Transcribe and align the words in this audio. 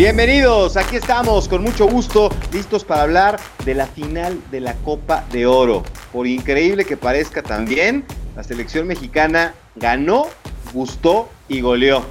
Bienvenidos, 0.00 0.78
aquí 0.78 0.96
estamos 0.96 1.46
con 1.46 1.62
mucho 1.62 1.86
gusto, 1.86 2.30
listos 2.54 2.86
para 2.86 3.02
hablar 3.02 3.38
de 3.66 3.74
la 3.74 3.86
final 3.86 4.40
de 4.50 4.60
la 4.60 4.74
Copa 4.76 5.26
de 5.30 5.44
Oro. 5.44 5.82
Por 6.10 6.26
increíble 6.26 6.86
que 6.86 6.96
parezca 6.96 7.42
también, 7.42 8.06
la 8.34 8.42
selección 8.42 8.86
mexicana 8.86 9.52
ganó, 9.76 10.28
gustó 10.72 11.28
y 11.50 11.60
goleó. 11.60 12.02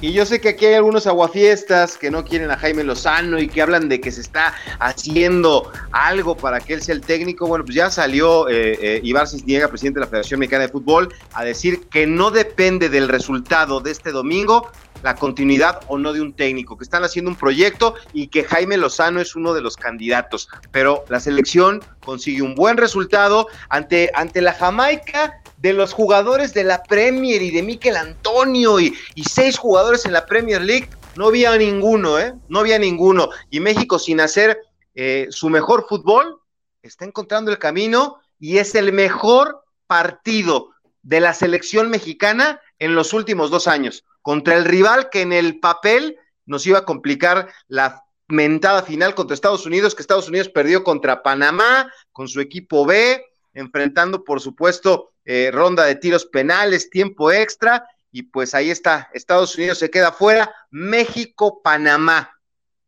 Y 0.00 0.14
yo 0.14 0.24
sé 0.24 0.40
que 0.40 0.48
aquí 0.50 0.64
hay 0.64 0.74
algunos 0.74 1.06
aguafiestas 1.06 1.98
que 1.98 2.10
no 2.10 2.24
quieren 2.24 2.50
a 2.50 2.56
Jaime 2.56 2.84
Lozano 2.84 3.38
y 3.38 3.48
que 3.48 3.60
hablan 3.60 3.90
de 3.90 4.00
que 4.00 4.12
se 4.12 4.22
está 4.22 4.54
haciendo 4.78 5.70
algo 5.92 6.38
para 6.38 6.60
que 6.60 6.72
él 6.72 6.82
sea 6.82 6.94
el 6.94 7.02
técnico. 7.02 7.46
Bueno, 7.46 7.66
pues 7.66 7.76
ya 7.76 7.90
salió 7.90 8.48
eh, 8.48 8.78
eh, 8.80 9.00
Ibar 9.02 9.28
Cisniega, 9.28 9.68
presidente 9.68 10.00
de 10.00 10.06
la 10.06 10.10
Federación 10.10 10.40
Mexicana 10.40 10.62
de 10.62 10.68
Fútbol, 10.70 11.12
a 11.34 11.44
decir 11.44 11.86
que 11.90 12.06
no 12.06 12.30
depende 12.30 12.88
del 12.88 13.08
resultado 13.08 13.80
de 13.80 13.90
este 13.90 14.10
domingo 14.10 14.70
la 15.02 15.14
continuidad 15.14 15.80
o 15.88 15.98
no 15.98 16.12
de 16.12 16.20
un 16.20 16.32
técnico, 16.32 16.76
que 16.76 16.84
están 16.84 17.04
haciendo 17.04 17.30
un 17.30 17.36
proyecto 17.36 17.94
y 18.12 18.28
que 18.28 18.44
Jaime 18.44 18.76
Lozano 18.76 19.20
es 19.20 19.36
uno 19.36 19.54
de 19.54 19.60
los 19.60 19.76
candidatos. 19.76 20.48
Pero 20.72 21.04
la 21.08 21.20
selección 21.20 21.82
consigue 22.04 22.42
un 22.42 22.54
buen 22.54 22.76
resultado 22.76 23.48
ante, 23.68 24.10
ante 24.14 24.40
la 24.40 24.52
Jamaica 24.52 25.40
de 25.58 25.72
los 25.72 25.92
jugadores 25.92 26.54
de 26.54 26.64
la 26.64 26.82
Premier 26.82 27.42
y 27.42 27.50
de 27.50 27.62
Miquel 27.62 27.96
Antonio 27.96 28.78
y, 28.80 28.94
seis 29.28 29.58
jugadores 29.58 30.04
en 30.04 30.12
la 30.12 30.26
Premier 30.26 30.62
League. 30.62 30.88
No 31.16 31.28
había 31.28 31.56
ninguno, 31.56 32.18
¿eh? 32.18 32.34
No 32.48 32.60
había 32.60 32.78
ninguno. 32.78 33.30
Y 33.50 33.60
México 33.60 33.98
sin 33.98 34.20
hacer 34.20 34.60
eh, 34.94 35.26
su 35.30 35.48
mejor 35.48 35.86
fútbol, 35.88 36.40
está 36.82 37.04
encontrando 37.04 37.50
el 37.50 37.58
camino 37.58 38.18
y 38.38 38.58
es 38.58 38.74
el 38.74 38.92
mejor 38.92 39.62
partido 39.86 40.70
de 41.02 41.20
la 41.20 41.34
selección 41.34 41.90
mexicana 41.90 42.60
en 42.78 42.94
los 42.94 43.12
últimos 43.12 43.50
dos 43.50 43.66
años 43.66 44.04
contra 44.26 44.56
el 44.56 44.64
rival 44.64 45.08
que 45.08 45.20
en 45.20 45.32
el 45.32 45.60
papel 45.60 46.18
nos 46.46 46.66
iba 46.66 46.78
a 46.78 46.84
complicar 46.84 47.48
la 47.68 48.02
mentada 48.26 48.82
final 48.82 49.14
contra 49.14 49.34
Estados 49.34 49.66
Unidos, 49.66 49.94
que 49.94 50.02
Estados 50.02 50.28
Unidos 50.28 50.48
perdió 50.48 50.82
contra 50.82 51.22
Panamá 51.22 51.92
con 52.10 52.26
su 52.26 52.40
equipo 52.40 52.84
B, 52.84 53.24
enfrentando 53.54 54.24
por 54.24 54.40
supuesto 54.40 55.12
eh, 55.24 55.52
ronda 55.52 55.84
de 55.84 55.94
tiros 55.94 56.26
penales, 56.26 56.90
tiempo 56.90 57.30
extra, 57.30 57.86
y 58.10 58.24
pues 58.24 58.52
ahí 58.52 58.68
está, 58.68 59.08
Estados 59.14 59.54
Unidos 59.54 59.78
se 59.78 59.90
queda 59.90 60.10
fuera, 60.10 60.52
México-Panamá. 60.70 62.32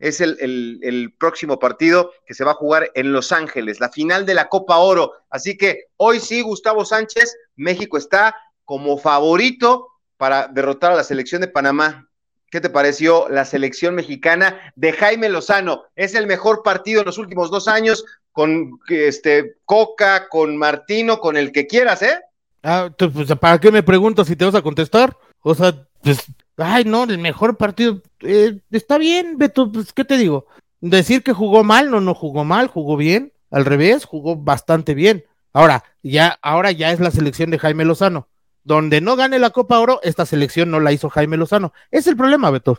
Es 0.00 0.20
el, 0.20 0.38
el, 0.40 1.14
próximo 1.20 1.60
partido 1.60 2.10
que 2.26 2.34
se 2.34 2.42
va 2.42 2.50
a 2.50 2.54
jugar 2.54 2.90
en 2.96 3.12
Los 3.12 3.30
Ángeles, 3.30 3.78
la 3.78 3.90
final 3.90 4.26
de 4.26 4.34
la 4.34 4.48
Copa 4.48 4.78
Oro. 4.78 5.12
Así 5.30 5.56
que 5.56 5.84
hoy 5.98 6.18
sí, 6.18 6.42
Gustavo 6.42 6.84
Sánchez, 6.84 7.32
México 7.54 7.96
está 7.96 8.34
como 8.64 8.98
favorito 8.98 9.86
para 10.18 10.48
derrotar 10.48 10.92
a 10.92 10.96
la 10.96 11.04
selección 11.04 11.40
de 11.40 11.48
Panamá. 11.48 12.08
¿Qué 12.50 12.60
te 12.60 12.70
pareció 12.70 13.28
la 13.28 13.44
selección 13.44 13.94
mexicana 13.94 14.72
de 14.74 14.92
Jaime 14.92 15.28
Lozano? 15.28 15.84
Es 15.96 16.14
el 16.14 16.26
mejor 16.26 16.62
partido 16.62 17.00
en 17.00 17.06
los 17.06 17.18
últimos 17.18 17.50
dos 17.50 17.68
años 17.68 18.04
con 18.32 18.80
este 18.88 19.56
Coca, 19.64 20.28
con 20.28 20.56
Martino, 20.56 21.20
con 21.20 21.36
el 21.36 21.52
que 21.52 21.66
quieras, 21.66 22.02
¿eh? 22.02 22.18
Ah, 22.62 22.90
pues, 22.96 23.32
¿para 23.36 23.58
qué 23.58 23.70
me 23.70 23.82
pregunto 23.82 24.24
si 24.24 24.34
te 24.34 24.44
vas 24.44 24.54
a 24.54 24.62
contestar? 24.62 25.16
O 25.42 25.54
sea, 25.54 25.74
pues, 26.02 26.24
ay, 26.56 26.84
no, 26.84 27.04
el 27.04 27.18
mejor 27.18 27.56
partido. 27.56 28.02
Eh, 28.20 28.58
está 28.70 28.98
bien, 28.98 29.36
Beto, 29.36 29.70
pues, 29.70 29.92
¿qué 29.92 30.04
te 30.04 30.16
digo? 30.16 30.46
Decir 30.80 31.22
que 31.22 31.32
jugó 31.32 31.64
mal, 31.64 31.90
no, 31.90 32.00
no 32.00 32.14
jugó 32.14 32.44
mal, 32.44 32.68
jugó 32.68 32.96
bien. 32.96 33.32
Al 33.50 33.64
revés, 33.64 34.04
jugó 34.04 34.36
bastante 34.36 34.94
bien. 34.94 35.24
Ahora, 35.52 35.84
ya, 36.02 36.38
ahora 36.42 36.72
ya 36.72 36.92
es 36.92 37.00
la 37.00 37.10
selección 37.10 37.50
de 37.50 37.58
Jaime 37.58 37.84
Lozano 37.84 38.28
donde 38.68 39.00
no 39.00 39.16
gane 39.16 39.38
la 39.38 39.48
Copa 39.48 39.80
Oro, 39.80 39.98
esta 40.02 40.26
selección 40.26 40.70
no 40.70 40.78
la 40.78 40.92
hizo 40.92 41.08
Jaime 41.08 41.38
Lozano. 41.38 41.72
Es 41.90 42.06
el 42.06 42.18
problema, 42.18 42.50
Beto. 42.50 42.78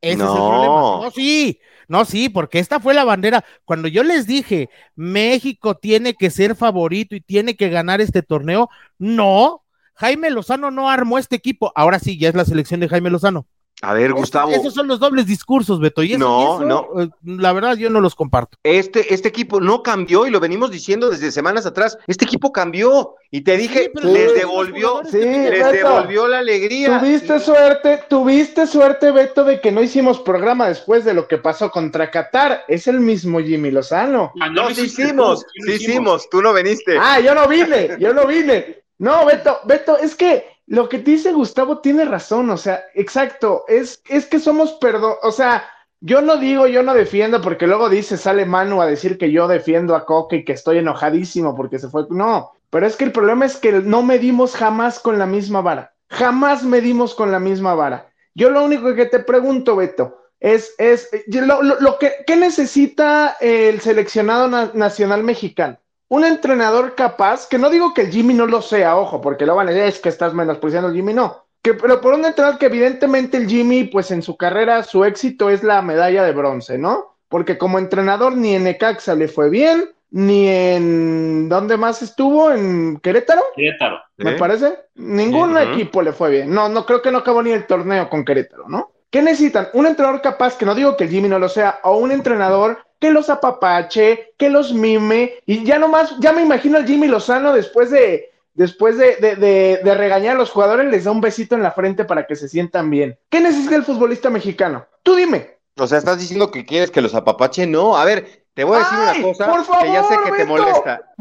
Ese 0.00 0.16
no. 0.16 0.24
es 0.24 0.30
el 0.30 0.36
problema. 0.36 0.74
No, 0.74 1.10
sí, 1.14 1.60
no, 1.86 2.04
sí, 2.04 2.28
porque 2.28 2.58
esta 2.58 2.80
fue 2.80 2.92
la 2.92 3.04
bandera. 3.04 3.44
Cuando 3.64 3.86
yo 3.86 4.02
les 4.02 4.26
dije, 4.26 4.68
México 4.96 5.76
tiene 5.76 6.14
que 6.14 6.30
ser 6.30 6.56
favorito 6.56 7.14
y 7.14 7.20
tiene 7.20 7.56
que 7.56 7.68
ganar 7.68 8.00
este 8.00 8.22
torneo, 8.22 8.68
no, 8.98 9.62
Jaime 9.94 10.30
Lozano 10.30 10.72
no 10.72 10.90
armó 10.90 11.18
este 11.18 11.36
equipo. 11.36 11.72
Ahora 11.76 12.00
sí, 12.00 12.18
ya 12.18 12.28
es 12.28 12.34
la 12.34 12.44
selección 12.44 12.80
de 12.80 12.88
Jaime 12.88 13.08
Lozano. 13.08 13.46
A 13.80 13.94
ver, 13.94 14.12
Gustavo. 14.12 14.50
esos 14.50 14.74
son 14.74 14.88
los 14.88 14.98
dobles 14.98 15.26
discursos, 15.26 15.78
Beto. 15.78 16.02
Y 16.02 16.16
no, 16.16 16.60
no. 16.60 16.88
Eh, 17.00 17.08
la 17.24 17.52
verdad, 17.52 17.76
yo 17.76 17.90
no 17.90 18.00
los 18.00 18.14
comparto. 18.14 18.58
Este, 18.64 19.14
este 19.14 19.28
equipo 19.28 19.60
no 19.60 19.82
cambió 19.82 20.26
y 20.26 20.30
lo 20.30 20.40
venimos 20.40 20.70
diciendo 20.70 21.10
desde 21.10 21.30
semanas 21.30 21.64
atrás. 21.64 21.96
Este 22.08 22.24
equipo 22.24 22.52
cambió 22.52 23.14
y 23.30 23.42
te 23.42 23.56
dije, 23.56 23.92
les 24.02 24.34
devolvió, 24.34 25.02
les 25.02 25.72
devolvió 25.72 26.26
la 26.26 26.38
alegría. 26.38 26.98
Tuviste 26.98 27.38
suerte, 27.38 28.02
tuviste 28.08 28.66
suerte, 28.66 29.12
Beto, 29.12 29.44
de 29.44 29.60
que 29.60 29.70
no 29.70 29.82
hicimos 29.82 30.18
programa 30.18 30.68
después 30.68 31.04
de 31.04 31.14
lo 31.14 31.28
que 31.28 31.38
pasó 31.38 31.70
contra 31.70 32.10
Qatar. 32.10 32.64
Es 32.66 32.88
el 32.88 32.98
mismo 32.98 33.40
Jimmy 33.40 33.70
Lozano. 33.70 34.32
Ah, 34.40 34.48
no, 34.48 34.70
sí 34.74 34.86
hicimos, 34.86 35.46
sí 35.64 35.72
hicimos. 35.72 36.28
Tú 36.30 36.42
no 36.42 36.52
viniste. 36.52 36.98
Ah, 37.00 37.20
yo 37.20 37.32
no 37.34 37.46
vine, 37.46 37.96
yo 38.00 38.12
no 38.12 38.26
vine. 38.26 38.82
No, 38.98 39.24
Beto, 39.24 39.60
Beto, 39.64 39.96
es 39.96 40.16
que 40.16 40.57
lo 40.68 40.88
que 40.88 40.98
dice 40.98 41.32
Gustavo 41.32 41.78
tiene 41.78 42.04
razón, 42.04 42.50
o 42.50 42.56
sea, 42.56 42.84
exacto, 42.94 43.64
es, 43.68 44.02
es 44.08 44.26
que 44.26 44.38
somos 44.38 44.74
perdón, 44.74 45.14
o 45.22 45.32
sea, 45.32 45.64
yo 46.00 46.20
no 46.20 46.36
digo, 46.36 46.66
yo 46.66 46.82
no 46.82 46.94
defiendo, 46.94 47.40
porque 47.40 47.66
luego 47.66 47.88
dice, 47.88 48.16
sale 48.16 48.44
Manu 48.44 48.80
a 48.80 48.86
decir 48.86 49.18
que 49.18 49.32
yo 49.32 49.48
defiendo 49.48 49.96
a 49.96 50.04
Coque 50.04 50.36
y 50.36 50.44
que 50.44 50.52
estoy 50.52 50.78
enojadísimo 50.78 51.56
porque 51.56 51.78
se 51.78 51.88
fue. 51.88 52.06
No, 52.10 52.52
pero 52.70 52.86
es 52.86 52.96
que 52.96 53.04
el 53.04 53.12
problema 53.12 53.46
es 53.46 53.56
que 53.56 53.72
no 53.72 54.02
medimos 54.02 54.54
jamás 54.54 55.00
con 55.00 55.18
la 55.18 55.26
misma 55.26 55.60
vara. 55.60 55.94
Jamás 56.08 56.62
medimos 56.62 57.14
con 57.14 57.32
la 57.32 57.40
misma 57.40 57.74
vara. 57.74 58.12
Yo 58.34 58.50
lo 58.50 58.64
único 58.64 58.94
que 58.94 59.06
te 59.06 59.18
pregunto, 59.18 59.74
Beto, 59.74 60.20
es, 60.38 60.74
es 60.78 61.10
lo, 61.26 61.62
lo, 61.62 61.98
que 61.98 62.12
¿qué 62.24 62.36
necesita 62.36 63.36
el 63.40 63.80
seleccionado 63.80 64.48
nacional 64.74 65.24
mexicano 65.24 65.78
un 66.08 66.24
entrenador 66.24 66.94
capaz, 66.94 67.46
que 67.48 67.58
no 67.58 67.70
digo 67.70 67.92
que 67.94 68.02
el 68.02 68.10
Jimmy 68.10 68.34
no 68.34 68.46
lo 68.46 68.62
sea, 68.62 68.96
ojo, 68.96 69.20
porque 69.20 69.46
lo 69.46 69.54
van 69.54 69.68
a 69.68 69.72
decir, 69.72 69.88
es 69.88 70.00
que 70.00 70.08
estás 70.08 70.34
menospreciando 70.34 70.88
el 70.88 70.94
Jimmy, 70.94 71.14
no. 71.14 71.44
Que, 71.62 71.74
pero 71.74 72.00
por 72.00 72.14
un 72.14 72.24
entrenador 72.24 72.58
que 72.58 72.66
evidentemente 72.66 73.36
el 73.36 73.48
Jimmy, 73.48 73.84
pues 73.84 74.10
en 74.10 74.22
su 74.22 74.36
carrera, 74.36 74.82
su 74.84 75.04
éxito 75.04 75.50
es 75.50 75.62
la 75.62 75.82
medalla 75.82 76.24
de 76.24 76.32
bronce, 76.32 76.78
¿no? 76.78 77.16
Porque 77.28 77.58
como 77.58 77.78
entrenador 77.78 78.36
ni 78.36 78.54
en 78.54 78.64
Necaxa 78.64 79.14
le 79.14 79.28
fue 79.28 79.50
bien, 79.50 79.90
ni 80.10 80.48
en... 80.48 81.48
¿Dónde 81.48 81.76
más 81.76 82.00
estuvo? 82.00 82.50
¿En 82.50 82.98
Querétaro? 83.00 83.42
Querétaro. 83.54 83.98
Me 84.16 84.32
parece. 84.32 84.78
Ningún 84.94 85.58
equipo 85.58 86.00
le 86.00 86.12
fue 86.12 86.30
bien. 86.30 86.54
No, 86.54 86.68
no 86.68 86.86
creo 86.86 87.02
que 87.02 87.10
no 87.10 87.18
acabó 87.18 87.42
ni 87.42 87.50
el 87.50 87.66
torneo 87.66 88.08
con 88.08 88.24
Querétaro, 88.24 88.68
¿no? 88.68 88.92
¿Qué 89.10 89.20
necesitan? 89.22 89.68
Un 89.74 89.86
entrenador 89.86 90.22
capaz, 90.22 90.56
que 90.56 90.66
no 90.66 90.74
digo 90.74 90.96
que 90.96 91.04
el 91.04 91.10
Jimmy 91.10 91.28
no 91.28 91.38
lo 91.38 91.48
sea, 91.48 91.80
o 91.82 91.96
un 91.96 92.12
entrenador 92.12 92.78
que 92.98 93.10
los 93.10 93.30
apapache, 93.30 94.34
que 94.36 94.50
los 94.50 94.72
mime, 94.72 95.34
y 95.46 95.64
ya 95.64 95.78
nomás, 95.78 96.14
ya 96.20 96.32
me 96.32 96.42
imagino 96.42 96.78
al 96.78 96.86
Jimmy 96.86 97.06
Lozano 97.08 97.52
después 97.52 97.90
de, 97.90 98.30
después 98.54 98.98
de, 98.98 99.16
de, 99.16 99.94
regañar 99.94 100.36
a 100.36 100.38
los 100.38 100.50
jugadores, 100.50 100.90
les 100.90 101.04
da 101.04 101.12
un 101.12 101.20
besito 101.20 101.54
en 101.54 101.62
la 101.62 101.72
frente 101.72 102.04
para 102.04 102.26
que 102.26 102.36
se 102.36 102.48
sientan 102.48 102.90
bien. 102.90 103.18
¿Qué 103.30 103.40
necesita 103.40 103.76
el 103.76 103.84
futbolista 103.84 104.30
mexicano? 104.30 104.86
Tú 105.02 105.14
dime. 105.14 105.58
O 105.78 105.86
sea, 105.86 105.98
estás 105.98 106.18
diciendo 106.18 106.50
que 106.50 106.66
quieres 106.66 106.90
que 106.90 107.00
los 107.00 107.14
apapache, 107.14 107.66
no. 107.66 107.96
A 107.96 108.04
ver, 108.04 108.46
te 108.58 108.64
voy 108.64 108.76
a 108.76 108.78
decir 108.80 109.24
una 109.24 109.46
cosa 109.46 109.78
que 109.80 109.86
ya 109.86 110.02
sé 110.02 110.16
que 110.24 110.32
te 110.32 110.44
molesta. 110.44 111.14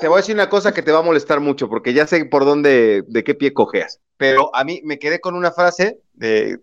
te 0.00 0.06
voy 0.06 0.14
a 0.14 0.20
decir 0.20 0.36
una 0.36 0.48
cosa 0.48 0.72
que 0.72 0.82
te 0.82 0.92
va 0.92 1.00
a 1.00 1.02
molestar 1.02 1.40
mucho, 1.40 1.68
porque 1.68 1.92
ya 1.92 2.06
sé 2.06 2.24
por 2.26 2.44
dónde, 2.44 3.02
de 3.08 3.24
qué 3.24 3.34
pie 3.34 3.52
cojeas. 3.52 4.00
Pero 4.16 4.54
a 4.54 4.62
mí 4.62 4.80
me 4.84 5.00
quedé 5.00 5.20
con 5.20 5.34
una 5.34 5.50
frase, 5.50 5.98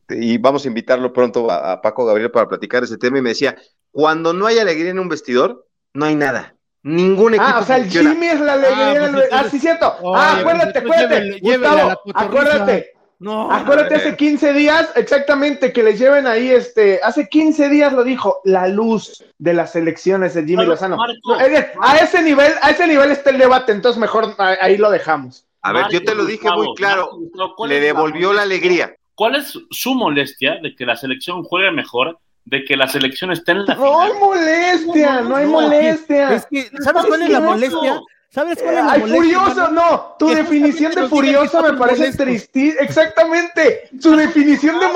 y 0.10 0.38
vamos 0.38 0.64
a 0.64 0.70
invitarlo 0.70 1.12
pronto 1.12 1.52
a, 1.52 1.82
Paco 1.82 2.06
Gabriel 2.06 2.32
para 2.32 2.48
platicar 2.48 2.82
ese 2.82 2.98
tema, 2.98 3.18
y 3.18 3.22
me 3.22 3.32
decía, 3.32 3.58
cuando 3.92 4.34
no 4.34 4.46
hay 4.48 4.60
alegría 4.60 4.92
en 4.92 5.00
un 5.00 5.10
vestidor, 5.10 5.66
no 5.94 6.06
hay 6.06 6.16
nada. 6.16 6.56
Ningún 6.84 7.34
equipo. 7.34 7.50
Ah, 7.50 7.60
o 7.60 7.66
sea, 7.66 7.78
el 7.78 7.90
Jimmy 7.90 8.28
es 8.28 8.40
la 8.40 8.54
alegría. 8.54 9.06
Ah, 9.06 9.12
pues 9.14 9.30
ah 9.32 9.44
sí, 9.50 9.60
cierto. 9.60 9.96
ah, 10.16 10.38
acuérdate, 10.40 10.80
acuérdate. 10.80 11.40
Gustavo, 11.42 12.02
acuérdate. 12.14 12.94
No. 13.20 13.52
Acuérdate 13.52 13.96
hace 13.96 14.16
15 14.16 14.54
días, 14.54 14.90
exactamente, 14.96 15.74
que 15.74 15.84
les 15.84 16.00
lleven 16.00 16.26
ahí, 16.26 16.50
este, 16.52 17.02
hace 17.04 17.28
15 17.28 17.68
días 17.68 17.92
lo 17.92 18.06
dijo, 18.06 18.40
la 18.46 18.70
luz 18.70 19.26
de 19.38 19.54
las 19.54 19.76
elecciones 19.76 20.36
de 20.36 20.46
Jimmy 20.46 20.66
Lozano. 20.66 20.98
a 21.82 21.98
ese 21.98 22.24
nivel, 22.24 22.54
a 22.62 22.72
ese 22.72 22.88
nivel 22.88 23.12
está 23.12 23.32
el 23.32 23.38
debate, 23.38 23.74
entonces 23.74 24.00
mejor 24.00 24.36
ahí 24.38 24.78
lo 24.78 24.90
dejamos. 24.90 25.46
A 25.62 25.74
ver, 25.74 25.88
yo 25.92 26.02
te 26.02 26.16
lo 26.16 26.24
dije 26.24 26.50
muy 26.50 26.74
claro, 26.76 27.12
le 27.68 27.82
devolvió 27.82 28.32
la 28.32 28.44
alegría. 28.44 28.96
¿Cuál 29.16 29.36
es 29.36 29.60
su 29.70 29.96
molestia 29.96 30.56
de 30.64 30.74
que 30.74 30.86
la 30.86 30.96
selección 30.96 31.44
juegue 31.44 31.72
mejor 31.72 32.20
de 32.46 32.64
que 32.66 32.76
la 32.76 32.88
selección 32.88 33.32
esté 33.32 33.52
en 33.52 33.66
la 33.66 33.76
no 33.76 34.02
Hay 34.02 34.14
molestia, 34.14 35.22
no, 35.22 35.36
hay 35.36 35.46
molestia, 35.46 36.34
Es 36.34 36.46
que, 36.46 36.70
¿sabes 36.80 37.06
cuál 37.06 37.22
es 37.24 37.30
la 37.30 37.40
molestia? 37.40 38.02
¿Sabes 38.32 38.60
cuál 38.62 38.78
es 38.78 38.86
la 38.86 38.92
Ay, 38.92 39.02
furioso, 39.02 39.72
no. 39.72 40.16
Tu 40.20 40.28
definición 40.30 40.94
de 40.94 41.08
furioso 41.08 41.64
me 41.64 41.74
parece 41.74 42.12
tristísima. 42.16 42.82
Exactamente. 42.82 43.90
Su 44.00 44.16
definición 44.16 44.80
de. 44.80 44.88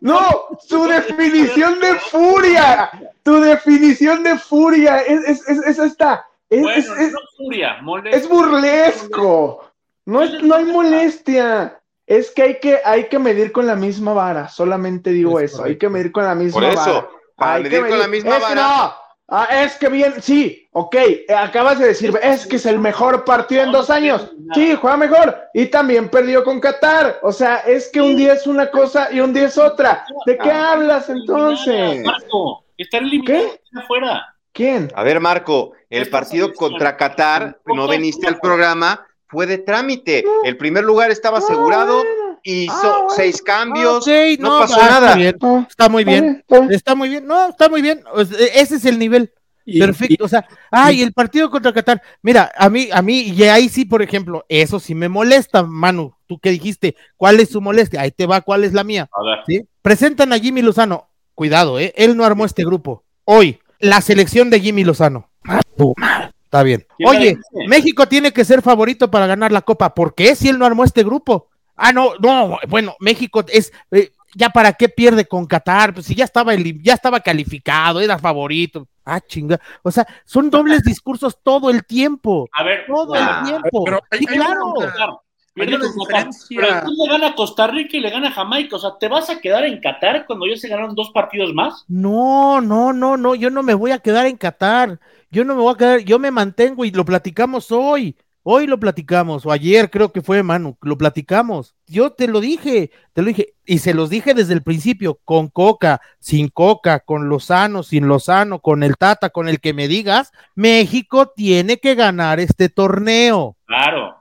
No, 0.00 0.46
su 0.66 0.86
definición 0.86 1.80
de 1.80 1.94
furia. 1.96 2.90
Tu 3.22 3.40
definición 3.40 4.22
de 4.22 4.38
furia. 4.38 5.00
Es, 5.00 5.46
es, 5.48 5.48
es, 5.66 5.78
esta. 5.78 6.26
Es, 6.48 6.88
es, 6.88 7.12
furia, 7.36 7.78
es 8.10 8.26
burlesco. 8.26 9.70
No, 10.06 10.22
es, 10.22 10.42
no 10.42 10.54
hay 10.54 10.64
molestia. 10.64 11.77
Es 12.08 12.30
que 12.30 12.42
hay 12.42 12.58
que, 12.58 12.80
hay 12.84 13.04
que 13.04 13.18
medir 13.18 13.52
con 13.52 13.66
la 13.66 13.76
misma 13.76 14.12
vara, 14.14 14.48
solamente 14.48 15.10
digo 15.10 15.38
Es 15.40 15.52
eso, 15.52 15.64
hay 15.64 15.76
que 15.78 15.88
medir 15.88 16.10
con 16.10 16.24
la 16.24 16.34
misma 16.34 16.60
Por 16.60 16.74
vara. 16.76 16.90
eso, 16.90 17.10
para 17.36 17.54
Hay 17.54 17.62
medir 17.64 17.82
que 17.84 17.88
con 17.90 17.98
la 17.98 18.08
misma 18.08 18.30
es 18.30 18.36
que 18.36 18.42
vara. 18.42 18.62
no, 18.62 18.94
ah, 19.28 19.48
es 19.62 19.76
que 19.76 19.88
bien, 19.88 20.14
sí, 20.22 20.68
ok, 20.72 20.94
eh, 20.96 21.26
acabas 21.36 21.78
de 21.78 21.86
decir, 21.88 22.18
es 22.22 22.46
que 22.46 22.56
es 22.56 22.66
el 22.66 22.78
mejor 22.78 23.24
partido 23.24 23.62
en 23.62 23.72
dos 23.72 23.90
años. 23.90 24.32
Sí, 24.54 24.74
juega 24.80 24.96
mejor. 24.96 25.38
Y 25.52 25.66
también 25.66 26.08
perdió 26.08 26.42
con 26.42 26.58
Qatar. 26.60 27.18
O 27.22 27.32
sea, 27.32 27.56
es 27.58 27.88
que 27.88 28.00
un 28.00 28.16
día 28.16 28.32
es 28.32 28.46
una 28.46 28.70
cosa 28.70 29.08
y 29.12 29.20
un 29.20 29.34
día 29.34 29.46
es 29.46 29.58
otra. 29.58 30.06
¿De 30.24 30.38
qué 30.38 30.50
Ah. 30.50 30.72
hablas 30.72 31.10
entonces? 31.10 32.02
Marco, 32.04 32.64
están 32.78 33.04
eliminados 33.04 33.58
afuera. 33.76 34.34
¿Quién? 34.52 34.90
A 34.94 35.02
ver, 35.02 35.20
Marco, 35.20 35.72
el 35.90 36.08
partido 36.08 36.52
contra 36.54 36.96
Qatar, 36.96 37.60
no 37.66 37.86
viniste 37.86 38.26
al 38.26 38.38
programa, 38.40 39.06
fue 39.28 39.46
de 39.46 39.58
trámite. 39.58 40.24
El 40.44 40.56
primer 40.56 40.84
lugar 40.84 41.10
estaba 41.10 41.38
asegurado, 41.38 42.02
hizo 42.42 42.72
Ah, 42.74 42.92
bueno. 42.98 43.10
seis 43.14 43.42
cambios, 43.42 44.06
no, 44.38 44.60
pasó 44.60 44.76
nada. 44.78 45.06
Está, 45.08 45.14
bien, 45.16 45.36
Ah, 45.42 45.66
está 45.68 45.88
muy 45.88 46.04
bien. 46.04 46.44
está 46.70 46.94
muy 46.94 47.08
bien. 47.08 47.26
No, 47.26 47.48
está 47.48 47.68
muy 47.68 47.82
bien. 47.82 48.02
Sea, 48.28 48.46
ese 48.54 48.76
es 48.76 48.84
el 48.84 48.98
nivel. 48.98 49.32
Y- 49.70 49.78
Perfecto. 49.80 50.24
O 50.24 50.28
sea, 50.28 50.46
ay, 50.70 51.02
el 51.02 51.12
partido 51.12 51.50
contra 51.50 51.74
Qatar. 51.74 52.00
Mira, 52.22 52.50
a 52.56 52.70
mí, 52.70 52.88
a 52.90 53.02
mí, 53.02 53.20
y 53.20 53.42
ahí 53.44 53.68
sí, 53.68 53.84
por 53.84 54.00
ejemplo, 54.00 54.46
eso 54.48 54.80
sí 54.80 54.94
me 54.94 55.10
molesta, 55.10 55.62
Manu. 55.62 56.14
Tú 56.26 56.38
que 56.38 56.50
dijiste, 56.50 56.96
¿cuál 57.18 57.38
es 57.40 57.50
su 57.50 57.60
molestia? 57.60 58.00
Ahí 58.00 58.10
te 58.10 58.24
va, 58.26 58.40
¿cuál 58.40 58.64
es 58.64 58.72
la 58.72 58.82
mía? 58.82 59.10
A 59.12 59.22
ver, 59.22 59.38
¿Sí? 59.46 59.68
Presentan 59.82 60.32
a 60.32 60.38
Jimmy 60.38 60.62
Lozano. 60.62 61.10
Cuidado, 61.34 61.78
¿eh? 61.78 61.92
Él 61.96 62.16
no 62.16 62.24
armó 62.24 62.46
este 62.46 62.64
grupo. 62.64 63.04
Hoy, 63.24 63.60
la 63.78 64.00
selección 64.00 64.48
de 64.48 64.60
Jimmy 64.60 64.84
Lozano. 64.84 65.28
Ah, 65.46 65.60
tu 65.76 65.92
madre. 65.98 66.32
Está 66.48 66.62
bien. 66.62 66.86
¿Quién 66.96 67.12
la 67.12 67.18
Oye? 67.18 67.38
México 67.66 68.08
tiene 68.08 68.32
que 68.32 68.42
ser 68.42 68.62
favorito 68.62 69.10
para 69.10 69.26
ganar 69.26 69.52
la 69.52 69.60
Copa. 69.60 69.94
¿Por 69.94 70.14
qué 70.14 70.34
si 70.34 70.48
él 70.48 70.58
no 70.58 70.64
armó 70.64 70.82
este 70.82 71.04
grupo? 71.04 71.48
Ah, 71.76 71.92
no, 71.92 72.12
no, 72.20 72.58
bueno, 72.68 72.96
México 73.00 73.44
es, 73.48 73.70
eh, 73.90 74.10
ya 74.34 74.48
para 74.48 74.72
qué 74.72 74.88
pierde 74.88 75.26
con 75.26 75.44
Qatar, 75.46 75.92
pues 75.92 76.06
si 76.06 76.14
ya 76.14 76.24
estaba, 76.24 76.54
elim- 76.54 76.80
ya 76.82 76.94
estaba 76.94 77.20
calificado, 77.20 78.00
era 78.00 78.18
favorito. 78.18 78.88
Ah, 79.04 79.20
chinga. 79.20 79.60
O 79.82 79.90
sea, 79.90 80.06
son 80.24 80.48
dobles 80.50 80.82
discursos 80.82 81.38
todo 81.42 81.68
el 81.70 81.84
tiempo. 81.84 82.48
a 82.52 82.62
ver. 82.62 82.84
Todo 82.86 83.12
Ah, 83.14 83.42
el 83.44 83.48
tiempo. 83.50 83.84
pero 83.84 84.00
hay- 84.10 84.18
Sí, 84.20 84.26
hay 84.30 84.36
una- 84.38 84.46
claro. 84.46 84.74
Claro, 84.94 85.22
pierde 85.66 85.76
una 85.76 85.94
con 85.94 86.06
Qatar. 86.06 86.26
diferencia. 86.26 86.58
Pero 86.60 86.80
tú 86.84 86.92
le 87.04 87.12
gana 87.12 87.26
a 87.28 87.34
Costa 87.34 87.66
Rica 87.66 87.96
y 87.96 88.00
le 88.00 88.10
gana 88.10 88.28
a 88.28 88.32
Jamaica. 88.32 88.76
O 88.76 88.78
sea, 88.78 88.90
¿te 88.98 89.08
vas 89.08 89.28
a 89.30 89.40
quedar 89.40 89.64
en 89.64 89.80
Qatar 89.80 90.26
cuando 90.26 90.46
ya 90.46 90.56
se 90.56 90.68
ganaron 90.68 90.94
dos 90.94 91.10
partidos 91.10 91.52
más? 91.54 91.84
No, 91.88 92.60
no, 92.60 92.92
no, 92.92 93.16
no, 93.16 93.34
yo 93.34 93.50
no 93.50 93.62
me 93.62 93.74
voy 93.74 93.90
a 93.90 93.98
quedar 93.98 94.26
en 94.26 94.36
Qatar. 94.36 94.98
Yo 95.30 95.44
no 95.44 95.54
me 95.54 95.60
voy 95.62 95.74
a 95.74 95.76
quedar, 95.76 96.00
yo 96.00 96.18
me 96.18 96.30
mantengo 96.30 96.84
y 96.84 96.90
lo 96.90 97.04
platicamos 97.04 97.70
hoy. 97.70 98.16
Hoy 98.50 98.66
lo 98.66 98.80
platicamos, 98.80 99.44
o 99.44 99.52
ayer 99.52 99.90
creo 99.90 100.10
que 100.10 100.22
fue 100.22 100.42
Manu, 100.42 100.78
lo 100.80 100.96
platicamos. 100.96 101.74
Yo 101.86 102.12
te 102.12 102.28
lo 102.28 102.40
dije, 102.40 102.90
te 103.12 103.20
lo 103.20 103.28
dije, 103.28 103.52
y 103.66 103.78
se 103.78 103.92
los 103.92 104.08
dije 104.08 104.32
desde 104.32 104.54
el 104.54 104.62
principio, 104.62 105.18
con 105.22 105.48
Coca, 105.48 106.00
sin 106.18 106.48
Coca, 106.48 107.00
con 107.00 107.28
Lozano, 107.28 107.82
sin 107.82 108.08
Lozano, 108.08 108.60
con 108.60 108.82
el 108.82 108.96
Tata, 108.96 109.28
con 109.28 109.50
el 109.50 109.60
que 109.60 109.74
me 109.74 109.86
digas, 109.86 110.32
México 110.54 111.26
tiene 111.36 111.76
que 111.76 111.94
ganar 111.94 112.40
este 112.40 112.70
torneo. 112.70 113.54
Claro. 113.66 114.16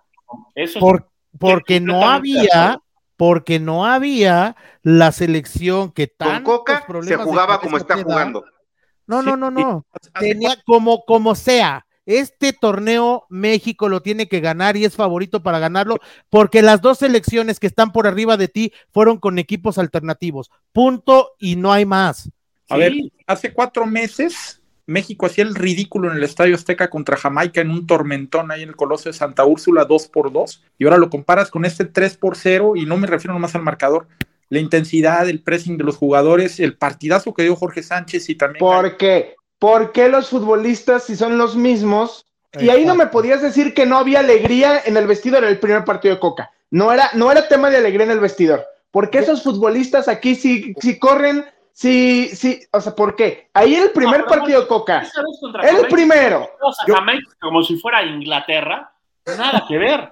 Eso 0.55 0.79
es- 0.79 0.83
Por- 0.83 1.07
porque 1.39 1.79
no 1.79 2.07
había, 2.07 2.79
porque 3.15 3.59
no 3.59 3.85
había 3.85 4.55
la 4.83 5.11
selección 5.11 5.91
que 5.91 6.07
Con 6.07 6.17
tantos 6.17 6.57
Coca 6.59 6.85
se 7.03 7.15
jugaba 7.17 7.59
como 7.59 7.77
está 7.77 8.01
jugando. 8.01 8.45
No, 9.05 9.21
no, 9.21 9.37
no, 9.37 9.49
no. 9.49 9.85
Tenía 10.19 10.57
como, 10.65 11.03
como 11.05 11.35
sea. 11.35 11.85
Este 12.05 12.53
torneo 12.53 13.25
México 13.29 13.89
lo 13.89 14.01
tiene 14.01 14.29
que 14.29 14.39
ganar 14.39 14.77
y 14.77 14.85
es 14.85 14.95
favorito 14.95 15.43
para 15.43 15.59
ganarlo 15.59 15.97
porque 16.29 16.61
las 16.61 16.81
dos 16.81 16.99
selecciones 16.99 17.59
que 17.59 17.67
están 17.67 17.91
por 17.91 18.07
arriba 18.07 18.37
de 18.37 18.47
ti 18.47 18.71
fueron 18.93 19.17
con 19.17 19.39
equipos 19.39 19.77
alternativos. 19.77 20.49
Punto 20.71 21.31
y 21.37 21.57
no 21.57 21.73
hay 21.73 21.85
más. 21.85 22.29
A 22.69 22.75
Sí. 22.75 22.79
ver, 22.79 22.93
hace 23.25 23.51
cuatro 23.53 23.85
meses 23.85 24.61
México 24.87 25.25
hacía 25.25 25.43
el 25.43 25.53
ridículo 25.53 26.09
en 26.09 26.17
el 26.17 26.23
Estadio 26.23 26.55
Azteca 26.55 26.89
contra 26.89 27.17
Jamaica 27.17 27.61
en 27.61 27.69
un 27.69 27.85
tormentón 27.85 28.51
ahí 28.51 28.63
en 28.63 28.69
el 28.69 28.75
Coloso 28.75 29.09
de 29.09 29.13
Santa 29.13 29.45
Úrsula 29.45 29.85
2 29.85 30.07
por 30.07 30.31
2 30.31 30.63
y 30.79 30.85
ahora 30.85 30.97
lo 30.97 31.09
comparas 31.09 31.51
con 31.51 31.65
este 31.65 31.85
3 31.85 32.17
por 32.17 32.37
0 32.37 32.73
y 32.75 32.85
no 32.85 32.97
me 32.97 33.05
refiero 33.05 33.33
nomás 33.33 33.53
al 33.53 33.63
marcador, 33.63 34.07
la 34.49 34.59
intensidad, 34.59 35.27
el 35.27 35.41
pressing 35.43 35.77
de 35.77 35.83
los 35.83 35.97
jugadores, 35.97 36.59
el 36.61 36.77
partidazo 36.77 37.33
que 37.33 37.43
dio 37.43 37.55
Jorge 37.55 37.83
Sánchez 37.83 38.29
y 38.29 38.35
también 38.35 38.59
¿Por 38.59 38.95
qué? 38.95 39.35
¿Por 39.59 39.91
qué 39.91 40.07
los 40.07 40.29
futbolistas, 40.29 41.03
si 41.03 41.15
son 41.15 41.37
los 41.37 41.55
mismos? 41.55 42.25
Y 42.59 42.69
ahí 42.69 42.85
no 42.85 42.95
me 42.95 43.07
podías 43.07 43.41
decir 43.41 43.73
que 43.73 43.85
no 43.85 43.97
había 43.97 44.19
alegría 44.19 44.81
en 44.85 44.97
el 44.97 45.05
vestidor 45.05 45.43
en 45.43 45.49
el 45.49 45.59
primer 45.59 45.83
partido 45.83 46.15
de 46.15 46.21
Coca. 46.21 46.51
No 46.71 46.93
era, 46.93 47.09
no 47.13 47.31
era 47.31 47.47
tema 47.47 47.69
de 47.69 47.77
alegría 47.77 48.05
en 48.05 48.11
el 48.11 48.19
vestidor. 48.19 48.65
Porque 48.91 49.19
esos 49.19 49.43
futbolistas 49.43 50.07
aquí 50.07 50.35
sí, 50.35 50.73
sí 50.79 50.97
corren, 50.97 51.45
sí, 51.77 52.29
sí, 52.33 52.59
o 52.71 52.81
sea, 52.81 52.95
¿por 52.95 53.15
qué? 53.15 53.49
Ahí 53.53 53.75
en 53.75 53.83
el 53.83 53.91
primer 53.91 54.21
No, 54.21 54.25
partido 54.25 54.61
de 54.61 54.67
Coca, 54.67 55.01
el 55.01 55.07
Jamaica, 55.51 55.87
primero. 55.89 56.49
o 56.61 56.73
sea, 56.73 56.85
Yo- 56.87 56.95
Jamaica 56.95 57.29
como 57.39 57.61
si 57.63 57.77
fuera 57.77 58.03
Inglaterra. 58.03 58.91
Nada 59.37 59.63
que 59.67 59.77
ver. 59.77 60.11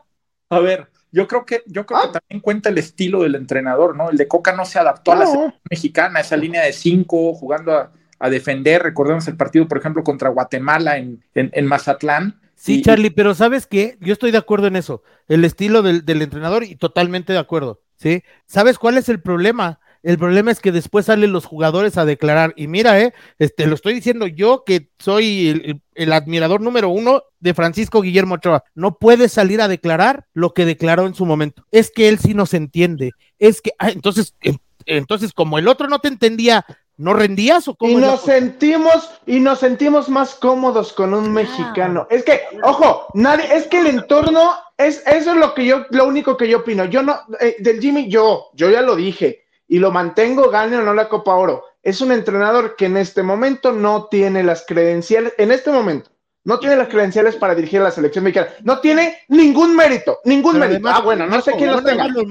A 0.50 0.60
ver, 0.60 0.90
yo 1.12 1.28
creo 1.28 1.46
que 1.46 1.64
yo 1.66 1.86
creo 1.86 2.00
Ah. 2.00 2.04
que 2.12 2.20
también 2.20 2.42
cuenta 2.42 2.70
el 2.70 2.78
estilo 2.78 3.24
del 3.24 3.36
entrenador, 3.36 3.96
¿no? 3.96 4.10
El 4.10 4.18
de 4.18 4.28
Coca 4.28 4.54
no 4.54 4.66
se 4.66 4.78
adaptó 4.78 5.14
a 5.14 5.16
la 5.16 5.26
selección 5.26 5.56
mexicana, 5.70 6.20
esa 6.20 6.38
línea 6.38 6.62
de 6.64 6.74
cinco, 6.74 7.34
jugando 7.34 7.74
a, 7.74 7.92
a 8.20 8.30
defender. 8.30 8.84
Recordemos 8.84 9.28
el 9.28 9.38
partido, 9.38 9.68
por 9.68 9.78
ejemplo, 9.80 10.04
contra 10.04 10.30
Guatemala 10.30 10.98
en, 10.98 11.24
en, 11.34 11.50
en 11.54 11.66
Mazatlán. 11.66 12.40
Sí, 12.56 12.76
Y- 12.76 12.82
Charlie, 12.84 13.10
pero 13.12 13.34
¿sabes 13.34 13.66
qué? 13.68 13.98
Yo 14.02 14.14
estoy 14.14 14.32
de 14.32 14.38
acuerdo 14.38 14.68
en 14.68 14.76
eso. 14.76 15.02
El 15.28 15.44
estilo 15.46 15.82
del, 15.82 16.06
del 16.06 16.22
entrenador 16.22 16.64
y 16.64 16.76
totalmente 16.76 17.34
de 17.34 17.40
acuerdo. 17.40 17.82
¿Sí? 17.96 18.24
¿Sabes 18.46 18.78
cuál 18.78 18.98
es 18.98 19.08
el 19.10 19.22
problema? 19.22 19.80
El 20.06 20.20
problema 20.20 20.52
es 20.52 20.60
que 20.60 20.72
después 20.72 21.08
salen 21.08 21.32
los 21.32 21.46
jugadores 21.46 21.98
a 21.98 22.06
declarar. 22.06 22.54
Y 22.56 22.68
mira, 22.68 23.02
eh, 23.02 23.12
este, 23.40 23.66
lo 23.66 23.74
estoy 23.74 23.96
diciendo 23.96 24.28
yo 24.28 24.64
que 24.64 24.90
soy 25.00 25.82
el, 25.96 26.14
admirador 26.14 26.62
número 26.62 26.90
uno 26.90 27.24
de 27.40 27.56
Francisco 27.56 28.02
Guillermo 28.02 28.36
Ochoa. 28.36 28.64
No 28.76 29.00
puede 29.00 29.30
salir 29.30 29.62
a 29.62 29.68
declarar 29.68 30.28
lo 30.36 30.54
que 30.54 30.66
declaró 30.66 31.08
en 31.08 31.16
su 31.16 31.26
momento. 31.26 31.66
Es 31.72 31.90
que 31.90 32.08
él 32.08 32.20
sí 32.20 32.36
nos 32.36 32.54
entiende. 32.54 33.14
Es 33.40 33.64
que, 33.64 33.72
ah, 33.80 33.90
entonces, 33.90 34.36
en- 34.42 34.60
entonces, 34.86 35.34
como 35.34 35.58
el 35.58 35.68
otro 35.68 35.88
no 35.88 35.98
te 35.98 36.08
entendía, 36.08 36.68
¿no 36.98 37.16
rendías 37.16 37.68
o 37.68 37.74
cómo? 37.74 37.94
Y 37.94 37.96
nos 37.96 38.22
sentimos, 38.22 39.10
y 39.26 39.40
nos 39.40 39.58
sentimos 39.58 40.08
más 40.08 40.36
cómodos 40.36 40.94
con 40.94 41.16
un 41.16 41.32
mexicano. 41.34 42.06
Es 42.12 42.24
que, 42.24 42.42
ojo, 42.62 43.08
nadie, 43.16 43.48
es 43.52 43.66
que 43.66 43.80
el 43.80 43.88
entorno, 43.88 44.54
es, 44.78 45.02
eso 45.08 45.32
es 45.32 45.38
lo 45.38 45.56
que 45.56 45.66
yo, 45.66 45.88
lo 45.90 46.06
único 46.06 46.38
que 46.38 46.48
yo 46.48 46.60
opino. 46.60 46.86
Yo 46.86 47.02
no, 47.02 47.18
eh, 47.40 47.56
del 47.58 47.82
Jimmy, 47.82 48.08
yo, 48.08 48.50
yo 48.54 48.70
ya 48.70 48.84
lo 48.84 48.96
dije, 48.96 49.45
y 49.68 49.80
lo 49.80 49.92
mantengo, 49.92 50.50
gane 50.50 50.78
o 50.78 50.82
no 50.84 50.94
la 50.94 51.10
Copa 51.10 51.36
Oro. 51.36 51.64
Es 51.82 52.02
un 52.02 52.12
entrenador 52.12 52.76
que 52.76 52.86
en 52.86 52.98
este 52.98 53.24
momento 53.24 53.72
no 53.72 54.08
tiene 54.10 54.44
las 54.44 54.64
credenciales, 54.68 55.34
en 55.38 55.52
este 55.52 55.72
momento, 55.72 56.10
no 56.44 56.60
tiene 56.60 56.76
las 56.76 56.88
credenciales 56.90 57.36
para 57.36 57.56
dirigir 57.56 57.80
a 57.82 57.86
la 57.86 57.92
selección 57.92 58.24
mexicana. 58.24 58.50
No 58.64 58.80
tiene 58.80 59.18
ningún 59.30 59.76
mérito, 59.76 60.20
ningún 60.26 60.54
Pero 60.54 60.66
mérito. 60.66 60.88
además, 60.88 61.00
ah, 61.02 61.04
bueno, 61.04 61.26
no 61.26 61.42
sé 61.42 61.54
quién 61.54 61.72
nada 61.72 61.84
tenga. 61.84 62.08
lo- 62.08 62.24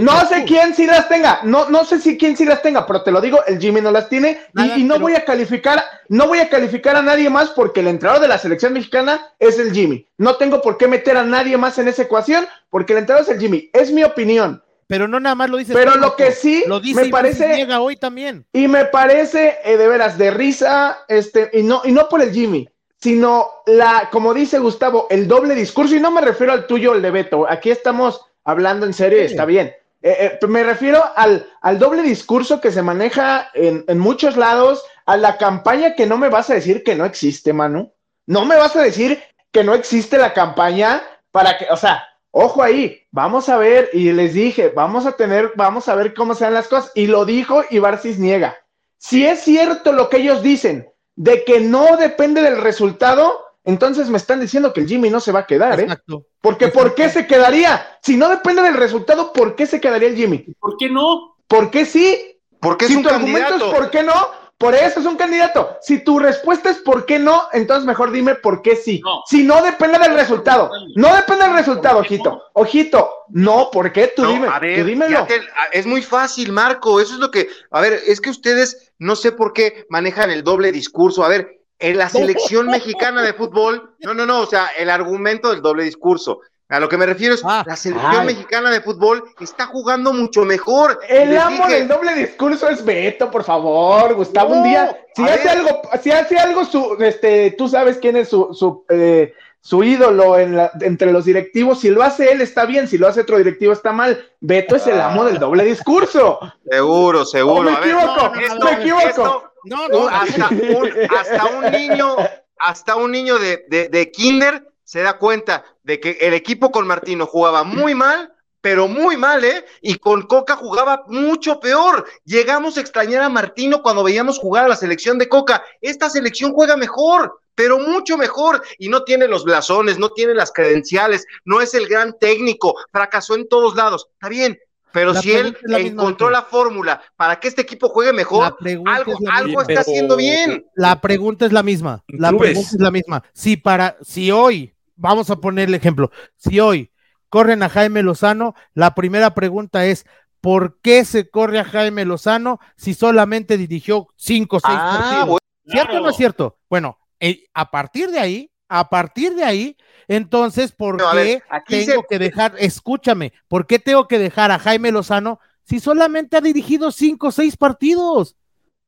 no 0.00 0.12
lo 0.22 0.26
sé 0.26 0.44
quién 0.46 0.74
sí 0.74 0.86
las 0.86 1.06
tenga, 1.08 1.40
no, 1.44 1.68
no 1.68 1.84
sé 1.84 1.98
si 2.00 2.16
quién 2.16 2.34
sí 2.36 2.46
las 2.46 2.62
tenga, 2.62 2.86
pero 2.86 3.02
te 3.02 3.10
lo 3.12 3.20
digo, 3.20 3.44
el 3.46 3.58
Jimmy 3.58 3.82
no 3.82 3.90
las 3.90 4.08
tiene 4.08 4.40
y- 4.54 4.84
no 4.84 4.94
pero- 4.94 5.02
voy 5.04 5.14
a 5.14 5.24
calificar, 5.26 5.82
no 6.08 6.26
voy 6.28 6.38
a 6.40 6.48
calificar 6.48 6.96
a 6.96 7.02
nadie 7.02 7.28
más 7.28 7.50
porque 7.50 7.80
el 7.80 7.88
entrenador 7.88 8.22
de 8.22 8.28
la 8.28 8.38
selección 8.38 8.72
mexicana 8.72 9.20
es 9.38 9.58
el 9.58 9.72
Jimmy. 9.72 10.06
No 10.16 10.36
tengo 10.36 10.62
por 10.62 10.78
qué 10.78 10.88
meter 10.88 11.18
a 11.18 11.22
nadie 11.24 11.58
más 11.58 11.76
en 11.78 11.88
esa 11.88 12.02
ecuación 12.02 12.46
porque 12.70 12.94
el 12.94 13.00
entrenador 13.00 13.28
es 13.28 13.34
el 13.34 13.40
Jimmy. 13.40 13.68
Es 13.74 13.92
mi 13.92 14.02
opinión. 14.02 14.62
Pero 14.92 15.08
no 15.08 15.18
nada 15.20 15.34
más 15.34 15.48
lo 15.48 15.56
dices 15.56 15.74
Pero 15.74 15.94
lo 15.96 16.14
que 16.16 16.32
sí 16.32 16.64
lo 16.66 16.78
dice 16.78 17.04
me 17.04 17.08
parece- 17.08 17.46
Cisniega 17.46 17.80
hoy 17.80 17.96
también. 17.96 18.44
Y 18.52 18.68
me 18.68 18.84
parece 18.84 19.56
eh, 19.64 19.78
de 19.78 19.88
veras 19.88 20.18
de 20.18 20.30
risa, 20.30 20.98
este, 21.08 21.48
y 21.54 21.62
no, 21.62 21.80
y 21.82 21.92
no 21.92 22.10
por 22.10 22.20
el 22.20 22.30
Jimmy, 22.30 22.68
sino 23.00 23.48
la, 23.64 24.10
como 24.12 24.34
dice 24.34 24.58
Gustavo, 24.58 25.06
el 25.08 25.26
doble 25.26 25.54
discurso, 25.54 25.94
y 25.96 26.00
no 26.00 26.10
me 26.10 26.20
refiero 26.20 26.52
al 26.52 26.66
tuyo 26.66 26.92
el 26.92 27.00
de 27.00 27.10
Beto, 27.10 27.46
aquí 27.50 27.70
estamos 27.70 28.20
hablando 28.44 28.84
en 28.84 28.92
serio 28.92 29.18
Sí. 29.20 29.24
está 29.24 29.46
bien. 29.46 29.74
Eh, 30.02 30.38
eh, 30.42 30.46
me 30.46 30.62
refiero 30.62 31.02
al, 31.16 31.48
al 31.62 31.78
doble 31.78 32.02
discurso 32.02 32.60
que 32.60 32.70
se 32.70 32.82
maneja 32.82 33.48
en, 33.54 33.84
en 33.88 33.98
muchos 33.98 34.36
lados, 34.36 34.84
a 35.06 35.16
la 35.16 35.38
campaña 35.38 35.94
que 35.94 36.04
no 36.06 36.18
me 36.18 36.28
vas 36.28 36.50
a 36.50 36.54
decir 36.54 36.84
que 36.84 36.94
no 36.96 37.06
existe, 37.06 37.54
Manu. 37.54 37.90
No 38.26 38.44
me 38.44 38.56
vas 38.56 38.76
a 38.76 38.82
decir 38.82 39.22
que 39.50 39.64
no 39.64 39.72
existe 39.74 40.18
la 40.18 40.34
campaña 40.34 41.02
para 41.30 41.56
que, 41.56 41.64
o 41.70 41.78
sea, 41.78 42.04
ojo 42.32 42.62
ahí, 42.62 43.00
vamos 43.12 43.48
a 43.48 43.56
ver, 43.56 43.90
y 43.92 44.10
les 44.10 44.34
dije, 44.34 44.70
vamos 44.74 45.06
a 45.06 45.12
tener, 45.12 45.52
vamos 45.54 45.88
a 45.88 45.94
ver 45.94 46.12
cómo 46.14 46.34
se 46.34 46.44
dan 46.44 46.54
las 46.54 46.66
cosas, 46.66 46.90
y 46.96 47.06
lo 47.06 47.24
dijo 47.24 47.62
Ibar 47.70 47.98
Cisniega. 47.98 48.56
Si 48.98 49.24
es 49.24 49.40
cierto 49.40 49.92
lo 49.92 50.08
que 50.08 50.16
ellos 50.16 50.42
dicen, 50.42 50.88
de 51.14 51.44
que 51.44 51.60
no 51.60 51.96
depende 51.96 52.42
del 52.42 52.60
resultado, 52.60 53.44
entonces 53.64 54.08
me 54.08 54.16
están 54.16 54.40
diciendo 54.40 54.72
que 54.72 54.80
el 54.80 54.88
Jimmy 54.88 55.10
no 55.10 55.20
se 55.20 55.30
va 55.30 55.40
a 55.40 55.46
quedar, 55.46 55.78
¿eh? 55.78 55.84
Exacto. 55.84 56.26
Porque 56.40 56.68
¿por 56.68 56.94
qué 56.94 57.08
se 57.08 57.26
quedaría? 57.26 57.98
Si 58.02 58.16
no 58.16 58.28
depende 58.28 58.62
del 58.62 58.74
resultado, 58.74 59.32
¿por 59.32 59.54
qué 59.54 59.66
se 59.66 59.80
quedaría 59.80 60.08
el 60.08 60.16
Jimmy? 60.16 60.44
¿Por 60.58 60.76
qué 60.76 60.88
no? 60.88 61.36
¿Por 61.46 61.70
qué 61.70 61.84
sí? 61.84 62.40
Porque 62.60 62.86
es 62.86 62.92
si 62.92 62.96
un 62.96 63.02
tu 63.02 63.08
argumento 63.10 63.56
es 63.56 63.62
¿por 63.62 63.90
qué 63.90 64.02
no? 64.02 64.14
Por 64.62 64.74
eso 64.74 65.00
es 65.00 65.06
un 65.06 65.16
candidato. 65.16 65.76
Si 65.82 66.02
tu 66.04 66.18
respuesta 66.18 66.70
es 66.70 66.78
por 66.78 67.04
qué 67.04 67.18
no, 67.18 67.42
entonces 67.52 67.84
mejor 67.84 68.10
dime 68.12 68.34
por 68.36 68.62
qué 68.62 68.76
sí. 68.76 69.00
No. 69.04 69.22
Si 69.26 69.42
no 69.42 69.62
depende 69.62 69.98
del 69.98 70.14
resultado. 70.14 70.70
No 70.96 71.14
depende 71.14 71.44
del 71.44 71.54
resultado, 71.54 71.98
ojito. 71.98 72.42
Ojito, 72.54 73.10
no, 73.30 73.68
¿por 73.70 73.92
qué? 73.92 74.12
Tú 74.14 74.22
No, 74.22 74.32
dime, 74.32 74.48
a 74.48 74.58
ver, 74.58 74.80
tú 74.80 74.86
dímelo. 74.86 75.10
ya 75.10 75.26
te- 75.26 75.36
a- 75.36 75.66
es 75.72 75.84
muy 75.86 76.02
fácil, 76.02 76.52
Marco. 76.52 77.00
Eso 77.00 77.14
es 77.14 77.18
lo 77.20 77.30
que. 77.30 77.48
A 77.70 77.80
ver, 77.80 78.00
es 78.06 78.20
que 78.20 78.30
ustedes 78.30 78.92
no 78.98 79.16
sé 79.16 79.32
por 79.32 79.52
qué 79.52 79.84
manejan 79.90 80.30
el 80.30 80.42
doble 80.44 80.72
discurso. 80.72 81.24
A 81.24 81.28
ver, 81.28 81.58
en 81.78 81.98
la 81.98 82.08
selección 82.08 82.68
mexicana 82.68 83.22
de 83.22 83.32
fútbol, 83.34 83.94
no, 84.00 84.14
no, 84.14 84.24
no, 84.24 84.40
o 84.40 84.46
sea, 84.46 84.68
el 84.78 84.88
argumento 84.88 85.50
del 85.50 85.62
doble 85.62 85.82
discurso. 85.84 86.40
A 86.72 86.80
lo 86.80 86.88
que 86.88 86.96
me 86.96 87.04
refiero 87.06 87.34
es, 87.34 87.42
Ah. 87.44 87.62
la 87.66 87.76
selección 87.76 88.20
Ay. 88.20 88.26
mexicana 88.26 88.70
de 88.70 88.80
fútbol 88.80 89.24
está 89.40 89.66
jugando 89.66 90.12
mucho 90.12 90.44
mejor. 90.44 90.98
El 91.08 91.36
amo 91.36 91.66
dije, 91.66 91.80
del 91.80 91.88
doble 91.88 92.14
discurso 92.14 92.68
es 92.68 92.82
Beto, 92.84 93.30
por 93.30 93.44
favor, 93.44 94.14
Gustavo. 94.14 94.54
un 94.54 94.62
día, 94.62 94.96
si 95.14 95.22
hace 95.22 95.38
ver. 95.48 95.48
algo, 95.58 95.80
si 96.02 96.10
hace 96.10 96.38
algo, 96.38 96.64
su, 96.64 96.96
este, 97.00 97.50
tú 97.58 97.68
sabes 97.68 97.98
quién 97.98 98.16
es 98.16 98.30
su, 98.30 98.54
su, 98.54 98.84
eh, 98.88 99.34
su 99.60 99.84
ídolo 99.84 100.38
en 100.38 100.56
la- 100.56 100.72
entre 100.80 101.12
los 101.12 101.26
directivos. 101.26 101.80
Si 101.80 101.90
lo 101.90 102.02
hace 102.02 102.32
él, 102.32 102.40
está 102.40 102.64
bien. 102.64 102.88
Si 102.88 102.96
lo 102.98 103.06
hace 103.06 103.20
otro 103.20 103.36
directivo, 103.38 103.72
está 103.74 103.92
mal. 103.92 104.24
Beto 104.40 104.74
es 104.74 104.86
el 104.86 104.98
amo 105.00 105.24
del 105.24 105.38
doble 105.38 105.64
discurso. 105.64 106.40
Seguro, 106.68 107.24
seguro. 107.26 107.60
¿O 107.60 107.62
me 107.62 107.72
A 107.76 107.80
ver, 107.80 107.90
equivoco? 107.90 108.16
no, 108.16 108.54
no, 108.58 108.64
me 108.64 108.72
equivoco. 108.72 109.44
No, 109.64 109.88
no, 109.88 110.08
hasta, 110.08 110.48
un, 110.48 110.90
hasta 111.16 111.44
un 111.46 111.70
niño, 111.70 112.16
hasta 112.58 112.96
un 112.96 113.12
niño 113.12 113.38
de, 113.38 113.64
de, 113.68 113.88
de 113.88 114.10
kinder 114.10 114.66
se 114.82 115.02
da 115.02 115.18
cuenta 115.18 115.64
de 115.82 116.00
que 116.00 116.18
el 116.20 116.34
equipo 116.34 116.70
con 116.70 116.86
Martino 116.86 117.26
jugaba 117.26 117.64
muy 117.64 117.94
mal, 117.94 118.32
pero 118.60 118.86
muy 118.86 119.16
mal, 119.16 119.42
¿eh? 119.44 119.64
Y 119.80 119.96
con 119.96 120.22
Coca 120.22 120.54
jugaba 120.54 121.02
mucho 121.08 121.58
peor. 121.58 122.06
Llegamos 122.24 122.76
a 122.76 122.80
extrañar 122.80 123.22
a 123.22 123.28
Martino 123.28 123.82
cuando 123.82 124.04
veíamos 124.04 124.38
jugar 124.38 124.64
a 124.64 124.68
la 124.68 124.76
selección 124.76 125.18
de 125.18 125.28
Coca. 125.28 125.64
Esta 125.80 126.08
selección 126.08 126.52
juega 126.52 126.76
mejor, 126.76 127.40
pero 127.56 127.80
mucho 127.80 128.16
mejor. 128.16 128.62
Y 128.78 128.88
no 128.88 129.02
tiene 129.02 129.26
los 129.26 129.42
blasones, 129.44 129.98
no 129.98 130.10
tiene 130.10 130.34
las 130.34 130.52
credenciales, 130.52 131.26
no 131.44 131.60
es 131.60 131.74
el 131.74 131.88
gran 131.88 132.16
técnico, 132.20 132.76
fracasó 132.92 133.34
en 133.34 133.48
todos 133.48 133.74
lados. 133.74 134.06
Está 134.12 134.28
bien. 134.28 134.56
Pero 134.92 135.14
La 135.14 135.22
si 135.22 135.32
él 135.32 135.56
la 135.62 135.78
encontró 135.78 136.28
la 136.28 136.42
fórmula 136.42 137.02
para 137.16 137.40
que 137.40 137.48
este 137.48 137.62
equipo 137.62 137.88
juegue 137.88 138.12
mejor, 138.12 138.58
algo, 138.84 139.12
es 139.12 139.28
algo 139.32 139.60
está 139.62 139.66
Pero- 139.66 139.80
haciendo 139.80 140.16
bien. 140.16 140.66
La 140.74 141.00
pregunta 141.00 141.46
es 141.46 141.52
la 141.52 141.62
misma. 141.62 142.04
La 142.08 142.30
pregunta 142.30 142.68
es 142.74 142.78
la 142.80 142.90
misma. 142.90 143.24
Si 143.32 143.56
para, 143.56 143.96
si 144.02 144.30
hoy, 144.30 144.72
vamos 145.02 145.30
a 145.30 145.36
poner 145.36 145.68
el 145.68 145.74
ejemplo, 145.74 146.10
si 146.36 146.60
hoy 146.60 146.90
corren 147.28 147.62
a 147.62 147.68
Jaime 147.68 148.02
Lozano, 148.02 148.54
la 148.74 148.94
primera 148.94 149.34
pregunta 149.34 149.84
es 149.86 150.06
¿por 150.40 150.78
qué 150.80 151.04
se 151.04 151.28
corre 151.30 151.58
a 151.58 151.64
Jaime 151.64 152.04
Lozano 152.04 152.58
si 152.76 152.94
solamente 152.94 153.56
dirigió 153.58 154.08
cinco 154.16 154.56
o 154.56 154.60
seis 154.60 154.78
Ah, 154.78 154.88
partidos? 154.88 155.26
bueno. 155.26 155.38
¿Cierto 155.66 155.96
o 155.96 156.00
no 156.00 156.10
es 156.10 156.16
cierto? 156.16 156.58
Bueno, 156.68 156.98
eh, 157.20 157.44
a 157.54 157.70
partir 157.70 158.10
de 158.10 158.18
ahí, 158.18 158.50
a 158.68 158.88
partir 158.88 159.34
de 159.34 159.44
ahí, 159.44 159.76
entonces, 160.08 160.72
¿por 160.72 160.96
No, 160.98 161.10
qué 161.10 161.16
ver, 161.16 161.42
aquí 161.50 161.84
tengo 161.84 162.02
se- 162.02 162.06
que 162.08 162.18
dejar, 162.18 162.54
escúchame, 162.58 163.32
¿por 163.48 163.66
qué 163.66 163.78
tengo 163.78 164.08
que 164.08 164.18
dejar 164.18 164.50
a 164.50 164.58
Jaime 164.58 164.90
Lozano 164.92 165.38
si 165.64 165.78
solamente 165.80 166.36
ha 166.36 166.40
dirigido 166.40 166.90
cinco 166.90 167.28
o 167.28 167.32
seis 167.32 167.56
partidos? 167.56 168.36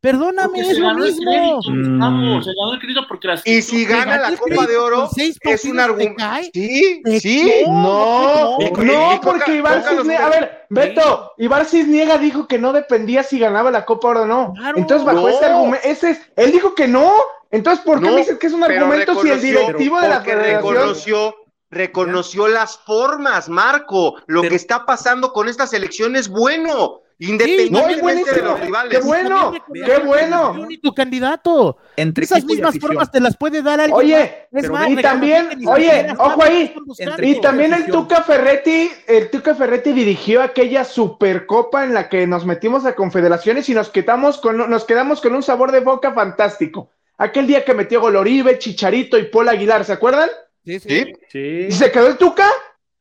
Perdóname, 0.05 0.61
es 0.61 0.79
lo 0.79 0.95
mismo. 0.97 1.63
Mm. 1.67 1.89
Gustavo, 1.89 2.43
se 2.43 2.51
ganó 2.51 2.75
el 2.75 2.79
crédito 2.79 3.07
porque 3.09 3.27
las 3.27 3.47
Y 3.47 3.63
si 3.63 3.87
gana 3.87 4.19
la 4.19 4.29
¿Te 4.29 4.37
Copa 4.37 4.67
de 4.67 4.77
Oro, 4.77 5.09
es 5.17 5.65
un 5.65 5.81
argumento. 5.81 6.23
Sí, 6.53 7.03
sí. 7.21 7.51
No, 7.67 8.59
no, 8.59 9.21
porque 9.23 9.63
los 9.63 9.89
Cisniega, 9.89 10.27
a 10.27 10.29
ver, 10.29 10.67
Beto, 10.69 11.33
Iván 11.39 11.65
Cisniega 11.65 12.19
dijo 12.19 12.47
que 12.47 12.59
no 12.59 12.75
dependía 12.75 13.23
si 13.23 13.39
ganaba 13.39 13.71
la 13.71 13.87
Copa 13.87 14.09
Oro 14.09 14.23
o 14.25 14.27
no. 14.27 14.53
Entonces, 14.77 15.07
bajo 15.07 15.27
ese 15.27 15.47
argumento, 15.47 15.89
ese 15.89 16.11
es, 16.11 16.21
él 16.37 16.53
dijo 16.53 16.75
que 16.75 16.87
no. 16.87 17.11
Entonces, 17.51 17.83
¿por 17.83 18.03
qué 18.03 18.11
me 18.11 18.17
dices 18.17 18.37
que 18.39 18.49
es 18.49 18.53
un 18.53 18.63
argumento 18.63 19.15
si 19.23 19.31
el 19.31 19.41
reconoció- 19.41 19.61
directivo 19.61 20.01
de 20.03 20.09
la 20.09 20.21
federación 20.21 20.75
reconoció, 20.75 21.35
reconoció 21.71 22.49
las 22.49 22.77
formas, 22.77 23.49
Marco. 23.49 24.17
Lo 24.27 24.43
que 24.43 24.55
está 24.55 24.85
pasando 24.85 25.33
con 25.33 25.49
esta 25.49 25.67
selección 25.67 26.15
es 26.15 26.29
bueno, 26.29 27.01
Independientemente 27.19 28.33
de 28.33 28.43
los 28.43 28.61
rivales. 28.61 28.99
Qué 28.99 29.05
bueno, 29.05 29.53
qué 29.73 29.99
bueno. 29.99 30.55
el 30.55 30.61
único 30.61 30.95
candidato. 30.95 31.79
Entre 31.97 32.25
Esas 32.25 32.43
y 32.43 32.47
mismas 32.47 32.79
formas 32.79 33.11
te 33.11 33.21
las 33.21 33.37
puede 33.37 33.63
dar 33.63 33.81
alguien. 33.81 33.97
Oye, 33.97 34.49
es 34.51 34.71
más, 34.71 34.91
y 34.91 34.97
también, 34.97 35.49
oye, 35.67 36.09
ojo 36.19 36.43
ahí, 36.43 36.75
Y 37.23 37.41
también 37.41 37.73
el. 37.73 37.87
Tuca 37.87 38.23
Ferretti, 38.23 38.91
el 39.07 39.31
Tuca 39.31 39.55
Ferretti 39.55 39.93
dirigió 39.93 40.43
aquella 40.43 40.85
supercopa 40.85 41.85
en 41.85 41.95
la 41.95 42.09
que 42.09 42.27
nos 42.27 42.45
metimos 42.45 42.85
a 42.85 42.95
confederaciones 42.95 43.69
y 43.69 43.75
nos 43.75 43.91
quedamos 43.91 44.39
con, 44.39 44.69
nos 44.69 44.85
quedamos 44.85 45.21
con 45.21 45.35
un 45.35 45.43
sabor 45.43 45.71
de 45.71 45.81
boca 45.81 46.13
fantástico. 46.13 46.91
Aquel 47.17 47.47
día 47.47 47.65
que 47.65 47.75
metió 47.75 48.01
Goloribe, 48.01 48.59
Chicharito 48.59 49.17
y 49.19 49.25
Paul 49.25 49.49
Aguilar, 49.49 49.85
¿se 49.85 49.93
acuerdan? 49.93 50.29
Sí, 50.65 50.81
sí. 50.81 50.89
¿Sí? 50.89 51.13
Sí. 51.29 51.67
¿Y 51.69 51.73
se 51.73 51.93
quedó 51.93 52.09
el 52.09 52.17
Tuca? 52.17 52.49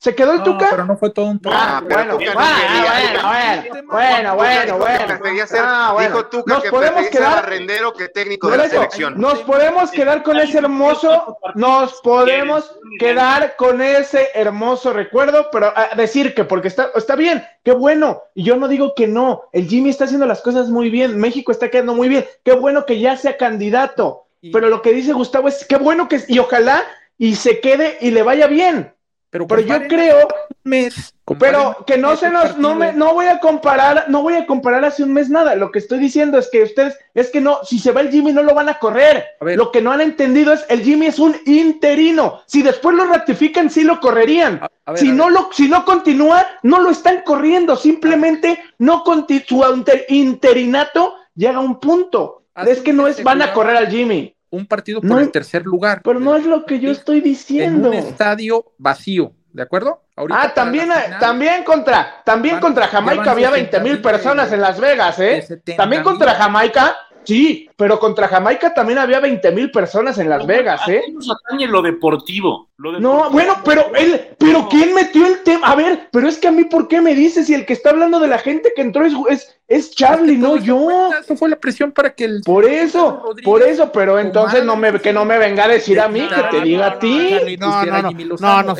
¿Se 0.03 0.13
quedó 0.13 0.33
el 0.33 0.39
No, 0.39 0.43
Tuca? 0.43 0.67
pero 0.69 0.83
no 0.83 0.97
fue 0.97 1.11
todo 1.11 1.27
un 1.27 1.39
Ah, 1.45 1.81
pero 1.87 2.17
bueno, 2.17 2.17
bueno, 2.17 2.41
quería. 2.59 3.23
bueno, 3.23 4.35
bueno, 4.35 4.35
bueno, 4.35 4.77
bueno. 4.77 5.47
ser- 5.47 5.61
Ah, 5.63 5.91
bueno. 5.93 6.09
Dijo 6.09 6.25
Tuca 6.25 6.53
Nos 6.55 6.63
que 6.63 6.69
podemos 6.71 7.07
quedar, 7.07 7.35
barrendero 7.35 7.93
que 7.93 8.09
técnico 8.09 8.49
de 8.49 8.57
la 8.57 8.65
eso, 8.65 8.75
selección. 8.75 9.13
nos 9.17 9.39
podemos 9.43 9.91
quedar 9.91 10.21
con 10.23 10.37
ese 10.41 10.57
hermoso, 10.57 11.37
nos 11.55 12.01
podemos 12.01 12.69
quedar 12.99 13.55
con 13.55 13.81
ese 13.81 14.29
hermoso 14.33 14.91
recuerdo, 14.91 15.47
pero 15.53 15.71
a 15.73 15.95
decir 15.95 16.35
que 16.35 16.43
porque 16.43 16.67
está, 16.67 16.89
está 16.95 17.15
bien, 17.15 17.41
qué 17.63 17.71
bueno, 17.71 18.23
y 18.35 18.43
yo 18.43 18.57
no 18.57 18.67
digo 18.67 18.95
que 18.95 19.07
no, 19.07 19.43
el 19.53 19.67
Jimmy 19.69 19.89
está 19.91 20.03
haciendo 20.03 20.25
las 20.25 20.41
cosas 20.41 20.67
muy 20.67 20.89
bien, 20.89 21.17
México 21.17 21.49
está 21.53 21.69
quedando 21.69 21.93
muy 21.95 22.09
bien, 22.09 22.25
qué 22.43 22.51
bueno 22.51 22.85
que 22.85 22.99
ya 22.99 23.15
sea 23.15 23.37
candidato, 23.37 24.25
pero 24.51 24.67
lo 24.67 24.81
que 24.81 24.91
dice 24.91 25.13
Gustavo 25.13 25.47
es 25.47 25.65
qué 25.65 25.77
bueno 25.77 26.09
que, 26.09 26.19
y 26.27 26.39
ojalá 26.39 26.83
y 27.17 27.35
se 27.35 27.61
quede 27.61 27.97
y 28.01 28.11
le 28.11 28.21
vaya 28.23 28.47
bien, 28.47 28.93
Pero, 29.33 29.47
pero 29.47 29.61
yo 29.61 29.87
creo 29.87 30.27
mes. 30.63 31.15
pero 31.39 31.83
que 31.87 31.97
no 31.97 32.15
se 32.15 32.29
nos, 32.29 32.55
no 32.59 32.75
me, 32.75 32.93
no 32.93 33.13
voy 33.15 33.25
a 33.25 33.39
comparar, 33.39 34.05
no 34.07 34.21
voy 34.21 34.35
a 34.35 34.45
comparar 34.45 34.85
hace 34.85 35.01
un 35.01 35.11
mes 35.11 35.27
nada. 35.31 35.55
Lo 35.55 35.71
que 35.71 35.79
estoy 35.79 35.97
diciendo 35.97 36.37
es 36.37 36.49
que 36.51 36.61
ustedes, 36.61 36.95
es 37.15 37.31
que 37.31 37.41
no, 37.41 37.57
si 37.63 37.79
se 37.79 37.91
va 37.91 38.01
el 38.01 38.11
Jimmy 38.11 38.31
no 38.31 38.43
lo 38.43 38.53
van 38.53 38.69
a 38.69 38.77
correr. 38.77 39.25
A. 39.41 39.45
Lo 39.57 39.71
que 39.71 39.81
no 39.81 39.91
han 39.91 40.01
entendido 40.01 40.53
es 40.53 40.63
el 40.69 40.83
Jimmy 40.83 41.07
es 41.07 41.17
un 41.17 41.35
interino. 41.47 42.41
Si 42.45 42.61
después 42.61 42.95
lo 42.95 43.05
ratifican, 43.05 43.71
sí 43.71 43.83
lo 43.83 43.99
correrían. 43.99 44.59
A- 44.61 44.69
a 44.85 44.91
ver, 44.91 44.99
si 45.01 45.11
no 45.11 45.31
lo, 45.31 45.49
si 45.51 45.67
no 45.67 45.83
continúa, 45.83 46.45
no 46.61 46.79
lo 46.79 46.91
están 46.91 47.21
corriendo. 47.25 47.75
Simplemente 47.75 48.59
no 48.77 49.03
conti- 49.03 49.43
su 49.47 49.63
inter- 49.73 50.05
interinato 50.09 51.15
llega 51.35 51.55
a 51.57 51.61
un 51.61 51.79
punto. 51.79 52.43
Es 52.67 52.81
que 52.81 52.93
no 52.93 53.07
es 53.07 53.23
van 53.23 53.41
a 53.41 53.51
correr 53.53 53.77
al 53.77 53.87
Jimmy. 53.87 54.32
Un 54.53 54.67
partido 54.67 55.01
por 55.01 55.09
No, 55.09 55.19
el 55.19 55.31
tercer 55.31 55.65
lugar. 55.65 56.01
Pero 56.03 56.19
no 56.19 56.35
es 56.35 56.45
lo 56.45 56.63
que 56.65 56.79
yo 56.79 56.91
estoy 56.91 57.17
En 57.17 57.23
diciendo. 57.23 57.87
un 57.89 57.95
estadio 57.95 58.73
vacío, 58.77 59.31
¿de 59.51 59.63
acuerdo? 59.63 60.03
Ahorita 60.15 60.41
Ah, 60.43 60.53
también, 60.53 60.83
final, 60.83 61.17
también 61.19 61.63
contra, 61.63 62.21
también 62.23 62.55
van- 62.55 62.61
contra 62.61 62.87
Jamaica 62.87 63.31
había 63.31 63.49
60 63.49 63.77
20 63.79 63.89
mil 63.89 63.99
personas 63.99 64.51
en 64.51 64.61
Las 64.61 64.79
Vegas, 64.79 65.17
¿eh? 65.17 65.41
70 65.41 65.75
También 65.81 66.03
contra. 66.03 66.35
Jamaica, 66.35 66.95
sí, 67.25 67.69
pero 67.75 67.99
contra 67.99 68.27
Jamaica 68.27 68.73
también 68.73 68.99
había 68.99 69.19
20 69.19 69.51
mil 69.51 69.71
personas 69.71 70.17
en 70.17 70.29
Las 70.29 70.41
No, 70.41 70.47
Vegas, 70.47 70.81
¿a 70.87 70.91
¿eh? 70.91 71.03
nos 71.11 71.27
atañe 71.29 71.67
lo 71.67 71.81
deportivo? 71.81 72.69
Lo 72.77 72.99
No, 72.99 73.29
bueno, 73.29 73.55
pero 73.63 73.85
él, 73.95 74.35
pero 74.37 74.67
¿quién 74.69 74.93
metió 74.93 75.25
el 75.25 75.41
tema? 75.43 75.67
A 75.67 75.75
ver, 75.75 76.09
pero 76.11 76.27
es 76.27 76.37
que 76.37 76.47
a 76.47 76.51
mí, 76.51 76.65
¿por 76.65 76.87
qué 76.87 77.01
me 77.01 77.15
dices 77.15 77.47
si 77.47 77.53
el 77.53 77.65
que 77.65 77.73
está 77.73 77.91
hablando 77.91 78.19
de 78.19 78.27
la 78.27 78.37
gente 78.39 78.73
que 78.75 78.81
entró 78.81 79.05
es, 79.05 79.13
es, 79.29 79.59
es 79.67 79.91
Charlie, 79.91 80.37
no 80.37 80.57
yo? 80.57 80.89
Eso 81.19 81.35
fue 81.35 81.49
la 81.49 81.55
presión 81.55 81.91
para 81.91 82.13
que 82.13 82.25
el. 82.25 82.41
Por 82.45 82.65
eso, 82.65 83.21
Rodríguez 83.23 83.45
por 83.45 83.61
eso, 83.63 83.91
pero 83.91 84.19
entonces 84.19 84.63
no 84.65 84.75
me, 84.75 84.99
que 84.99 85.13
no 85.13 85.23
me 85.25 85.37
venga 85.37 85.65
a 85.65 85.67
decir 85.69 85.99
a 85.99 86.07
mí, 86.07 86.27
que 86.27 86.57
te 86.57 86.61
diga 86.63 86.87
a 86.87 86.99
ti. 86.99 87.27
Charlie, 87.29 87.57
no, 87.57 87.85
no, 87.85 88.01
no, 88.01 88.63
nos, 88.63 88.75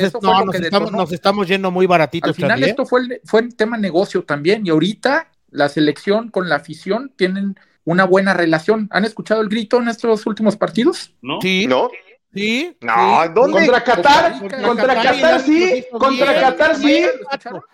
estamos, 0.60 0.92
nos 0.92 1.12
estamos 1.12 1.48
yendo 1.48 1.70
muy 1.70 1.86
baratitos, 1.86 2.28
Al 2.28 2.34
final 2.34 2.50
Charlie, 2.50 2.66
¿eh? 2.66 2.70
esto 2.70 2.84
fue, 2.86 3.00
el- 3.00 3.20
fue 3.24 3.40
el 3.40 3.54
tema 3.56 3.76
negocio 3.78 4.22
también 4.24 4.66
y 4.66 4.70
ahorita 4.70 5.28
la 5.50 5.68
selección 5.68 6.30
con 6.30 6.48
la 6.48 6.56
afición 6.56 7.12
tienen 7.16 7.56
una 7.84 8.04
buena 8.04 8.34
relación. 8.34 8.88
¿Han 8.92 9.04
escuchado 9.04 9.40
el 9.40 9.48
grito 9.48 9.78
en 9.78 9.88
estos 9.88 10.26
últimos 10.26 10.56
partidos? 10.56 11.12
¿no? 11.22 11.40
Sí, 11.40 11.66
¿No? 11.66 11.90
sí. 12.34 12.76
No, 12.80 13.22
sí. 13.24 13.28
¿dónde? 13.34 13.58
Contra 13.66 13.84
Qatar, 13.84 14.38
Contra 14.40 14.62
contra 14.62 14.94
Qatar 15.02 15.40
sí, 15.40 15.84
contra 15.92 16.30
bien. 16.32 16.40
Qatar 16.42 16.76
sí. 16.76 17.06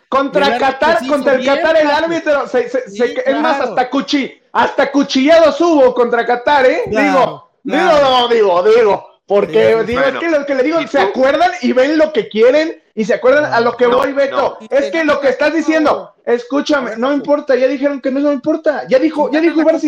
Contra 0.09 0.59
Qatar, 0.59 0.99
sí 1.01 1.07
contra 1.07 1.33
el 1.35 1.41
bien, 1.41 1.55
Qatar, 1.57 1.77
el 1.77 1.91
árbitro, 1.91 2.47
se, 2.49 2.69
se- 2.69 2.91
Sí, 2.91 2.97
se- 2.99 3.23
es 3.31 3.41
más, 3.41 3.61
hasta 3.61 3.89
cuchi, 3.89 4.33
hasta 4.53 4.91
cuchillados 4.91 5.61
hubo 5.61 5.95
contra 5.95 6.27
Qatar, 6.27 6.67
¿eh? 6.67 6.83
Claro, 6.91 7.51
digo, 7.63 7.79
claro. 7.79 8.29
digo, 8.29 8.63
digo, 8.63 8.77
digo, 8.77 9.10
porque 9.31 9.77
Sí, 9.79 9.87
digo, 9.87 10.01
bueno. 10.03 10.19
es 10.19 10.25
que 10.25 10.31
lo 10.39 10.45
que 10.47 10.55
le 10.57 10.63
digo, 10.65 10.81
¿Y 10.81 10.89
se 10.89 10.99
tú? 10.99 11.05
acuerdan 11.05 11.53
y 11.63 11.73
ven 11.73 11.97
lo 11.99 12.13
que 12.13 12.29
quieren 12.29 12.83
y 12.97 13.05
se 13.05 13.15
acuerdan 13.15 13.45
a 13.55 13.61
lo 13.61 13.77
que 13.77 13.87
No, 13.87 13.99
voy, 13.99 14.13
Beto. 14.13 14.59
no. 14.61 14.67
Es 14.77 14.91
que 14.91 15.05
lo 15.05 15.21
que 15.21 15.29
estás 15.29 15.55
diciendo, 15.55 16.17
escúchame, 16.27 16.97
no 16.97 17.13
importa, 17.13 17.55
ya 17.55 17.69
dijeron 17.69 18.01
que 18.01 18.11
no, 18.11 18.19
no 18.19 18.33
importa, 18.33 18.89
ya 18.89 18.99
dijo, 18.99 19.31
ya 19.31 19.41
dijo 19.41 19.61
Ibar. 19.61 19.79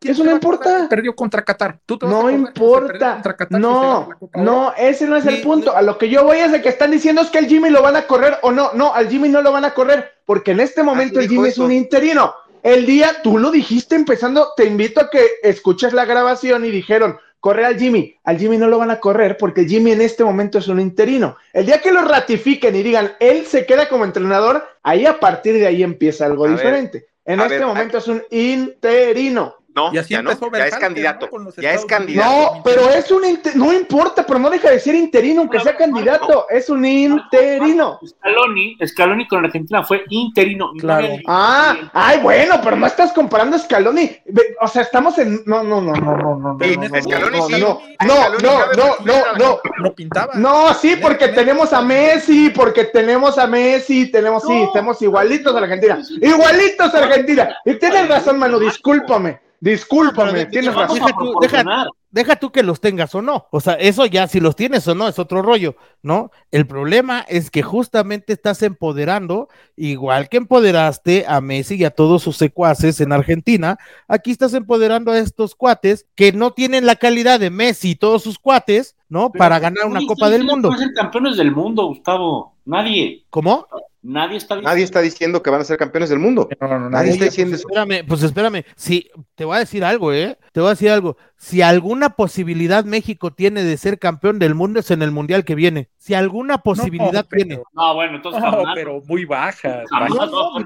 ¿Quién 0.00 0.12
eso 0.14 0.24
no 0.24 0.32
importa. 0.32 0.88
Perdió 0.90 1.14
contra 1.14 1.44
Qatar. 1.44 1.78
¿Tú 1.86 1.96
te 1.96 2.06
No 2.06 2.28
importa. 2.28 3.20
Qatar 3.22 3.52
No, 3.52 4.08
no, 4.34 4.74
ese 4.76 5.06
no 5.06 5.16
es 5.16 5.26
el 5.26 5.40
punto. 5.42 5.76
A 5.76 5.80
lo 5.82 5.96
que 5.96 6.08
yo 6.08 6.24
voy 6.24 6.38
es 6.38 6.50
de 6.50 6.60
que 6.60 6.68
están 6.68 6.90
diciendo 6.90 7.22
es 7.22 7.30
que 7.30 7.38
el 7.38 7.46
Jimmy 7.46 7.70
lo 7.70 7.82
van 7.82 7.94
a 7.94 8.02
correr 8.08 8.38
o 8.42 8.50
no. 8.50 8.72
No, 8.74 8.92
al 8.92 9.08
Jimmy 9.08 9.28
no 9.28 9.42
lo 9.42 9.52
van 9.52 9.64
a 9.64 9.74
correr 9.74 10.10
porque 10.26 10.50
en 10.50 10.58
este 10.58 10.82
momento 10.82 11.20
el 11.20 11.28
Jimmy 11.28 11.48
es 11.50 11.58
un 11.58 11.70
interino. 11.70 12.34
el 12.64 12.84
día, 12.86 13.22
tú 13.22 13.38
lo 13.38 13.50
dijiste 13.52 13.94
empezando, 13.96 14.52
te 14.56 14.64
invito 14.64 15.00
a 15.00 15.10
que 15.10 15.24
escuches 15.42 15.92
la 15.92 16.04
grabación 16.04 16.64
y 16.64 16.70
dijeron, 16.70 17.18
correr 17.42 17.64
al 17.64 17.76
Jimmy. 17.76 18.16
Al 18.22 18.38
Jimmy 18.38 18.56
no 18.56 18.68
lo 18.68 18.78
van 18.78 18.92
a 18.92 19.00
correr 19.00 19.36
porque 19.36 19.64
Jimmy 19.64 19.90
en 19.90 20.00
este 20.00 20.22
momento 20.22 20.58
es 20.58 20.68
un 20.68 20.78
interino. 20.78 21.36
El 21.52 21.66
día 21.66 21.80
que 21.80 21.90
lo 21.90 22.02
ratifiquen 22.02 22.76
y 22.76 22.84
digan, 22.84 23.14
él 23.18 23.46
se 23.46 23.66
queda 23.66 23.88
como 23.88 24.04
entrenador, 24.04 24.64
ahí 24.84 25.06
a 25.06 25.18
partir 25.18 25.54
de 25.54 25.66
ahí 25.66 25.82
empieza 25.82 26.24
algo 26.24 26.44
A 26.44 26.50
ver, 26.50 26.56
diferente. 26.56 27.06
En 27.24 27.40
este 27.40 27.58
ver, 27.58 27.66
momento 27.66 27.98
es 27.98 28.06
un 28.06 28.22
interino. 28.30 29.56
No, 29.74 29.90
Y 29.92 29.98
así 29.98 30.10
ya 30.14 30.22
no, 30.22 30.30
empezó 30.32 30.50
ya 30.54 30.66
es 30.66 30.76
candidato. 30.76 31.28
¿no? 31.32 31.50
Ya 31.56 31.72
es 31.72 31.84
candidato. 31.86 32.30
No, 32.30 32.62
pero 32.62 32.90
es 32.90 33.10
un 33.10 33.24
inter- 33.24 33.56
no 33.56 33.72
importa, 33.72 34.24
pero 34.26 34.38
no 34.38 34.50
deja 34.50 34.70
de 34.70 34.78
ser 34.78 34.94
interino, 34.94 35.40
aunque 35.42 35.60
sea 35.60 35.76
candidato, 35.76 36.46
es 36.50 36.68
un 36.68 36.84
interino. 36.84 37.98
Scaloni, 38.06 38.76
Scaloni 38.86 39.26
con 39.28 39.44
Argentina 39.44 39.82
fue 39.82 40.04
interino. 40.10 40.70
no 40.74 40.80
Claro. 40.80 41.06
el- 41.06 41.22
Ah, 41.26 41.74
ay, 41.94 42.20
bueno, 42.20 42.60
pero 42.62 42.76
no 42.76 42.86
estás 42.86 43.12
comparando 43.12 43.56
a 43.56 43.58
Scaloni. 43.60 44.10
O 44.60 44.68
sea, 44.68 44.82
estamos 44.82 45.16
en. 45.18 45.42
No, 45.46 45.62
no, 45.62 45.80
no, 45.80 45.92
no, 45.92 46.16
no, 46.16 46.36
no. 46.36 46.58
Sí, 46.60 46.76
no, 46.76 46.88
no, 46.88 47.02
Scaloni 47.02 47.38
no, 47.38 47.46
sí. 47.46 47.60
No, 47.60 47.80
no, 48.06 48.28
no, 48.38 48.58
no, 48.76 48.96
no, 49.04 49.32
no. 49.38 49.60
No 49.78 49.94
pintaba. 49.94 50.34
No, 50.34 50.74
sí, 50.74 50.96
porque 51.00 51.28
tenemos 51.28 51.72
a 51.72 51.80
Messi, 51.82 52.50
porque 52.50 52.84
tenemos 52.84 53.38
a 53.38 53.46
Messi, 53.46 54.10
tenemos, 54.10 54.42
sí, 54.42 54.52
No. 54.54 54.64
estamos 54.66 55.00
igualitos 55.02 55.54
a 55.54 55.58
Argentina. 55.58 55.98
Igualitos 56.20 56.94
a 56.94 56.98
Argentina. 56.98 57.56
Y 57.64 57.74
tienes 57.74 58.08
razón, 58.08 58.38
Manu, 58.38 58.58
discúlpame. 58.58 59.40
Discúlpame, 59.62 60.46
tienes 60.46 60.74
razón. 60.74 60.96
Deja 60.96 61.06
tú- 61.12 61.14
proporcionar. 61.32 61.86
deja 62.10 62.34
tú 62.34 62.50
que 62.50 62.64
los 62.64 62.80
tengas 62.80 63.14
o 63.14 63.22
no. 63.22 63.46
O 63.52 63.60
sea, 63.60 63.74
eso 63.74 64.04
ya 64.06 64.26
si 64.26 64.40
los 64.40 64.56
tienes 64.56 64.88
o 64.88 64.94
no 64.96 65.06
es 65.06 65.20
otro 65.20 65.40
rollo, 65.40 65.76
¿no? 66.02 66.32
El 66.50 66.66
problema 66.66 67.20
es 67.28 67.48
que 67.48 67.62
justamente 67.62 68.32
estás 68.32 68.60
empoderando, 68.64 69.48
igual 69.76 70.28
que 70.28 70.38
empoderaste 70.38 71.26
a 71.28 71.40
Messi 71.40 71.76
y 71.76 71.84
a 71.84 71.90
todos 71.92 72.24
sus 72.24 72.36
secuaces 72.36 73.00
en 73.00 73.12
Argentina, 73.12 73.78
aquí 74.08 74.32
estás 74.32 74.52
empoderando 74.54 75.12
a 75.12 75.18
estos 75.18 75.54
cuates 75.54 76.06
que 76.16 76.32
no 76.32 76.50
tienen 76.52 76.84
la 76.84 76.96
calidad 76.96 77.38
de 77.38 77.50
Messi 77.50 77.90
y 77.90 77.94
todos 77.94 78.24
sus 78.24 78.40
cuates, 78.40 78.96
¿no? 79.08 79.30
Pero 79.30 79.38
Para 79.38 79.60
ganar 79.60 79.86
una 79.86 80.00
Copa 80.08 80.28
del 80.28 80.42
Mundo. 80.42 80.76
ser 80.76 80.92
campeones 80.92 81.36
del 81.36 81.52
mundo, 81.52 81.86
Gustavo. 81.86 82.56
Nadie. 82.64 83.24
¿Cómo? 83.30 83.68
Nadie 84.04 84.36
está 84.38 84.54
diciendo. 84.56 84.68
Nadie 84.70 84.84
está 84.84 85.00
diciendo 85.00 85.42
que 85.42 85.50
van 85.50 85.60
a 85.60 85.64
ser 85.64 85.76
campeones 85.78 86.10
del 86.10 86.18
mundo. 86.18 86.48
No, 86.60 86.66
no, 86.68 86.78
no, 86.80 86.90
Nadie 86.90 87.12
está 87.12 87.26
diciendo 87.26 87.54
eso. 87.54 87.68
Espérame, 87.68 88.04
pues 88.06 88.22
espérame, 88.22 88.64
si 88.74 89.08
te 89.36 89.44
voy 89.44 89.56
a 89.56 89.60
decir 89.60 89.84
algo, 89.84 90.12
¿eh? 90.12 90.36
Te 90.52 90.60
voy 90.60 90.68
a 90.68 90.70
decir 90.72 90.90
algo. 90.90 91.16
Si 91.36 91.62
alguna 91.62 92.10
posibilidad 92.10 92.84
México 92.84 93.32
tiene 93.32 93.62
de 93.62 93.76
ser 93.76 93.98
campeón 94.00 94.38
del 94.40 94.54
mundo 94.56 94.80
es 94.80 94.90
en 94.90 95.02
el 95.02 95.12
mundial 95.12 95.44
que 95.44 95.54
viene. 95.54 95.88
Si 95.98 96.14
alguna 96.14 96.58
posibilidad 96.58 97.26
pero- 97.28 97.44
tiene. 97.46 97.62
No, 97.72 97.94
bueno, 97.94 98.16
entonces 98.16 98.42
No, 98.42 98.50
jamás. 98.50 98.72
pero 98.74 99.00
muy 99.06 99.24
baja. 99.24 99.84
Jamás. 99.88 100.10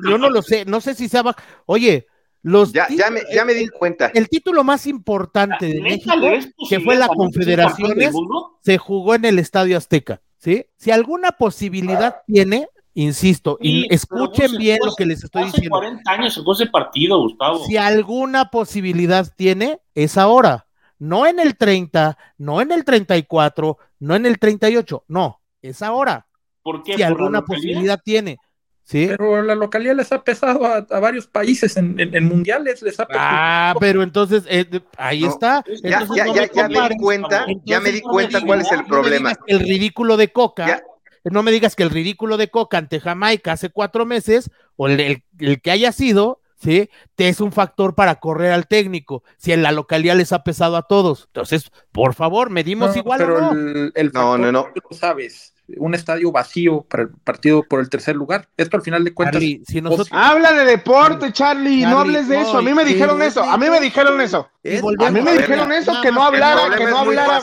yo 0.08 0.16
no 0.18 0.30
lo 0.30 0.40
sé, 0.40 0.64
no 0.64 0.80
sé 0.80 0.94
si 0.94 1.08
sea 1.08 1.22
baja. 1.22 1.42
Oye, 1.66 2.06
los 2.42 2.72
Ya, 2.72 2.86
ya, 2.88 3.10
me, 3.10 3.20
ya 3.34 3.44
me 3.44 3.52
di 3.54 3.64
el, 3.64 3.70
cuenta. 3.72 4.10
el 4.14 4.28
título 4.28 4.64
más 4.64 4.86
importante 4.86 5.66
de 5.66 5.80
¿Neta 5.82 6.16
México 6.16 6.52
que 6.70 6.80
fue 6.80 6.96
la 6.96 7.08
Confederaciones 7.08 8.14
se 8.62 8.78
jugó 8.78 9.14
en 9.14 9.24
el 9.24 9.38
Estadio 9.38 9.76
Azteca, 9.76 10.22
¿sí? 10.38 10.64
Si 10.76 10.90
alguna 10.90 11.32
posibilidad 11.32 12.16
tiene, 12.26 12.68
insisto, 12.96 13.58
y 13.60 13.86
escuchen 13.94 14.56
bien 14.56 14.78
lo 14.84 14.94
que 14.96 15.06
les 15.06 15.22
estoy 15.22 15.42
Hace 15.42 15.52
diciendo. 15.52 15.76
40 15.78 16.10
años 16.10 16.34
se 16.34 16.42
fue 16.42 16.54
ese 16.54 16.66
partido, 16.66 17.20
Gustavo. 17.20 17.64
Si 17.66 17.76
alguna 17.76 18.50
posibilidad 18.50 19.26
tiene, 19.36 19.78
es 19.94 20.16
ahora. 20.18 20.66
No 20.98 21.26
en 21.26 21.38
el 21.38 21.56
30, 21.56 22.16
no 22.38 22.60
en 22.62 22.72
el 22.72 22.84
34, 22.84 23.78
no 24.00 24.14
en 24.14 24.24
el 24.26 24.38
38, 24.38 25.04
no, 25.08 25.40
es 25.60 25.82
ahora. 25.82 26.26
¿Por 26.62 26.82
qué? 26.82 26.92
Si 26.92 26.98
¿Por 26.98 27.00
la 27.00 27.06
alguna 27.08 27.42
posibilidad 27.42 28.00
tiene. 28.02 28.38
¿Sí? 28.82 29.06
Pero 29.08 29.42
la 29.42 29.56
localidad 29.56 29.96
les 29.96 30.12
ha 30.12 30.22
pesado 30.22 30.64
a, 30.64 30.76
a 30.76 31.00
varios 31.00 31.26
países 31.26 31.76
en, 31.76 31.98
en- 31.98 32.14
en 32.14 32.24
mundiales, 32.24 32.80
les 32.82 32.98
ha 33.00 33.06
pesado. 33.06 33.26
Ah, 33.28 33.74
pero 33.80 34.02
entonces 34.04 34.44
eh, 34.48 34.64
ahí 34.96 35.22
No, 35.22 35.28
está. 35.28 35.64
Ya, 35.82 35.98
Entonces, 35.98 36.16
ya, 36.16 36.24
no 36.26 36.34
ya, 36.34 36.40
me 36.42 36.48
ya 36.54 36.68
me 36.68 36.88
di 36.88 36.96
cuenta, 36.96 37.46
ya 37.64 37.80
me 37.80 37.90
di 37.92 38.00
no 38.00 38.10
cuenta 38.10 38.40
cuál 38.46 38.60
es 38.60 38.70
el 38.72 38.84
problema. 38.84 39.32
el 39.48 39.60
ridículo 39.60 40.16
de 40.16 40.30
Coca, 40.32 40.66
Ya. 40.68 40.82
No 41.30 41.42
me 41.42 41.52
digas 41.52 41.76
que 41.76 41.82
el 41.82 41.90
ridículo 41.90 42.36
de 42.36 42.48
Coca 42.50 42.78
ante 42.78 43.00
Jamaica 43.00 43.52
hace 43.52 43.70
cuatro 43.70 44.06
meses, 44.06 44.50
o 44.76 44.88
el, 44.88 45.00
el- 45.00 45.22
el 45.38 45.60
que 45.60 45.70
haya 45.70 45.92
sido, 45.92 46.40
¿sí? 46.56 46.88
Te 47.14 47.28
es 47.28 47.40
un 47.40 47.52
factor 47.52 47.94
para 47.94 48.16
correr 48.16 48.52
al 48.52 48.66
técnico, 48.66 49.22
si 49.36 49.52
en 49.52 49.62
la 49.62 49.72
localidad 49.72 50.16
les 50.16 50.32
ha 50.32 50.42
pesado 50.44 50.76
a 50.76 50.82
todos. 50.82 51.24
Entonces, 51.26 51.70
por 51.92 52.14
favor, 52.14 52.50
medimos 52.50 52.90
No, 52.90 52.96
igual 52.96 53.18
pero 53.18 53.36
o 53.36 53.40
no. 53.40 53.52
el, 53.52 53.92
el 53.94 54.06
No, 54.12 54.12
factor, 54.32 54.40
no, 54.40 54.52
no. 54.52 54.66
tú 54.74 54.80
lo 54.90 54.96
sabes, 54.96 55.52
un 55.78 55.94
estadio 55.94 56.30
vacío 56.30 56.82
para 56.82 57.02
el 57.04 57.08
partido 57.10 57.64
por 57.68 57.80
el 57.80 57.88
tercer 57.90 58.14
lugar. 58.14 58.48
Esto 58.56 58.76
al 58.76 58.82
final 58.84 59.02
de 59.02 59.12
cuentas. 59.12 59.34
Charlie, 59.34 59.62
si 59.66 59.80
nosotros 59.80 60.08
Habla 60.12 60.52
de 60.52 60.64
deporte, 60.64 61.32
Charlie, 61.32 61.82
no 61.82 61.90
Charlie, 61.96 62.00
hables 62.16 62.28
de 62.28 62.36
no, 62.36 62.42
eso. 62.42 62.58
A 62.58 62.62
mí 62.62 62.72
me 62.72 62.84
dijeron 62.84 63.20
eso, 63.20 63.42
a 63.42 63.56
mí 63.58 63.68
me 63.68 63.80
dijeron 63.80 64.20
eso. 64.20 64.48
A 64.64 65.10
mí 65.10 65.20
me 65.22 65.32
dijeron 65.32 65.72
eso, 65.72 65.92
que 66.02 66.12
no 66.12 66.22
hablara, 66.22 66.76
que 66.76 66.84
no 66.86 66.98
hablara. 66.98 67.40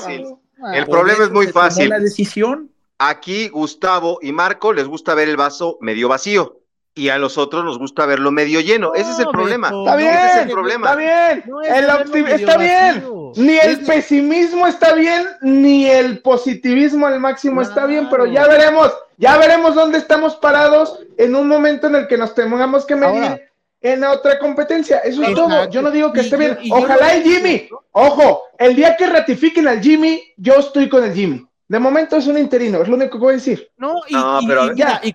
El 0.74 0.86
problema 0.86 1.26
es 1.26 1.32
muy 1.32 1.48
fácil. 1.48 1.90
La 1.90 2.00
decisión. 2.00 2.70
Aquí 3.06 3.50
Gustavo 3.50 4.20
y 4.22 4.32
Marco 4.32 4.72
les 4.72 4.88
gusta 4.88 5.14
ver 5.14 5.28
el 5.28 5.36
vaso 5.36 5.78
medio 5.82 6.08
vacío 6.08 6.60
y 6.96 7.10
a 7.10 7.18
los 7.18 7.38
otros 7.38 7.66
nos 7.66 7.78
gusta 7.78 8.06
verlo 8.06 8.32
medio 8.32 8.62
lleno. 8.62 8.94
Ese 8.94 9.12
es 9.12 9.20
el 9.20 9.28
problema. 9.28 9.68
Está 9.78 9.96
bien, 9.98 10.14
ese 10.14 10.28
es 10.40 10.46
el 10.46 10.52
problema. 10.52 10.88
Está 10.92 10.96
bien, 11.00 11.44
No 11.48 11.62
es 11.62 11.70
el 11.70 12.30
está 12.30 12.58
bien. 12.58 13.04
Ni 13.36 13.58
el 13.58 13.72
Es- 13.72 13.80
pesimismo 13.80 14.68
está 14.68 14.94
bien, 14.94 15.26
ni 15.42 15.88
el 15.90 16.20
positivismo 16.20 17.08
al 17.08 17.20
máximo 17.20 17.62
está 17.62 17.86
bien, 17.88 18.08
pero 18.10 18.26
ya 18.26 18.48
veremos, 18.48 18.94
ya 19.18 19.38
veremos 19.38 19.76
dónde 19.76 19.98
estamos 19.98 20.36
parados 20.38 21.00
en 21.18 21.36
un 21.36 21.48
momento 21.50 21.88
en 21.88 21.96
el 21.96 22.08
que 22.08 22.18
nos 22.18 22.34
tengamos 22.34 22.86
que 22.86 22.96
medir 22.96 23.24
Ahora. 23.24 23.42
en 23.82 24.04
otra 24.06 24.40
competencia. 24.40 25.00
Eso 25.00 25.24
es 25.24 25.34
todo. 25.34 25.68
Yo 25.70 25.82
no 25.82 25.92
digo 25.92 26.14
que 26.14 26.22
Y 26.22 26.24
esté 26.26 26.36
yo- 26.36 26.38
bien. 26.38 26.58
Ojalá 26.72 27.18
y 27.18 27.24
Jimmy, 27.24 27.70
ojo, 27.92 28.44
el 28.60 28.76
día 28.78 28.96
que 28.96 29.08
ratifiquen 29.08 29.68
al 29.68 29.82
Jimmy, 29.82 30.24
yo 30.38 30.54
estoy 30.60 30.88
con 30.88 31.04
el 31.04 31.14
Jimmy. 31.14 31.46
De 31.74 31.80
momento 31.80 32.18
es 32.18 32.28
un 32.28 32.38
interino, 32.38 32.84
es 32.84 32.88
lo 32.88 32.96
único 32.96 33.18
que 33.18 33.24
voy 33.24 33.32
a 33.32 33.38
decir. 33.38 33.72
No, 33.78 33.96
y, 34.08 34.14
No, 34.14 34.40
y- 34.42 34.46
pero 34.46 34.62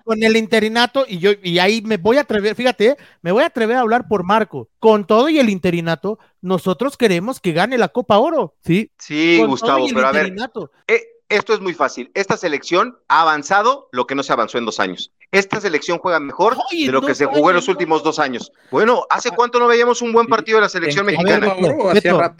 con 0.03 0.21
el 0.21 0.35
interinato, 0.35 1.05
y 1.07 1.17
yo, 1.17 1.31
y 1.41 1.57
ahí 1.57 1.81
me 1.81 1.95
voy 1.95 2.17
a 2.17 2.21
atrever, 2.21 2.53
fíjate, 2.53 2.85
eh, 2.87 2.97
me 3.21 3.31
voy 3.31 3.43
a 3.43 3.45
atrever 3.45 3.77
a 3.77 3.79
hablar 3.79 4.09
por 4.09 4.25
Marco. 4.25 4.67
Con 4.77 5.07
todo 5.07 5.29
y 5.29 5.39
el 5.39 5.49
interinato, 5.49 6.19
nosotros 6.41 6.97
queremos 6.97 7.39
que 7.39 7.53
gane 7.53 7.77
la 7.77 7.87
Copa 7.87 8.17
Oro, 8.17 8.55
¿sí? 8.59 8.91
Sí, 8.97 9.37
Con 9.39 9.51
Gustavo, 9.51 9.87
pero 9.87 10.05
a 10.05 10.11
ver, 10.11 10.35
eh, 10.87 11.01
esto 11.29 11.53
es 11.53 11.61
muy 11.61 11.73
fácil. 11.73 12.11
Esta 12.13 12.35
selección 12.35 12.97
ha 13.07 13.21
avanzado 13.21 13.87
lo 13.93 14.05
que 14.05 14.15
no 14.15 14.23
se 14.23 14.33
avanzó 14.33 14.57
en 14.57 14.65
dos 14.65 14.81
años. 14.81 15.13
Esta 15.31 15.61
selección 15.61 15.99
juega 15.99 16.19
mejor 16.19 16.57
Oye, 16.71 16.87
de 16.87 16.91
lo 16.91 17.03
que 17.03 17.13
se 17.13 17.25
jugó 17.25 17.51
en 17.51 17.55
los 17.57 17.67
últimos 17.67 18.01
dos 18.01 18.17
años. 18.17 18.51
Bueno, 18.71 19.05
¿hace 19.11 19.29
cuánto 19.29 19.59
no 19.59 19.67
veíamos 19.67 20.01
un 20.01 20.11
buen 20.11 20.25
partido 20.25 20.57
de 20.57 20.63
la 20.63 20.69
selección 20.69 21.05
mexicana? 21.05 21.53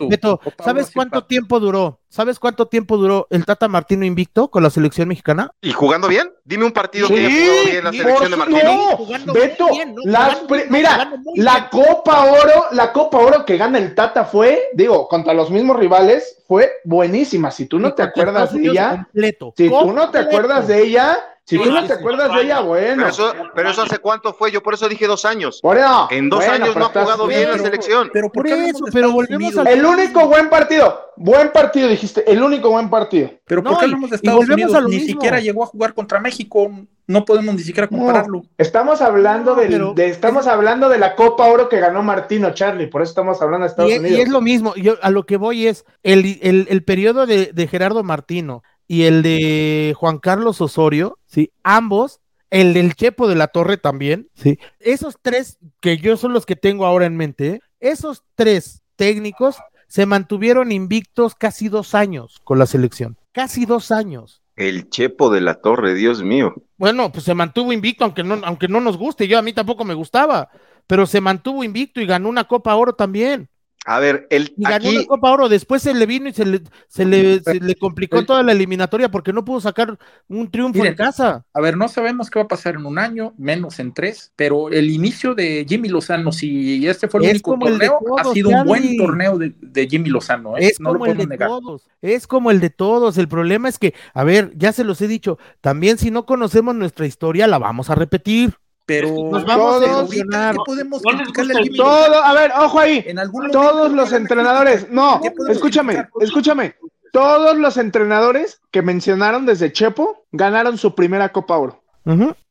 Beto, 0.10 0.34
Oro 0.34 0.53
¿sabes 0.58 0.89
cuánto 0.91 1.23
tiempo 1.23 1.60
duró? 1.60 1.99
¿Sabes 2.11 2.39
cuánto 2.39 2.67
tiempo 2.67 2.97
duró 2.97 3.27
el 3.29 3.45
Tata 3.45 3.67
Martino 3.67 4.03
invicto 4.03 4.47
con 4.49 4.63
la 4.63 4.71
selección 4.71 5.07
mexicana? 5.07 5.51
¿Y 5.61 5.71
jugando 5.73 6.07
bien? 6.07 6.31
Dime 6.43 6.65
un 6.65 6.71
partido 6.71 7.07
Sí, 7.07 7.13
que 7.13 7.19
haya 7.19 7.29
jugado 7.29 7.65
bien 7.69 7.83
la 7.83 7.91
selección 7.91 8.31
de 8.31 8.37
Martino. 8.37 8.63
No, 8.63 8.97
Jugando 8.97 9.33
Beto, 9.33 9.67
bien, 9.69 9.93
¿no? 9.95 10.01
las 10.05 10.47
bien, 10.47 10.65
mira, 10.71 11.11
la 11.35 11.53
bien. 11.71 11.85
Copa 11.85 12.25
Oro, 12.25 12.65
la 12.71 12.91
Copa 12.91 13.19
Oro 13.19 13.45
que 13.45 13.57
gana 13.57 13.77
el 13.77 13.93
Tata 13.93 14.25
fue, 14.25 14.69
digo, 14.73 15.07
contra 15.07 15.35
los 15.35 15.51
mismos 15.51 15.77
rivales, 15.77 16.41
fue 16.47 16.71
buenísima. 16.83 17.51
Si 17.51 17.67
tú 17.67 17.77
no 17.77 17.89
Y 17.89 17.95
te 17.95 18.01
acuerdas 18.01 18.53
de 18.53 18.61
ella, 18.67 18.89
completo, 19.03 19.53
si 19.55 19.69
tú 19.69 19.93
no 19.93 20.09
te 20.09 20.17
acuerdas 20.17 20.67
de 20.67 20.81
ella, 20.81 21.19
si 21.45 21.57
Sí, 21.57 21.63
tú 21.63 21.71
no 21.71 21.81
sí, 21.81 21.87
te 21.87 21.93
sí. 21.95 21.99
acuerdas 21.99 22.31
de 22.35 22.41
ella, 22.43 22.59
bueno. 22.59 22.95
Pero 22.97 23.07
eso, 23.09 23.33
pero 23.55 23.69
eso 23.71 23.81
hace 23.81 23.97
cuánto 23.97 24.33
fue, 24.35 24.51
yo 24.51 24.61
por 24.61 24.75
eso 24.75 24.87
dije 24.87 25.07
dos 25.07 25.25
años. 25.25 25.59
Bueno, 25.63 26.07
En 26.11 26.29
dos 26.29 26.45
bueno, 26.45 26.53
años 26.65 26.75
no 26.75 26.85
ha 26.85 26.89
jugado 26.89 27.25
bien 27.25 27.49
la 27.51 27.57
selección. 27.57 28.09
Pero 28.13 28.29
¿por 28.31 28.43
Por 28.47 28.47
eso, 28.59 28.85
pero 28.93 29.11
volvemos 29.11 29.57
al- 29.57 29.67
El 29.67 29.83
único 29.83 30.27
buen 30.27 30.47
partido, 30.47 31.08
buen 31.19 31.51
partido 31.51 31.88
dijiste, 31.88 32.23
el 32.32 32.41
único 32.41 32.69
buen 32.71 32.89
partido. 32.89 33.29
Pero 33.45 33.62
¿por 33.62 33.73
No, 33.73 33.77
qué 33.77 33.86
y- 33.86 33.88
hablamos 33.88 34.10
de 34.10 34.15
y 34.15 34.17
Estados 34.17 34.38
volvemos 34.39 34.63
Unidos? 34.63 34.75
a 34.75 34.82
lo 34.82 34.88
Ni 34.89 34.95
mismo. 34.95 35.08
siquiera 35.12 35.39
llegó 35.39 35.63
a 35.63 35.67
jugar 35.67 35.93
contra 35.93 36.19
México. 36.19 36.71
No 37.08 37.25
podemos 37.25 37.55
ni 37.55 37.62
siquiera 37.63 37.88
compararlo. 37.88 38.43
Estamos 38.58 39.01
hablando 39.01 39.55
No, 39.55 39.62
del- 39.62 39.71
pero- 39.71 39.93
de, 39.93 40.10
estamos 40.10 40.47
hablando 40.47 40.89
de 40.89 40.97
la 40.99 41.15
Copa 41.15 41.45
Oro 41.47 41.67
que 41.69 41.79
ganó 41.79 42.01
Martino 42.03 42.51
Charlie, 42.53 42.88
por 42.88 43.01
eso 43.01 43.12
estamos 43.12 43.41
hablando 43.41 43.65
de 43.65 43.69
Estados 43.69 43.91
Y, 43.91 43.95
y 43.95 43.97
Unidos. 43.99 44.19
es 44.19 44.29
lo 44.29 44.41
mismo, 44.41 44.75
yo 44.75 44.95
a 45.01 45.10
lo 45.10 45.25
que 45.25 45.38
voy 45.38 45.67
es 45.67 45.86
el, 46.03 46.39
el, 46.41 46.67
el 46.69 46.84
periodo 46.84 47.25
de, 47.25 47.51
de 47.53 47.67
Gerardo 47.67 48.03
Martino 48.03 48.63
y 48.88 49.03
el 49.03 49.21
de 49.23 49.93
Juan 49.97 50.19
Carlos 50.19 50.62
Osorio, 50.62 51.17
¿sí? 51.25 51.51
Ambos, 51.63 52.21
el 52.51 52.73
del 52.73 52.95
Chepo 52.95 53.27
de 53.27 53.36
la 53.36 53.47
Torre 53.47 53.77
también, 53.77 54.29
¿sí? 54.36 54.58
Esos 54.79 55.17
tres 55.21 55.58
que 55.82 55.97
yo 55.97 56.15
son 56.17 56.34
los 56.34 56.45
que 56.45 56.55
tengo 56.55 56.86
ahora 56.86 57.05
en 57.08 57.17
mente, 57.17 57.47
¿eh? 57.49 57.60
esos 57.79 58.23
tres 58.36 58.82
técnicos 58.95 59.58
se 59.89 60.06
mantuvieron 60.06 60.71
invictos 60.71 61.36
casi 61.36 61.67
dos 61.67 61.95
años 61.95 62.39
con 62.43 62.60
la 62.60 62.67
selección, 62.67 63.17
casi 63.34 63.65
dos 63.65 63.91
años. 63.91 64.41
El 64.56 64.89
Chepo 64.89 65.32
de 65.32 65.41
la 65.41 65.56
Torre, 65.56 65.95
Dios 65.95 66.21
mío. 66.21 66.54
Bueno, 66.78 67.12
pues 67.12 67.25
se 67.25 67.34
mantuvo 67.34 67.73
invicto, 67.73 68.06
aunque 68.06 68.23
no, 68.23 68.39
aunque 68.43 68.67
no 68.67 68.80
nos 68.82 68.97
guste, 68.97 69.28
yo 69.28 69.39
a 69.39 69.41
mí 69.41 69.52
tampoco 69.52 69.84
me 69.86 69.95
gustaba, 69.95 70.49
pero 70.86 71.06
se 71.06 71.21
mantuvo 71.21 71.63
invicto 71.63 72.02
y 72.02 72.06
ganó 72.06 72.30
una 72.30 72.45
Copa 72.45 72.75
Oro 72.75 72.93
también. 72.93 73.49
A 73.85 73.99
ver, 73.99 74.27
el, 74.29 74.53
Y 74.57 74.63
ganó 74.63 74.89
aquí, 74.89 74.97
la 74.97 75.05
Copa 75.05 75.31
Oro, 75.31 75.49
después 75.49 75.81
se 75.81 75.93
le 75.93 76.05
vino 76.05 76.27
y 76.27 76.33
se 76.33 76.45
le, 76.45 76.61
se 76.87 77.05
le, 77.05 77.39
se 77.41 77.55
le 77.55 77.75
complicó 77.75 78.25
toda 78.25 78.43
la 78.43 78.51
eliminatoria 78.51 79.09
porque 79.09 79.31
no 79.31 79.45
pudo 79.45 79.61
sacar 79.61 79.97
un 80.27 80.51
triunfo 80.51 80.79
Miren, 80.79 80.91
en 80.91 80.97
casa. 80.97 81.45
A 81.53 81.61
ver, 81.61 81.77
no 81.77 81.87
sabemos 81.87 82.29
qué 82.29 82.39
va 82.39 82.45
a 82.45 82.47
pasar 82.49 82.75
en 82.75 82.85
un 82.85 82.99
año, 82.99 83.33
menos 83.37 83.79
en 83.79 83.93
tres, 83.93 84.33
pero 84.35 84.69
el 84.69 84.89
inicio 84.89 85.33
de 85.33 85.65
Jimmy 85.67 85.87
Lozano, 85.87 86.31
si 86.31 86.85
este 86.87 87.07
fue 87.07 87.21
el 87.21 87.27
Es 87.27 87.31
único 87.31 87.53
el 87.53 87.59
torneo, 87.59 87.99
ha 88.17 88.25
sido 88.25 88.49
un 88.49 88.65
buen 88.65 88.97
torneo 88.97 89.37
de, 89.37 89.53
de 89.61 89.87
Jimmy 89.87 90.09
Lozano, 90.09 90.57
¿eh? 90.57 90.67
Es 90.67 90.79
no 90.79 90.91
lo 90.93 90.99
como 90.99 91.05
el 91.05 91.15
podemos 91.15 91.27
de 91.27 91.27
negar. 91.27 91.47
todos, 91.47 91.89
es 92.01 92.27
como 92.27 92.51
el 92.51 92.59
de 92.59 92.69
todos. 92.69 93.17
El 93.17 93.27
problema 93.29 93.69
es 93.69 93.79
que, 93.79 93.93
a 94.13 94.23
ver, 94.23 94.51
ya 94.55 94.73
se 94.73 94.83
los 94.83 95.01
he 95.01 95.07
dicho, 95.07 95.39
también 95.61 95.97
si 95.97 96.11
no 96.11 96.25
conocemos 96.25 96.75
nuestra 96.75 97.05
historia, 97.05 97.47
la 97.47 97.57
vamos 97.57 97.89
a 97.89 97.95
repetir. 97.95 98.55
Pero 98.89 99.08
Nos 99.32 99.45
vamos 99.45 99.71
a 99.71 99.75
ahorita, 99.75 99.99
emocionar. 99.99 100.56
¿qué 100.56 100.62
podemos 100.65 101.02
No 101.04 101.12
a 101.12 101.17
Jimmy 101.23 101.78
Todo, 101.78 102.23
a 102.23 102.34
ver, 102.34 102.52
ojo 102.60 102.80
ahí. 102.80 103.04
En 103.06 103.19
algún 103.19 103.52
Todos 103.52 103.91
los 103.91 104.12
entrenadores, 104.13 104.89
no, 104.89 105.19
¿Qué 105.21 105.30
podemos 105.30 105.58
escúchame, 105.58 105.93
criticar? 105.93 106.23
escúchame. 106.23 106.75
Todos 107.13 107.56
los 107.58 107.78
entrenadores 107.78 108.62
que 108.71 108.82
mencionaron 108.82 109.45
desde 109.45 109.71
Chepo 109.71 110.25
ganaron 110.32 110.80
su 110.80 110.95
primera 110.95 111.30
Copa 111.30 111.58
Oro. 111.58 111.84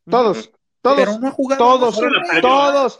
Todos, 0.08 0.52
todos, 0.80 1.20
no 1.20 1.34
todos, 1.58 1.98
todos, 2.40 2.98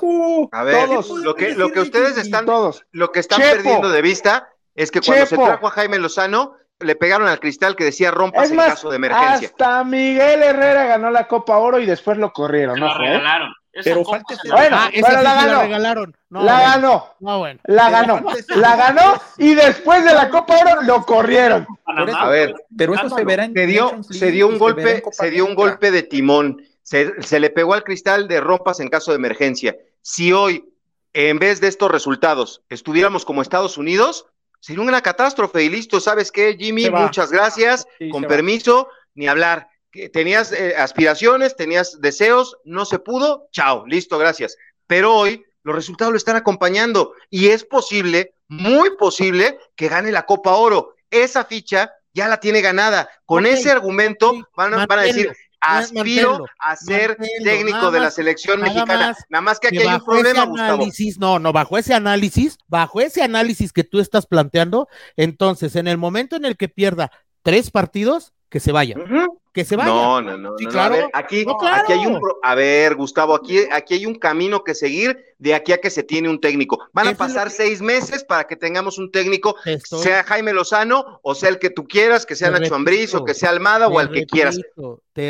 a 0.51 0.65
ver, 0.65 0.89
todos. 0.89 1.09
lo 1.11 1.37
que, 1.37 1.55
lo 1.55 1.71
que 1.71 1.81
ustedes 1.81 2.17
están, 2.19 2.45
todos. 2.45 2.85
lo 2.91 3.13
que 3.13 3.21
están 3.21 3.41
Chepo. 3.41 3.55
perdiendo 3.55 3.91
de 3.91 4.03
vista 4.03 4.49
es 4.75 4.91
que 4.91 5.01
cuando 5.01 5.27
Chepo. 5.27 5.43
se 5.43 5.49
trajo 5.49 5.69
a 5.69 5.71
Jaime 5.71 5.99
Lozano, 6.01 6.55
le 6.81 6.97
pegaron 6.97 7.27
al 7.29 7.41
cristal 7.41 7.75
que 7.77 7.85
decía 7.85 8.11
rompas 8.11 8.45
Es 8.47 8.51
en 8.53 8.57
caso 8.59 8.91
de 8.91 8.97
emergencia. 8.97 9.49
hasta 9.49 9.85
Miguel 9.85 10.43
Herrera 10.43 10.87
ganó 10.87 11.11
la 11.11 11.27
Copa 11.27 11.57
Oro 11.59 11.79
y 11.81 11.87
después 11.87 12.19
lo 12.19 12.33
corrieron, 12.33 12.75
Se 12.77 12.81
¿no? 12.81 12.87
la 12.87 12.99
regalaron. 12.99 13.55
Pero 13.85 14.05
falta 14.05 14.35
la 14.45 14.55
Bueno, 14.57 14.77
Ah, 14.81 14.91
pero 14.93 15.23
la 15.23 15.35
ganó. 15.35 15.61
regalaron. 15.61 16.17
No, 16.31 16.43
La 16.43 16.53
bueno, 16.55 16.69
ganó, 16.71 17.15
no, 17.21 17.39
bueno. 17.39 17.61
la 17.65 17.91
ganó, 17.91 18.23
la 18.57 18.77
ganó 18.77 19.23
y 19.37 19.55
después 19.55 20.05
de 20.05 20.15
la 20.15 20.31
Copa 20.31 20.55
Oro 20.59 20.83
lo 20.83 21.05
corrieron. 21.07 21.67
A 21.87 22.29
ver, 22.29 22.55
Pero 22.77 22.95
eso 22.95 23.09
se 23.11 23.25
verá 23.25 23.45
en 23.45 23.55
se 23.55 23.67
dio, 23.67 24.03
se 24.03 24.31
dio 24.33 24.49
un 24.49 24.59
golpe, 24.59 25.03
se 25.13 25.31
dio 25.31 25.47
un 25.47 25.55
golpe 25.55 25.91
de 25.93 26.03
timón. 26.03 26.61
Se, 26.83 27.23
se 27.23 27.39
le 27.39 27.51
pegó 27.51 27.75
al 27.75 27.85
cristal 27.85 28.27
de 28.29 28.41
rompas 28.41 28.81
en 28.81 28.89
caso 28.89 29.13
de 29.13 29.17
emergencia. 29.19 29.77
Si 30.03 30.33
hoy, 30.33 30.65
en 31.13 31.39
vez 31.39 31.61
de 31.61 31.69
estos 31.69 31.91
resultados, 31.91 32.63
estuviéramos 32.71 33.25
como 33.25 33.43
Estados 33.43 33.79
Unidos, 33.79 34.27
sería 34.61 34.83
una 34.83 35.01
catástrofe. 35.03 35.63
Y 35.65 35.69
listo, 35.69 36.01
¿sabes 36.01 36.31
qué, 36.33 36.57
Jimmy? 36.59 36.89
Muchas 36.91 37.31
gracias. 37.31 37.87
Sí, 37.99 38.09
con 38.11 38.25
va. 38.25 38.29
permiso, 38.29 38.89
ni 39.15 39.29
hablar. 39.29 39.69
Que 39.91 40.09
Tenías 40.09 40.53
eh, 40.53 40.75
aspiraciones, 40.77 41.57
tenías 41.57 42.01
deseos, 42.01 42.57
no 42.65 42.85
se 42.85 42.99
pudo, 42.99 43.49
chao, 43.53 43.87
listo, 43.87 44.19
gracias. 44.19 44.57
Pero 44.87 45.15
hoy 45.15 45.45
los 45.63 45.75
resultados 45.75 46.13
lo 46.13 46.19
están 46.19 46.37
acompañando 46.37 47.15
y 47.31 47.49
es 47.49 47.65
posible, 47.65 48.35
muy 48.49 48.97
posible, 48.97 49.59
que 49.77 49.89
gane 49.89 50.13
la 50.13 50.27
Copa 50.27 50.55
Oro. 50.55 50.95
Esa 51.11 51.45
ficha 51.45 51.93
ya 52.13 52.29
la 52.29 52.39
tiene 52.41 52.61
ganada. 52.61 53.09
Con 53.25 53.47
ese 53.47 53.71
argumento 53.71 54.33
van, 54.57 54.75
a- 54.75 54.87
van 54.87 54.99
a 54.99 55.03
decir, 55.03 55.33
aspiro 55.61 56.45
a 56.59 56.77
ser 56.77 57.17
técnico 57.43 57.91
de 57.91 58.01
la 58.01 58.11
selección 58.11 58.61
nada 58.61 58.73
mexicana. 58.73 59.07
más 59.09 59.17
Nada 59.29 59.43
más 59.43 59.61
que 59.61 59.69
aquí 59.69 59.79
que 59.79 59.89
hay 59.89 59.95
un 59.95 60.05
problema, 60.05 60.45
Gustavo. 60.45 60.73
análisis, 60.75 61.19
no, 61.19 61.39
no, 61.39 61.53
bajo 61.53 61.79
ese 61.79 61.95
análisis, 61.95 62.59
bajo 62.67 63.01
ese 63.01 63.23
análisis 63.23 63.73
que 63.73 63.85
tú 63.85 64.01
estás 64.01 64.27
planteando, 64.27 64.89
entonces 65.17 65.77
en 65.77 65.89
el 65.89 65.99
momento 65.99 66.37
en 66.37 66.45
el 66.45 66.57
que 66.57 66.69
pierda 66.69 67.11
tres 67.43 67.71
partidos, 67.71 68.33
que 68.49 68.61
se 68.61 68.73
vaya, 68.73 68.97
Ujú. 68.99 69.38
Que 69.53 69.65
se 69.65 69.77
vaya. 69.77 69.89
No, 69.91 70.21
no, 70.23 70.37
no. 70.39 70.55
Sí, 70.59 70.65
no, 70.65 70.71
no. 70.71 70.73
claro. 70.73 70.95
A 70.95 70.99
ver, 70.99 71.11
aquí, 71.15 71.45
No, 71.45 71.57
claro. 71.57 71.83
aquí 71.83 71.93
hay 71.93 72.07
un. 72.07 72.21
pro- 72.21 72.39
A 72.43 72.55
ver, 72.55 72.95
Gustavo, 72.95 73.35
aquí, 73.35 73.59
aquí 73.73 73.95
hay 73.95 74.07
un 74.07 74.15
camino 74.15 74.63
que 74.65 74.75
seguir 74.75 75.25
de 75.39 75.55
aquí 75.55 75.73
a 75.73 75.79
que 75.79 75.91
se 75.91 76.03
tiene 76.03 76.29
un 76.29 76.41
técnico. 76.41 76.81
Van 76.93 77.07
a 77.09 77.15
pasar 77.15 77.47
que- 77.49 77.55
seis 77.55 77.81
meses 77.81 78.25
para 78.25 78.45
que 78.49 78.57
tengamos 78.57 78.99
un 78.99 79.11
técnico, 79.13 79.55
estoy- 79.65 80.03
sea 80.03 80.25
Jaime 80.25 80.53
Lozano 80.53 81.21
o 81.23 81.35
sea 81.35 81.49
el 81.49 81.59
que 81.61 81.71
tú 81.71 81.87
quieras, 81.87 82.27
que 82.27 82.35
sea 82.35 82.53
Te 82.53 82.61
Nacho 82.61 82.75
Ambriz 82.75 83.15
o 83.15 83.25
que 83.25 83.35
sea 83.35 83.51
Almada 83.51 83.87
o 83.89 83.99
al 83.99 84.11
que 84.11 84.27
quieras. 84.27 84.59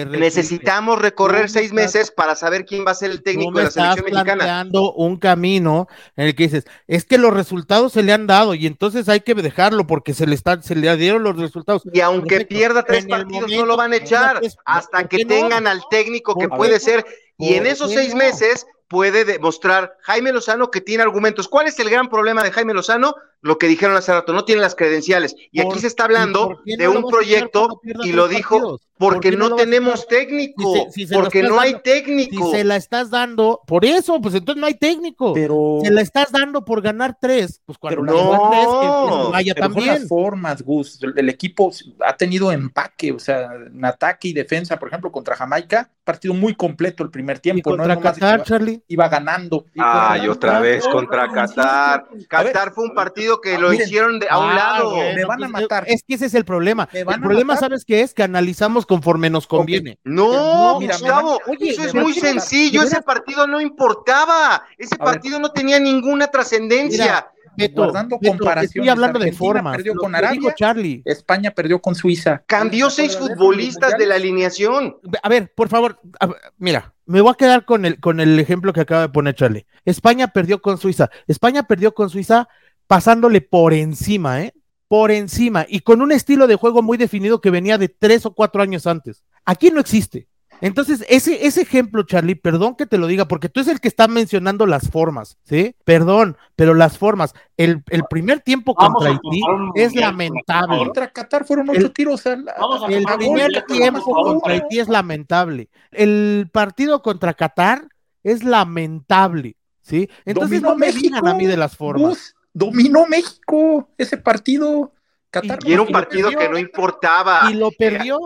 Necesitamos 0.06 0.98
recorrer 1.00 1.48
seis 1.50 1.66
estás- 1.66 1.74
meses 1.84 2.10
para 2.10 2.34
saber 2.34 2.64
quién 2.64 2.86
va 2.86 2.92
a 2.92 2.94
ser 2.94 3.10
el 3.10 3.22
técnico 3.22 3.52
de 3.52 3.62
la 3.64 3.68
estás 3.68 3.94
selección 3.94 4.04
mexicana. 4.14 4.44
planteando 4.44 4.92
un 4.92 5.16
camino 5.18 5.88
en 6.16 6.26
el 6.28 6.34
que 6.34 6.44
dices, 6.44 6.64
es 6.86 7.04
que 7.04 7.18
los 7.18 7.32
resultados 7.32 7.92
se 7.92 8.02
le 8.02 8.12
han 8.12 8.26
dado 8.26 8.54
y 8.54 8.66
entonces 8.66 9.08
hay 9.08 9.20
que 9.20 9.34
dejarlo 9.34 9.86
porque 9.86 10.14
se 10.14 10.26
le 10.26 10.34
están, 10.34 10.62
se 10.62 10.74
le 10.74 10.94
dieron 10.96 11.22
los 11.22 11.36
resultados. 11.38 11.82
Y 11.92 12.00
aunque 12.00 12.28
Perfecto. 12.36 12.54
pierda 12.56 12.82
tres 12.84 13.04
En 13.04 13.10
partidos, 13.10 13.50
no 13.52 13.66
lo 13.66 13.76
van 13.76 13.92
a 13.92 13.96
echar 13.96 14.07
hasta 14.12 14.98
¿por 14.98 15.08
que 15.08 15.24
tengan 15.24 15.66
al 15.66 15.82
técnico 15.90 16.34
que 16.36 16.48
¿Por 16.48 16.58
puede 16.58 16.80
ser. 16.80 17.04
Y 17.36 17.54
en 17.54 17.64
¿Por 17.64 17.66
esos 17.72 17.92
seis 17.92 18.14
meses 18.14 18.66
puede 18.88 19.24
demostrar 19.24 19.96
Jaime 20.00 20.32
Lozano 20.32 20.70
que 20.70 20.80
tiene 20.80 21.02
argumentos. 21.02 21.48
¿Cuál 21.48 21.68
es 21.68 21.78
el 21.78 21.90
gran 21.90 22.08
problema 22.08 22.42
de 22.42 22.50
Jaime 22.50 22.74
Lozano? 22.74 23.14
Lo 23.40 23.56
que 23.58 23.68
dijeron 23.68 23.96
hace 23.96 24.12
rato, 24.12 24.32
no 24.32 24.44
tiene 24.44 24.60
las 24.62 24.74
credenciales. 24.74 25.36
Y 25.52 25.60
aquí 25.60 25.78
se 25.78 25.86
está 25.86 26.04
¿y 26.04 26.06
hablando 26.06 26.60
de 26.64 26.76
no 26.84 26.92
un 26.92 27.08
proyecto 27.08 27.80
y 28.04 28.12
lo 28.12 28.26
dijo 28.28 28.80
porque 28.98 29.30
no 29.30 29.54
tenemos 29.54 30.08
técnico, 30.08 30.72
Si 30.74 30.80
se- 30.80 30.90
si 30.90 31.06
se 31.06 31.14
lo 31.14 31.20
porque 31.20 31.44
no 31.44 31.60
hay 31.60 31.70
dando- 31.70 31.82
técnico. 31.84 32.46
Si 32.46 32.50
se 32.50 32.64
la 32.64 32.74
estás 32.74 33.10
dando, 33.10 33.60
por 33.64 33.84
eso, 33.84 34.20
pues 34.20 34.34
entonces 34.34 34.60
no 34.60 34.66
hay 34.66 34.74
técnico. 34.74 35.34
Pero, 35.34 35.78
Se 35.84 35.92
la 35.92 36.00
estás 36.00 36.32
dando 36.32 36.64
por 36.64 36.82
ganar 36.82 37.16
tres, 37.20 37.62
pues 37.64 37.78
cuando 37.78 38.00
Pero 38.02 38.12
no, 38.12 38.50
tres, 38.50 38.66
que 38.66 39.24
se 39.26 39.30
vaya 39.30 39.54
pero 39.54 39.66
son 39.66 39.74
también. 39.74 39.94
las 40.00 40.08
formas, 40.08 40.62
Gus. 40.62 41.00
El, 41.00 41.14
el 41.16 41.28
equipo 41.28 41.70
ha 42.04 42.16
tenido 42.16 42.50
empaque, 42.50 43.12
o 43.12 43.20
sea, 43.20 43.48
en 43.72 43.84
ataque 43.84 44.28
y 44.28 44.32
defensa, 44.32 44.80
por 44.80 44.88
ejemplo, 44.88 45.12
contra 45.12 45.36
Jamaica, 45.36 45.88
partido 46.02 46.34
muy 46.34 46.56
completo 46.56 47.04
el 47.04 47.10
primer 47.10 47.36
Y 47.36 47.40
tiempo. 47.40 47.70
contra 47.70 47.94
no 47.94 48.00
que 48.00 48.08
Qatar, 48.08 48.38
iba- 48.38 48.44
Charlie. 48.44 48.82
iba 48.88 49.08
ganando. 49.08 49.66
Y 49.74 49.80
Ay, 49.80 50.26
otra 50.28 50.58
vez 50.58 50.84
contra 50.88 51.30
Qatar. 51.30 52.08
Qatar 52.28 52.72
fue 52.72 52.82
un 52.84 52.94
partido 52.94 53.27
que 53.40 53.58
lo 53.58 53.70
miren. 53.70 53.86
hicieron 53.86 54.18
de, 54.18 54.26
a 54.28 54.38
un 54.38 54.50
Ah, 54.50 54.54
lado. 54.54 54.90
bueno, 54.94 55.14
Me 55.16 55.24
van 55.24 55.44
a 55.44 55.48
matar. 55.48 55.84
Es 55.86 56.02
que 56.02 56.14
ese 56.14 56.26
es 56.26 56.34
el 56.34 56.44
problema. 56.44 56.88
El 56.92 57.04
problema, 57.20 57.54
matar. 57.54 57.68
¿sabes 57.70 57.84
qué 57.84 58.00
es? 58.00 58.14
Que 58.14 58.22
analizamos 58.22 58.86
conforme 58.86 59.30
nos 59.30 59.46
conviene. 59.46 59.98
No, 60.04 60.32
No, 60.74 60.80
mira, 60.80 60.94
me 60.96 61.00
Gustavo, 61.02 61.40
oye, 61.46 61.70
eso 61.70 61.84
es 61.84 61.94
muy 61.94 62.14
sencillo. 62.14 62.80
de 62.80 62.86
Ese 62.88 63.02
partido 63.02 63.46
no 63.46 63.60
importaba. 63.60 64.64
Ese 64.76 64.96
A 64.98 65.04
ver. 65.04 65.14
partido 65.14 65.38
no 65.38 65.50
tenía 65.52 65.78
ninguna 65.78 66.26
trascendencia. 66.28 67.04
Mira, 67.04 67.32
Beto, 67.56 67.82
Guardando 67.82 68.18
Beto, 68.20 68.36
comparaciones, 68.38 68.70
estoy 68.76 68.88
hablando 68.88 69.18
de 69.18 69.24
Argentina 69.24 69.52
formas. 69.52 69.76
perdió 69.76 69.94
Lo 69.94 70.00
con 70.00 70.14
Arabia. 70.14 70.54
Charlie. 70.56 71.02
España 71.04 71.50
perdió 71.50 71.80
con 71.80 71.96
Suiza. 71.96 72.42
Cambió 72.46 72.88
seis 72.88 73.16
futbolistas 73.16 73.98
de 73.98 74.06
la 74.06 74.14
alineación. 74.14 74.96
A 75.22 75.28
ver, 75.28 75.52
por 75.56 75.68
favor, 75.68 75.98
ver, 76.20 76.36
mira, 76.58 76.94
me 77.06 77.20
voy 77.20 77.32
a 77.32 77.34
quedar 77.34 77.64
con 77.64 77.84
el, 77.84 77.98
con 77.98 78.20
el 78.20 78.38
ejemplo 78.38 78.72
que 78.72 78.82
acaba 78.82 79.00
de 79.02 79.08
poner 79.08 79.34
Charlie. 79.34 79.66
España 79.84 80.28
perdió 80.28 80.62
con 80.62 80.78
Suiza. 80.78 81.10
España 81.26 81.64
perdió 81.64 81.92
con 81.94 82.10
Suiza 82.10 82.48
pasándole 82.88 83.40
por 83.40 83.72
encima, 83.72 84.42
¿eh? 84.42 84.52
Por 84.88 85.10
encima 85.10 85.66
y 85.68 85.80
con 85.80 86.00
un 86.02 86.10
estilo 86.12 86.46
de 86.46 86.56
juego 86.56 86.82
muy 86.82 86.96
definido 86.98 87.40
que 87.40 87.50
venía 87.50 87.78
de 87.78 87.88
tres 87.90 88.24
o 88.26 88.32
cuatro 88.34 88.62
años 88.62 88.86
antes. 88.86 89.22
Aquí 89.44 89.70
no 89.70 89.78
existe. 89.80 90.26
Entonces, 90.60 91.04
ese, 91.08 91.46
ese 91.46 91.60
ejemplo, 91.62 92.02
Charlie, 92.02 92.34
perdón 92.34 92.74
que 92.74 92.84
te 92.86 92.98
lo 92.98 93.06
diga, 93.06 93.28
porque 93.28 93.48
tú 93.48 93.60
es 93.60 93.68
el 93.68 93.78
que 93.80 93.86
está 93.86 94.08
mencionando 94.08 94.66
las 94.66 94.90
formas, 94.90 95.38
¿sí? 95.44 95.76
Perdón, 95.84 96.36
pero 96.56 96.74
las 96.74 96.98
formas. 96.98 97.32
El, 97.56 97.84
el 97.90 98.02
primer 98.10 98.40
tiempo 98.40 98.74
Vamos 98.76 98.94
contra 99.04 99.10
Haití 99.12 99.40
es 99.76 99.88
mundial, 99.92 100.10
lamentable. 100.10 100.78
Contra 100.78 101.12
Qatar 101.12 101.44
fueron 101.46 101.70
ocho 101.70 101.78
El- 101.78 101.92
tiros. 101.92 102.26
al- 102.26 102.44
Vamos 102.58 102.82
a 102.82 102.86
El 102.86 103.04
primer 103.04 103.62
tiempo 103.68 104.00
contra 104.02 104.52
Haití 104.54 104.80
es 104.80 104.88
lamentable. 104.88 105.68
El 105.92 106.48
partido 106.52 107.02
contra 107.02 107.34
Qatar 107.34 107.86
es 108.24 108.42
lamentable, 108.42 109.56
¿sí? 109.80 110.08
Entonces 110.24 110.60
Dominó 110.60 110.70
no 110.70 110.76
me 110.76 110.86
México, 110.86 111.02
digan 111.02 111.28
a 111.28 111.34
mí 111.34 111.46
de 111.46 111.56
las 111.56 111.76
formas. 111.76 112.34
Dominó 112.58 113.06
México 113.06 113.88
ese 113.96 114.16
partido. 114.18 114.92
Qatar 115.30 115.58
Y 115.64 115.72
era 115.74 115.82
un 115.82 115.88
partido 115.92 116.30
perdió. 116.30 116.38
que 116.38 116.48
no 116.48 116.58
importaba. 116.58 117.48
Y 117.50 117.54
lo 117.54 117.70
perdió. 117.70 118.18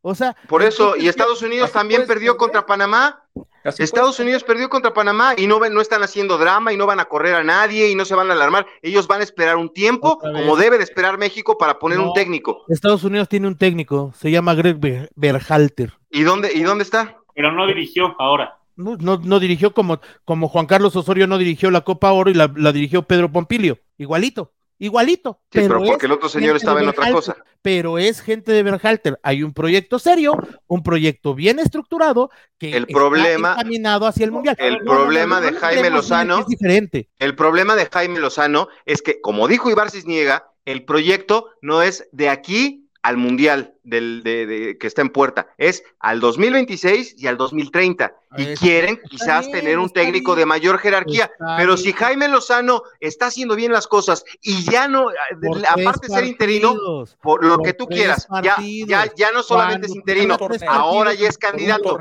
O 0.00 0.14
sea, 0.14 0.34
Por 0.48 0.62
eso, 0.62 0.96
y 0.96 1.08
Estados 1.08 1.42
Unidos 1.42 1.72
también 1.72 2.06
perdió 2.06 2.32
perder. 2.32 2.36
contra 2.38 2.66
Panamá. 2.66 3.24
Así 3.64 3.82
Estados. 3.82 4.18
Unidos 4.20 4.44
perdió 4.44 4.68
contra 4.70 4.94
Panamá 4.94 5.34
y 5.36 5.46
no, 5.46 5.58
no 5.58 5.80
están 5.80 6.02
haciendo 6.02 6.38
drama 6.38 6.72
y 6.72 6.76
no 6.76 6.86
van 6.86 7.00
a 7.00 7.04
correr 7.04 7.34
a 7.34 7.42
nadie 7.44 7.90
y 7.90 7.94
no 7.94 8.04
se 8.06 8.14
van 8.14 8.30
a 8.30 8.32
alarmar. 8.32 8.66
Ellos 8.80 9.06
van 9.06 9.20
a 9.20 9.24
esperar 9.24 9.56
un 9.56 9.70
tiempo, 9.72 10.18
como 10.18 10.56
debe 10.56 10.78
de 10.78 10.84
esperar 10.84 11.18
México 11.18 11.58
para 11.58 11.78
poner 11.78 11.98
No. 11.98 12.06
un 12.08 12.12
técnico. 12.14 12.64
Estados 12.68 13.04
Unidos 13.04 13.28
tiene 13.28 13.46
un 13.48 13.58
técnico, 13.58 14.12
se 14.16 14.30
llama 14.30 14.54
Greg 14.54 14.78
Ber- 14.78 15.10
Berhalter. 15.16 15.92
¿Y 16.10 16.22
dónde, 16.22 16.52
¿Y 16.54 16.62
dónde 16.62 16.84
está? 16.84 17.16
Pero 17.34 17.52
no 17.52 17.66
dirigió 17.66 18.14
ahora. 18.18 18.57
No, 18.78 18.96
no, 18.96 19.18
no 19.22 19.40
dirigió 19.40 19.74
como, 19.74 20.00
como 20.24 20.48
Juan 20.48 20.66
Carlos 20.66 20.94
Osorio 20.96 21.26
no 21.26 21.36
dirigió 21.36 21.70
la 21.70 21.82
Copa 21.82 22.12
Oro 22.12 22.30
y 22.30 22.34
la, 22.34 22.50
la 22.56 22.72
dirigió 22.72 23.02
Pedro 23.02 23.30
Pompilio. 23.30 23.78
Igualito, 23.98 24.52
igualito. 24.78 25.40
Sí, 25.52 25.58
pero, 25.58 25.82
es 25.82 25.90
porque 25.90 26.06
el 26.06 26.12
otro 26.12 26.28
señor 26.28 26.50
gente 26.50 26.58
estaba 26.58 26.78
de 26.78 26.84
en 26.84 26.90
otra 26.90 27.10
cosa. 27.10 27.36
pero 27.60 27.98
es 27.98 28.20
gente 28.20 28.52
de 28.52 28.62
Berhalter. 28.62 29.18
Hay 29.24 29.42
un 29.42 29.52
proyecto 29.52 29.98
serio, 29.98 30.38
un 30.68 30.82
proyecto 30.84 31.34
bien 31.34 31.58
estructurado 31.58 32.30
que 32.56 32.70
El 32.76 32.84
está 32.84 32.94
problema- 32.94 33.52
encaminado 33.54 34.06
hacia 34.06 34.24
el 34.24 34.30
mundial. 34.32 34.54
el 34.60 34.78
problema 34.78 35.40
de 35.40 35.52
Jaime 35.54 35.90
Lozano- 35.90 36.40
Es 36.40 36.46
diferente. 36.46 37.08
El 37.18 37.34
problema 37.34 37.74
de 37.74 37.86
Jaime 37.92 38.20
Lozano 38.20 38.68
es 38.86 39.02
que, 39.02 39.20
como 39.20 39.48
dijo 39.48 39.68
Ibar 39.70 39.90
Cisniega, 39.90 40.52
el 40.64 40.84
proyecto 40.84 41.50
no 41.62 41.82
es 41.82 42.08
de 42.12 42.28
aquí 42.28 42.87
al 43.02 43.16
Mundial 43.16 43.74
del, 43.84 44.22
de, 44.22 44.46
de- 44.46 44.78
que 44.78 44.86
está 44.86 45.02
en 45.02 45.10
puerta, 45.10 45.48
es 45.56 45.82
al 46.00 46.20
2026 46.20 47.14
y 47.18 47.26
al 47.26 47.36
2030. 47.36 48.14
Y 48.36 48.42
Está 48.42 48.60
quieren 48.60 49.00
quizás 49.08 49.46
bien, 49.46 49.58
tener 49.60 49.78
un 49.78 49.88
técnico 49.90 50.32
bien. 50.32 50.40
de 50.42 50.46
mayor 50.46 50.78
jerarquía. 50.78 51.30
Pero 51.56 51.76
si 51.76 51.92
Jaime 51.92 52.28
Lozano 52.28 52.82
está 53.00 53.26
haciendo 53.26 53.56
bien 53.56 53.72
las 53.72 53.86
cosas 53.86 54.24
y 54.42 54.62
ya 54.64 54.88
no, 54.88 55.06
Por 55.40 55.64
aparte 55.66 56.08
de 56.08 56.14
ser 56.14 56.24
interino, 56.24 56.70
partidos. 56.72 57.16
por 57.22 57.44
lo 57.44 57.56
por 57.56 57.64
que 57.66 57.72
tú 57.74 57.86
quieras, 57.86 58.26
ya, 58.42 58.56
ya, 58.86 59.12
ya 59.16 59.32
no 59.32 59.42
solamente 59.42 59.86
es 59.86 59.94
interino, 59.94 60.36
ahora 60.68 61.14
ya 61.14 61.28
es 61.28 61.38
candidato. 61.38 61.98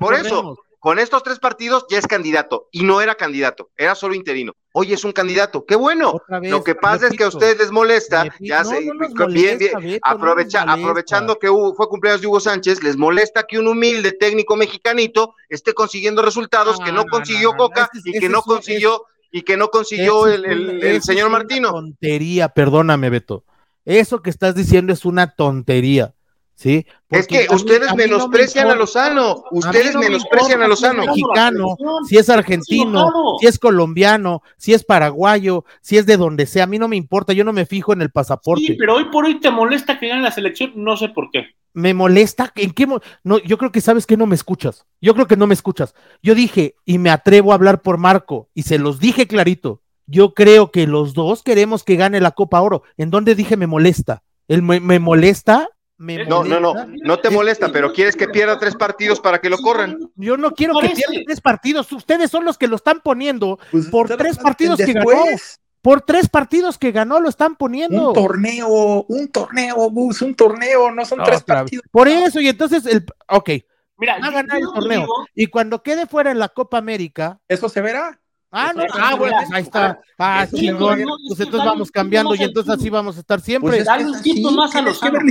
Por 0.00 0.14
eso. 0.14 0.58
Con 0.78 0.98
estos 0.98 1.22
tres 1.22 1.38
partidos 1.38 1.86
ya 1.88 1.96
es 1.98 2.06
candidato 2.06 2.68
y 2.70 2.82
no 2.84 3.00
era 3.00 3.14
candidato, 3.14 3.70
era 3.74 3.94
solo 3.94 4.14
interino. 4.14 4.52
Hoy 4.76 4.92
es 4.92 5.04
un 5.04 5.12
candidato, 5.12 5.64
qué 5.64 5.76
bueno. 5.76 6.20
Vez, 6.40 6.50
Lo 6.50 6.64
que 6.64 6.74
pasa 6.74 7.06
es 7.06 7.12
que 7.16 7.22
a 7.22 7.28
ustedes 7.28 7.58
les 7.58 7.70
molesta, 7.70 8.24
repito, 8.24 8.44
ya 8.44 8.64
no, 8.64 8.70
se, 8.70 8.84
no 8.84 8.94
nos 8.94 9.14
bien, 9.32 9.56
bien, 9.56 9.72
Beto, 9.80 10.00
aprovecha- 10.02 10.62
aprovechando 10.62 11.38
que 11.38 11.48
fue 11.76 11.88
cumpleaños 11.88 12.20
de 12.20 12.26
Hugo 12.26 12.40
Sánchez, 12.40 12.82
les 12.82 12.96
molesta 12.96 13.44
que 13.44 13.56
un 13.60 13.68
humilde 13.68 14.10
técnico 14.10 14.56
mexicanito 14.56 15.36
esté 15.48 15.74
consiguiendo 15.74 16.22
resultados 16.22 16.80
que 16.80 16.90
No, 16.90 17.04
consiguió 17.06 17.52
Coca 17.56 17.88
ese 17.94 18.10
y 18.10 18.18
que 18.18 18.28
no 18.28 18.42
consiguió 18.42 19.04
y 19.30 19.42
que 19.42 19.56
no 19.56 19.68
consiguió 19.68 20.26
el, 20.26 20.44
es 20.44 20.50
el- 20.50 20.82
el 20.84 21.02
señor 21.02 21.28
una 21.28 21.38
Martino. 21.38 21.70
Tontería, 21.70 22.48
perdóname, 22.48 23.10
Beto. 23.10 23.44
Eso 23.84 24.22
que 24.22 24.30
estás 24.30 24.56
diciendo 24.56 24.92
es 24.92 25.04
una 25.04 25.36
tontería. 25.36 26.14
¿Sí? 26.56 26.86
Es 27.10 27.26
que 27.26 27.38
a 27.38 27.40
mí- 27.40 27.46
ustedes 27.56 27.88
a 27.88 27.94
mí 27.94 27.96
no 27.96 27.96
me 27.96 28.04
menosprecian 28.04 28.68
a. 28.70 28.74
Lozano, 28.76 29.44
ustedes 29.50 29.92
no 29.94 30.00
me 30.00 30.06
menosprecian 30.06 30.62
a 30.62 30.64
importa 30.66 30.76
si 30.76 30.84
es 30.86 30.94
Lozano. 30.94 31.06
mexicano, 31.06 31.76
si 32.08 32.16
es 32.16 32.30
argentino, 32.30 33.10
si 33.40 33.46
es 33.46 33.58
colombiano, 33.58 34.42
si 34.56 34.72
es 34.72 34.84
paraguayo, 34.84 35.64
si 35.80 35.98
es 35.98 36.06
de 36.06 36.16
donde 36.16 36.46
sea, 36.46 36.64
a 36.64 36.66
mí 36.68 36.78
no 36.78 36.86
me 36.88 36.96
importa, 36.96 37.32
yo 37.32 37.44
no 37.44 37.52
me 37.52 37.66
fijo 37.66 37.92
en 37.92 38.02
el 38.02 38.10
pasaporte. 38.10 38.64
Sí, 38.64 38.74
pero 38.78 38.94
hoy 38.94 39.06
por 39.10 39.24
hoy 39.24 39.40
te 39.40 39.50
molesta 39.50 39.98
que 39.98 40.08
gane 40.08 40.22
la 40.22 40.30
selección, 40.30 40.72
no 40.76 40.96
sé 40.96 41.08
por 41.08 41.30
qué. 41.30 41.44
me 41.76 41.92
molesta, 41.92 42.52
¿en 42.54 42.70
qué 42.70 42.86
mo- 42.86 43.00
no, 43.24 43.38
yo 43.40 43.58
creo 43.58 43.72
que 43.72 43.80
sabes 43.80 44.06
que 44.06 44.16
no 44.16 44.26
me 44.26 44.36
escuchas. 44.36 44.86
Yo 45.00 45.12
creo 45.14 45.26
que 45.26 45.36
no 45.36 45.48
me 45.48 45.54
escuchas. 45.54 45.92
Yo 46.22 46.36
dije 46.36 46.76
y 46.84 46.98
me 46.98 47.10
atrevo 47.10 47.50
a 47.50 47.56
hablar 47.56 47.82
por 47.82 47.98
Marco 47.98 48.48
y 48.54 48.62
se 48.62 48.78
los 48.78 49.00
dije 49.00 49.26
clarito. 49.26 49.82
Yo 50.06 50.34
creo 50.34 50.70
que 50.70 50.86
los 50.86 51.14
dos 51.14 51.42
queremos 51.42 51.82
que 51.82 51.96
gane 51.96 52.20
la 52.20 52.30
Copa 52.30 52.60
Oro. 52.60 52.84
¿En 52.96 53.10
dónde 53.10 53.34
dije 53.34 53.56
me 53.56 53.66
molesta? 53.66 54.22
El 54.46 54.62
me, 54.62 54.78
me 54.78 55.00
molesta, 55.00 55.68
me 55.96 56.24
No, 56.24 56.42
no, 56.44 56.58
no, 56.60 56.74
no 56.86 57.18
te 57.20 57.30
molesta, 57.30 57.70
pero 57.70 57.92
quieres 57.92 58.16
que 58.16 58.28
pierda 58.28 58.58
tres 58.58 58.74
partidos 58.74 59.20
para 59.20 59.40
que 59.40 59.48
lo 59.48 59.58
corran. 59.58 59.98
Yo 60.16 60.36
no 60.36 60.50
quiero 60.52 60.74
que 60.80 60.90
pierdan 60.90 61.24
tres 61.24 61.40
partidos. 61.40 61.90
Ustedes 61.92 62.30
son 62.30 62.44
los 62.44 62.58
que 62.58 62.66
lo 62.66 62.76
están 62.76 63.00
poniendo. 63.00 63.58
Pues, 63.70 63.86
Por 63.86 64.08
tres 64.16 64.36
partidos 64.38 64.78
que 64.78 64.92
ganó. 64.92 65.10
Por 65.82 66.00
tres 66.00 66.28
partidos 66.30 66.78
que 66.78 66.92
ganó 66.92 67.20
lo 67.20 67.28
están 67.28 67.56
poniendo. 67.56 68.08
Un 68.08 68.14
torneo, 68.14 69.04
un 69.06 69.28
torneo, 69.28 69.76
Gus, 69.90 70.22
un 70.22 70.34
torneo, 70.34 70.90
no 70.90 71.04
son 71.04 71.22
tres 71.22 71.42
partidos. 71.42 71.84
Por 71.90 72.08
eso, 72.08 72.40
y 72.40 72.48
entonces, 72.48 72.86
el, 72.86 73.04
ok, 73.28 73.50
Mira, 73.98 74.18
va 74.18 74.26
a 74.26 74.30
ganar 74.30 74.56
el 74.58 74.64
torneo. 74.64 75.00
digo- 75.02 75.26
Y 75.34 75.46
cuando 75.48 75.82
quede 75.82 76.06
fuera 76.06 76.30
en 76.30 76.38
la 76.38 76.48
Copa 76.48 76.78
América, 76.78 77.38
Eso 77.48 77.68
se 77.68 77.80
verá. 77.82 78.18
Ah, 78.56 78.72
no, 78.74 78.84
ah, 78.92 79.14
bueno, 79.16 79.36
pues 79.38 79.52
ahí 79.52 79.62
está. 79.62 79.98
Ah, 80.18 80.46
chingón. 80.48 81.02
Pues 81.28 81.40
entonces 81.40 81.66
vamos 81.68 81.90
cambiando 81.90 82.34
y 82.36 82.42
entonces 82.42 82.72
así 82.72 82.88
vamos 82.88 83.16
a 83.16 83.20
estar 83.20 83.40
siempre. 83.40 83.68
Pues 83.70 83.80
es 83.80 83.86
Dale 83.86 84.04
que 84.04 84.08
un 84.10 84.14
así, 84.14 84.42
más 84.54 84.74
a 84.76 84.82
los 84.82 85.00
que 85.00 85.08
Creo 85.10 85.20
la 85.22 85.28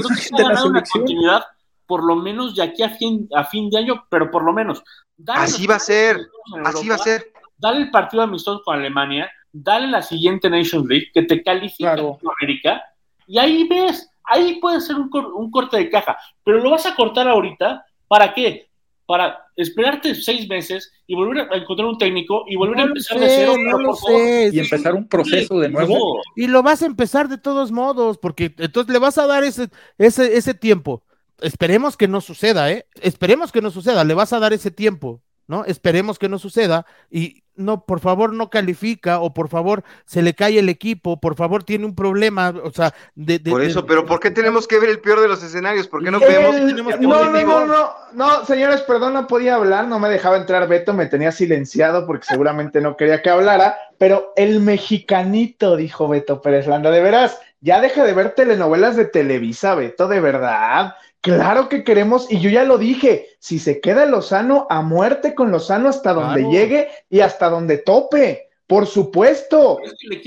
ganado 0.49 0.67
una 0.67 0.79
selección. 0.79 1.01
continuidad, 1.03 1.43
por 1.85 2.03
lo 2.03 2.15
menos 2.17 2.55
de 2.55 2.63
aquí 2.63 2.83
a 2.83 2.89
fin, 2.89 3.29
a 3.33 3.45
fin 3.45 3.69
de 3.69 3.77
año, 3.77 4.05
pero 4.09 4.29
por 4.29 4.43
lo 4.43 4.51
menos. 4.51 4.83
Dale 5.15 5.39
Así 5.43 5.65
va 5.65 5.75
a 5.75 5.79
ser, 5.79 6.19
Así 6.65 6.89
va 6.89 6.95
a 6.95 6.97
ser. 6.97 7.31
Dale 7.57 7.79
el 7.83 7.91
partido 7.91 8.23
amistoso 8.23 8.61
con 8.65 8.75
Alemania, 8.77 9.31
dale 9.51 9.87
la 9.87 10.01
siguiente 10.01 10.49
Nations 10.49 10.85
League, 10.85 11.07
que 11.13 11.21
te 11.23 11.41
califica 11.41 11.93
Claro. 11.93 12.17
con 12.21 12.33
América, 12.41 12.81
y 13.25 13.37
ahí 13.37 13.65
ves, 13.69 14.09
ahí 14.25 14.59
puede 14.59 14.81
ser 14.81 14.97
un, 14.97 15.09
cor- 15.09 15.31
un 15.33 15.49
corte 15.49 15.77
de 15.77 15.89
caja, 15.89 16.17
pero 16.43 16.59
lo 16.59 16.71
vas 16.71 16.85
a 16.85 16.93
cortar 16.95 17.27
ahorita, 17.29 17.85
¿para 18.07 18.33
qué? 18.33 18.69
Para 19.05 19.37
esperarte 19.57 20.15
seis 20.15 20.47
meses 20.47 20.91
y 21.07 21.15
volver 21.15 21.47
a 21.51 21.57
encontrar 21.57 21.87
un 21.87 21.97
técnico 21.97 22.45
y 22.47 22.55
volver 22.55 22.79
a 22.79 22.81
No 22.81 22.87
empezar 22.87 23.19
de 23.19 23.27
cero. 23.29 23.55
no 23.57 23.77
lo 23.79 23.95
sé. 23.95 24.49
Y 24.53 24.59
empezar 24.59 24.95
un 24.95 25.07
proceso 25.07 25.59
de 25.59 25.69
nuevo. 25.69 26.21
Y 26.35 26.47
lo 26.47 26.63
vas 26.63 26.81
a 26.81 26.85
empezar 26.85 27.27
de 27.27 27.37
todos 27.37 27.71
modos, 27.71 28.17
porque 28.17 28.53
entonces 28.57 28.91
le 28.93 28.99
vas 28.99 29.17
a 29.17 29.27
dar 29.27 29.43
ese, 29.43 29.67
ese, 29.97 30.37
ese 30.37 30.53
tiempo. 30.53 31.03
Esperemos 31.41 31.97
que 31.97 32.07
no 32.07 32.21
suceda, 32.21 32.71
¿eh? 32.71 32.85
Esperemos 33.01 33.51
que 33.51 33.61
no 33.61 33.71
suceda, 33.71 34.03
le 34.05 34.13
vas 34.13 34.31
a 34.31 34.39
dar 34.39 34.53
ese 34.53 34.71
tiempo, 34.71 35.21
¿no? 35.47 35.65
Esperemos 35.65 36.19
que 36.19 36.29
no 36.29 36.39
suceda 36.39 36.85
y 37.09 37.43
no, 37.55 37.85
por 37.85 37.99
favor, 37.99 38.33
no 38.33 38.49
califica 38.49 39.19
o 39.19 39.31
por 39.35 39.47
favor 39.47 39.83
se 40.05 40.23
le 40.23 40.33
cae 40.33 40.57
el 40.57 40.69
equipo, 40.69 41.19
por 41.19 41.35
favor 41.35 41.63
tiene 41.63 41.85
un 41.85 41.93
problema, 41.93 42.51
o 42.63 42.71
sea, 42.71 42.95
de... 43.13 43.37
de- 43.37 43.51
Por 43.51 43.61
de- 43.61 43.67
eso, 43.67 43.85
pero 43.85 44.05
¿por 44.07 44.19
qué 44.19 44.31
tenemos 44.31 44.67
que 44.67 44.79
ver 44.79 44.89
el 44.89 44.99
peor 45.01 45.21
de 45.21 45.27
los 45.27 45.43
escenarios? 45.43 45.87
¿Por 45.87 46.03
qué 46.03 46.09
no 46.09 46.17
El- 46.19 46.27
vemos? 46.27 46.55
El- 46.55 46.67
tenemos 46.69 46.95
que 46.95 47.01
no, 47.01 47.25
no, 47.25 47.41
no, 47.43 47.65
no, 47.67 47.89
no, 48.13 48.45
señores, 48.45 48.81
perdón, 48.81 49.13
no 49.13 49.27
podía 49.27 49.53
hablar, 49.55 49.87
no 49.87 49.99
me 49.99 50.09
dejaba 50.09 50.37
entrar 50.37 50.67
Beto, 50.67 50.93
me 50.93 51.05
tenía 51.05 51.31
silenciado 51.31 52.07
porque 52.07 52.25
seguramente 52.25 52.81
no 52.81 52.97
quería 52.97 53.21
que 53.21 53.29
hablara, 53.29 53.77
pero 53.99 54.33
el 54.35 54.59
mexicanito, 54.59 55.75
dijo 55.75 56.07
Beto 56.07 56.41
Pérez 56.41 56.65
Landa, 56.65 56.89
de 56.89 57.01
veras, 57.01 57.37
ya 57.61 57.79
deja 57.81 58.03
de 58.03 58.13
ver 58.13 58.33
telenovelas 58.33 58.95
de 58.95 59.05
Televisa, 59.05 59.75
Beto, 59.75 60.07
de 60.07 60.19
verdad. 60.21 60.95
Claro 61.23 61.69
que 61.69 61.85
queremos, 61.85 62.29
y 62.29 62.41
yo 62.41 62.49
ya 62.49 62.65
lo 62.65 62.77
dije, 62.77 63.29
si 63.39 63.57
se 63.57 63.79
queda 63.79 64.05
Lozano, 64.05 64.67
a 64.69 64.81
muerte 64.81 65.33
con 65.33 65.51
Lozano 65.51 65.87
hasta 65.87 66.11
donde 66.11 66.41
Claro. 66.41 66.51
llegue 66.51 66.89
y 67.09 67.21
hasta 67.21 67.49
donde 67.49 67.77
tope, 67.77 68.49
por 68.67 68.87
supuesto. 68.87 69.79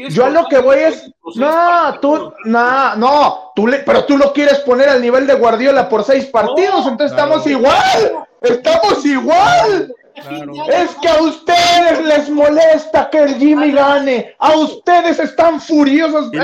Yo 0.08 0.24
a 0.24 0.30
lo 0.30 0.46
que 0.46 0.58
voy 0.58 0.78
es, 0.78 1.10
no, 1.34 2.00
tú, 2.00 2.32
no, 2.46 2.96
no, 2.96 3.52
tú 3.54 3.66
le, 3.66 3.80
pero 3.80 4.06
tú 4.06 4.16
lo 4.16 4.32
quieres 4.32 4.60
poner 4.60 4.88
al 4.88 5.02
nivel 5.02 5.26
de 5.26 5.34
Guardiola 5.34 5.86
por 5.86 6.02
seis 6.02 6.24
partidos, 6.26 6.86
entonces 6.86 7.12
claro. 7.14 7.36
estamos 7.36 7.46
igual, 7.46 8.26
estamos 8.40 9.04
igual. 9.04 9.94
Claro. 10.22 10.52
Es 10.70 10.90
que 11.02 11.08
a 11.08 11.22
ustedes 11.22 12.04
les 12.04 12.30
molesta 12.30 13.08
que 13.10 13.18
el 13.22 13.34
Jimmy 13.36 13.72
gane, 13.72 14.34
a 14.38 14.56
ustedes 14.56 15.18
están 15.18 15.60
furiosos, 15.60 16.30
Sí 16.30 16.36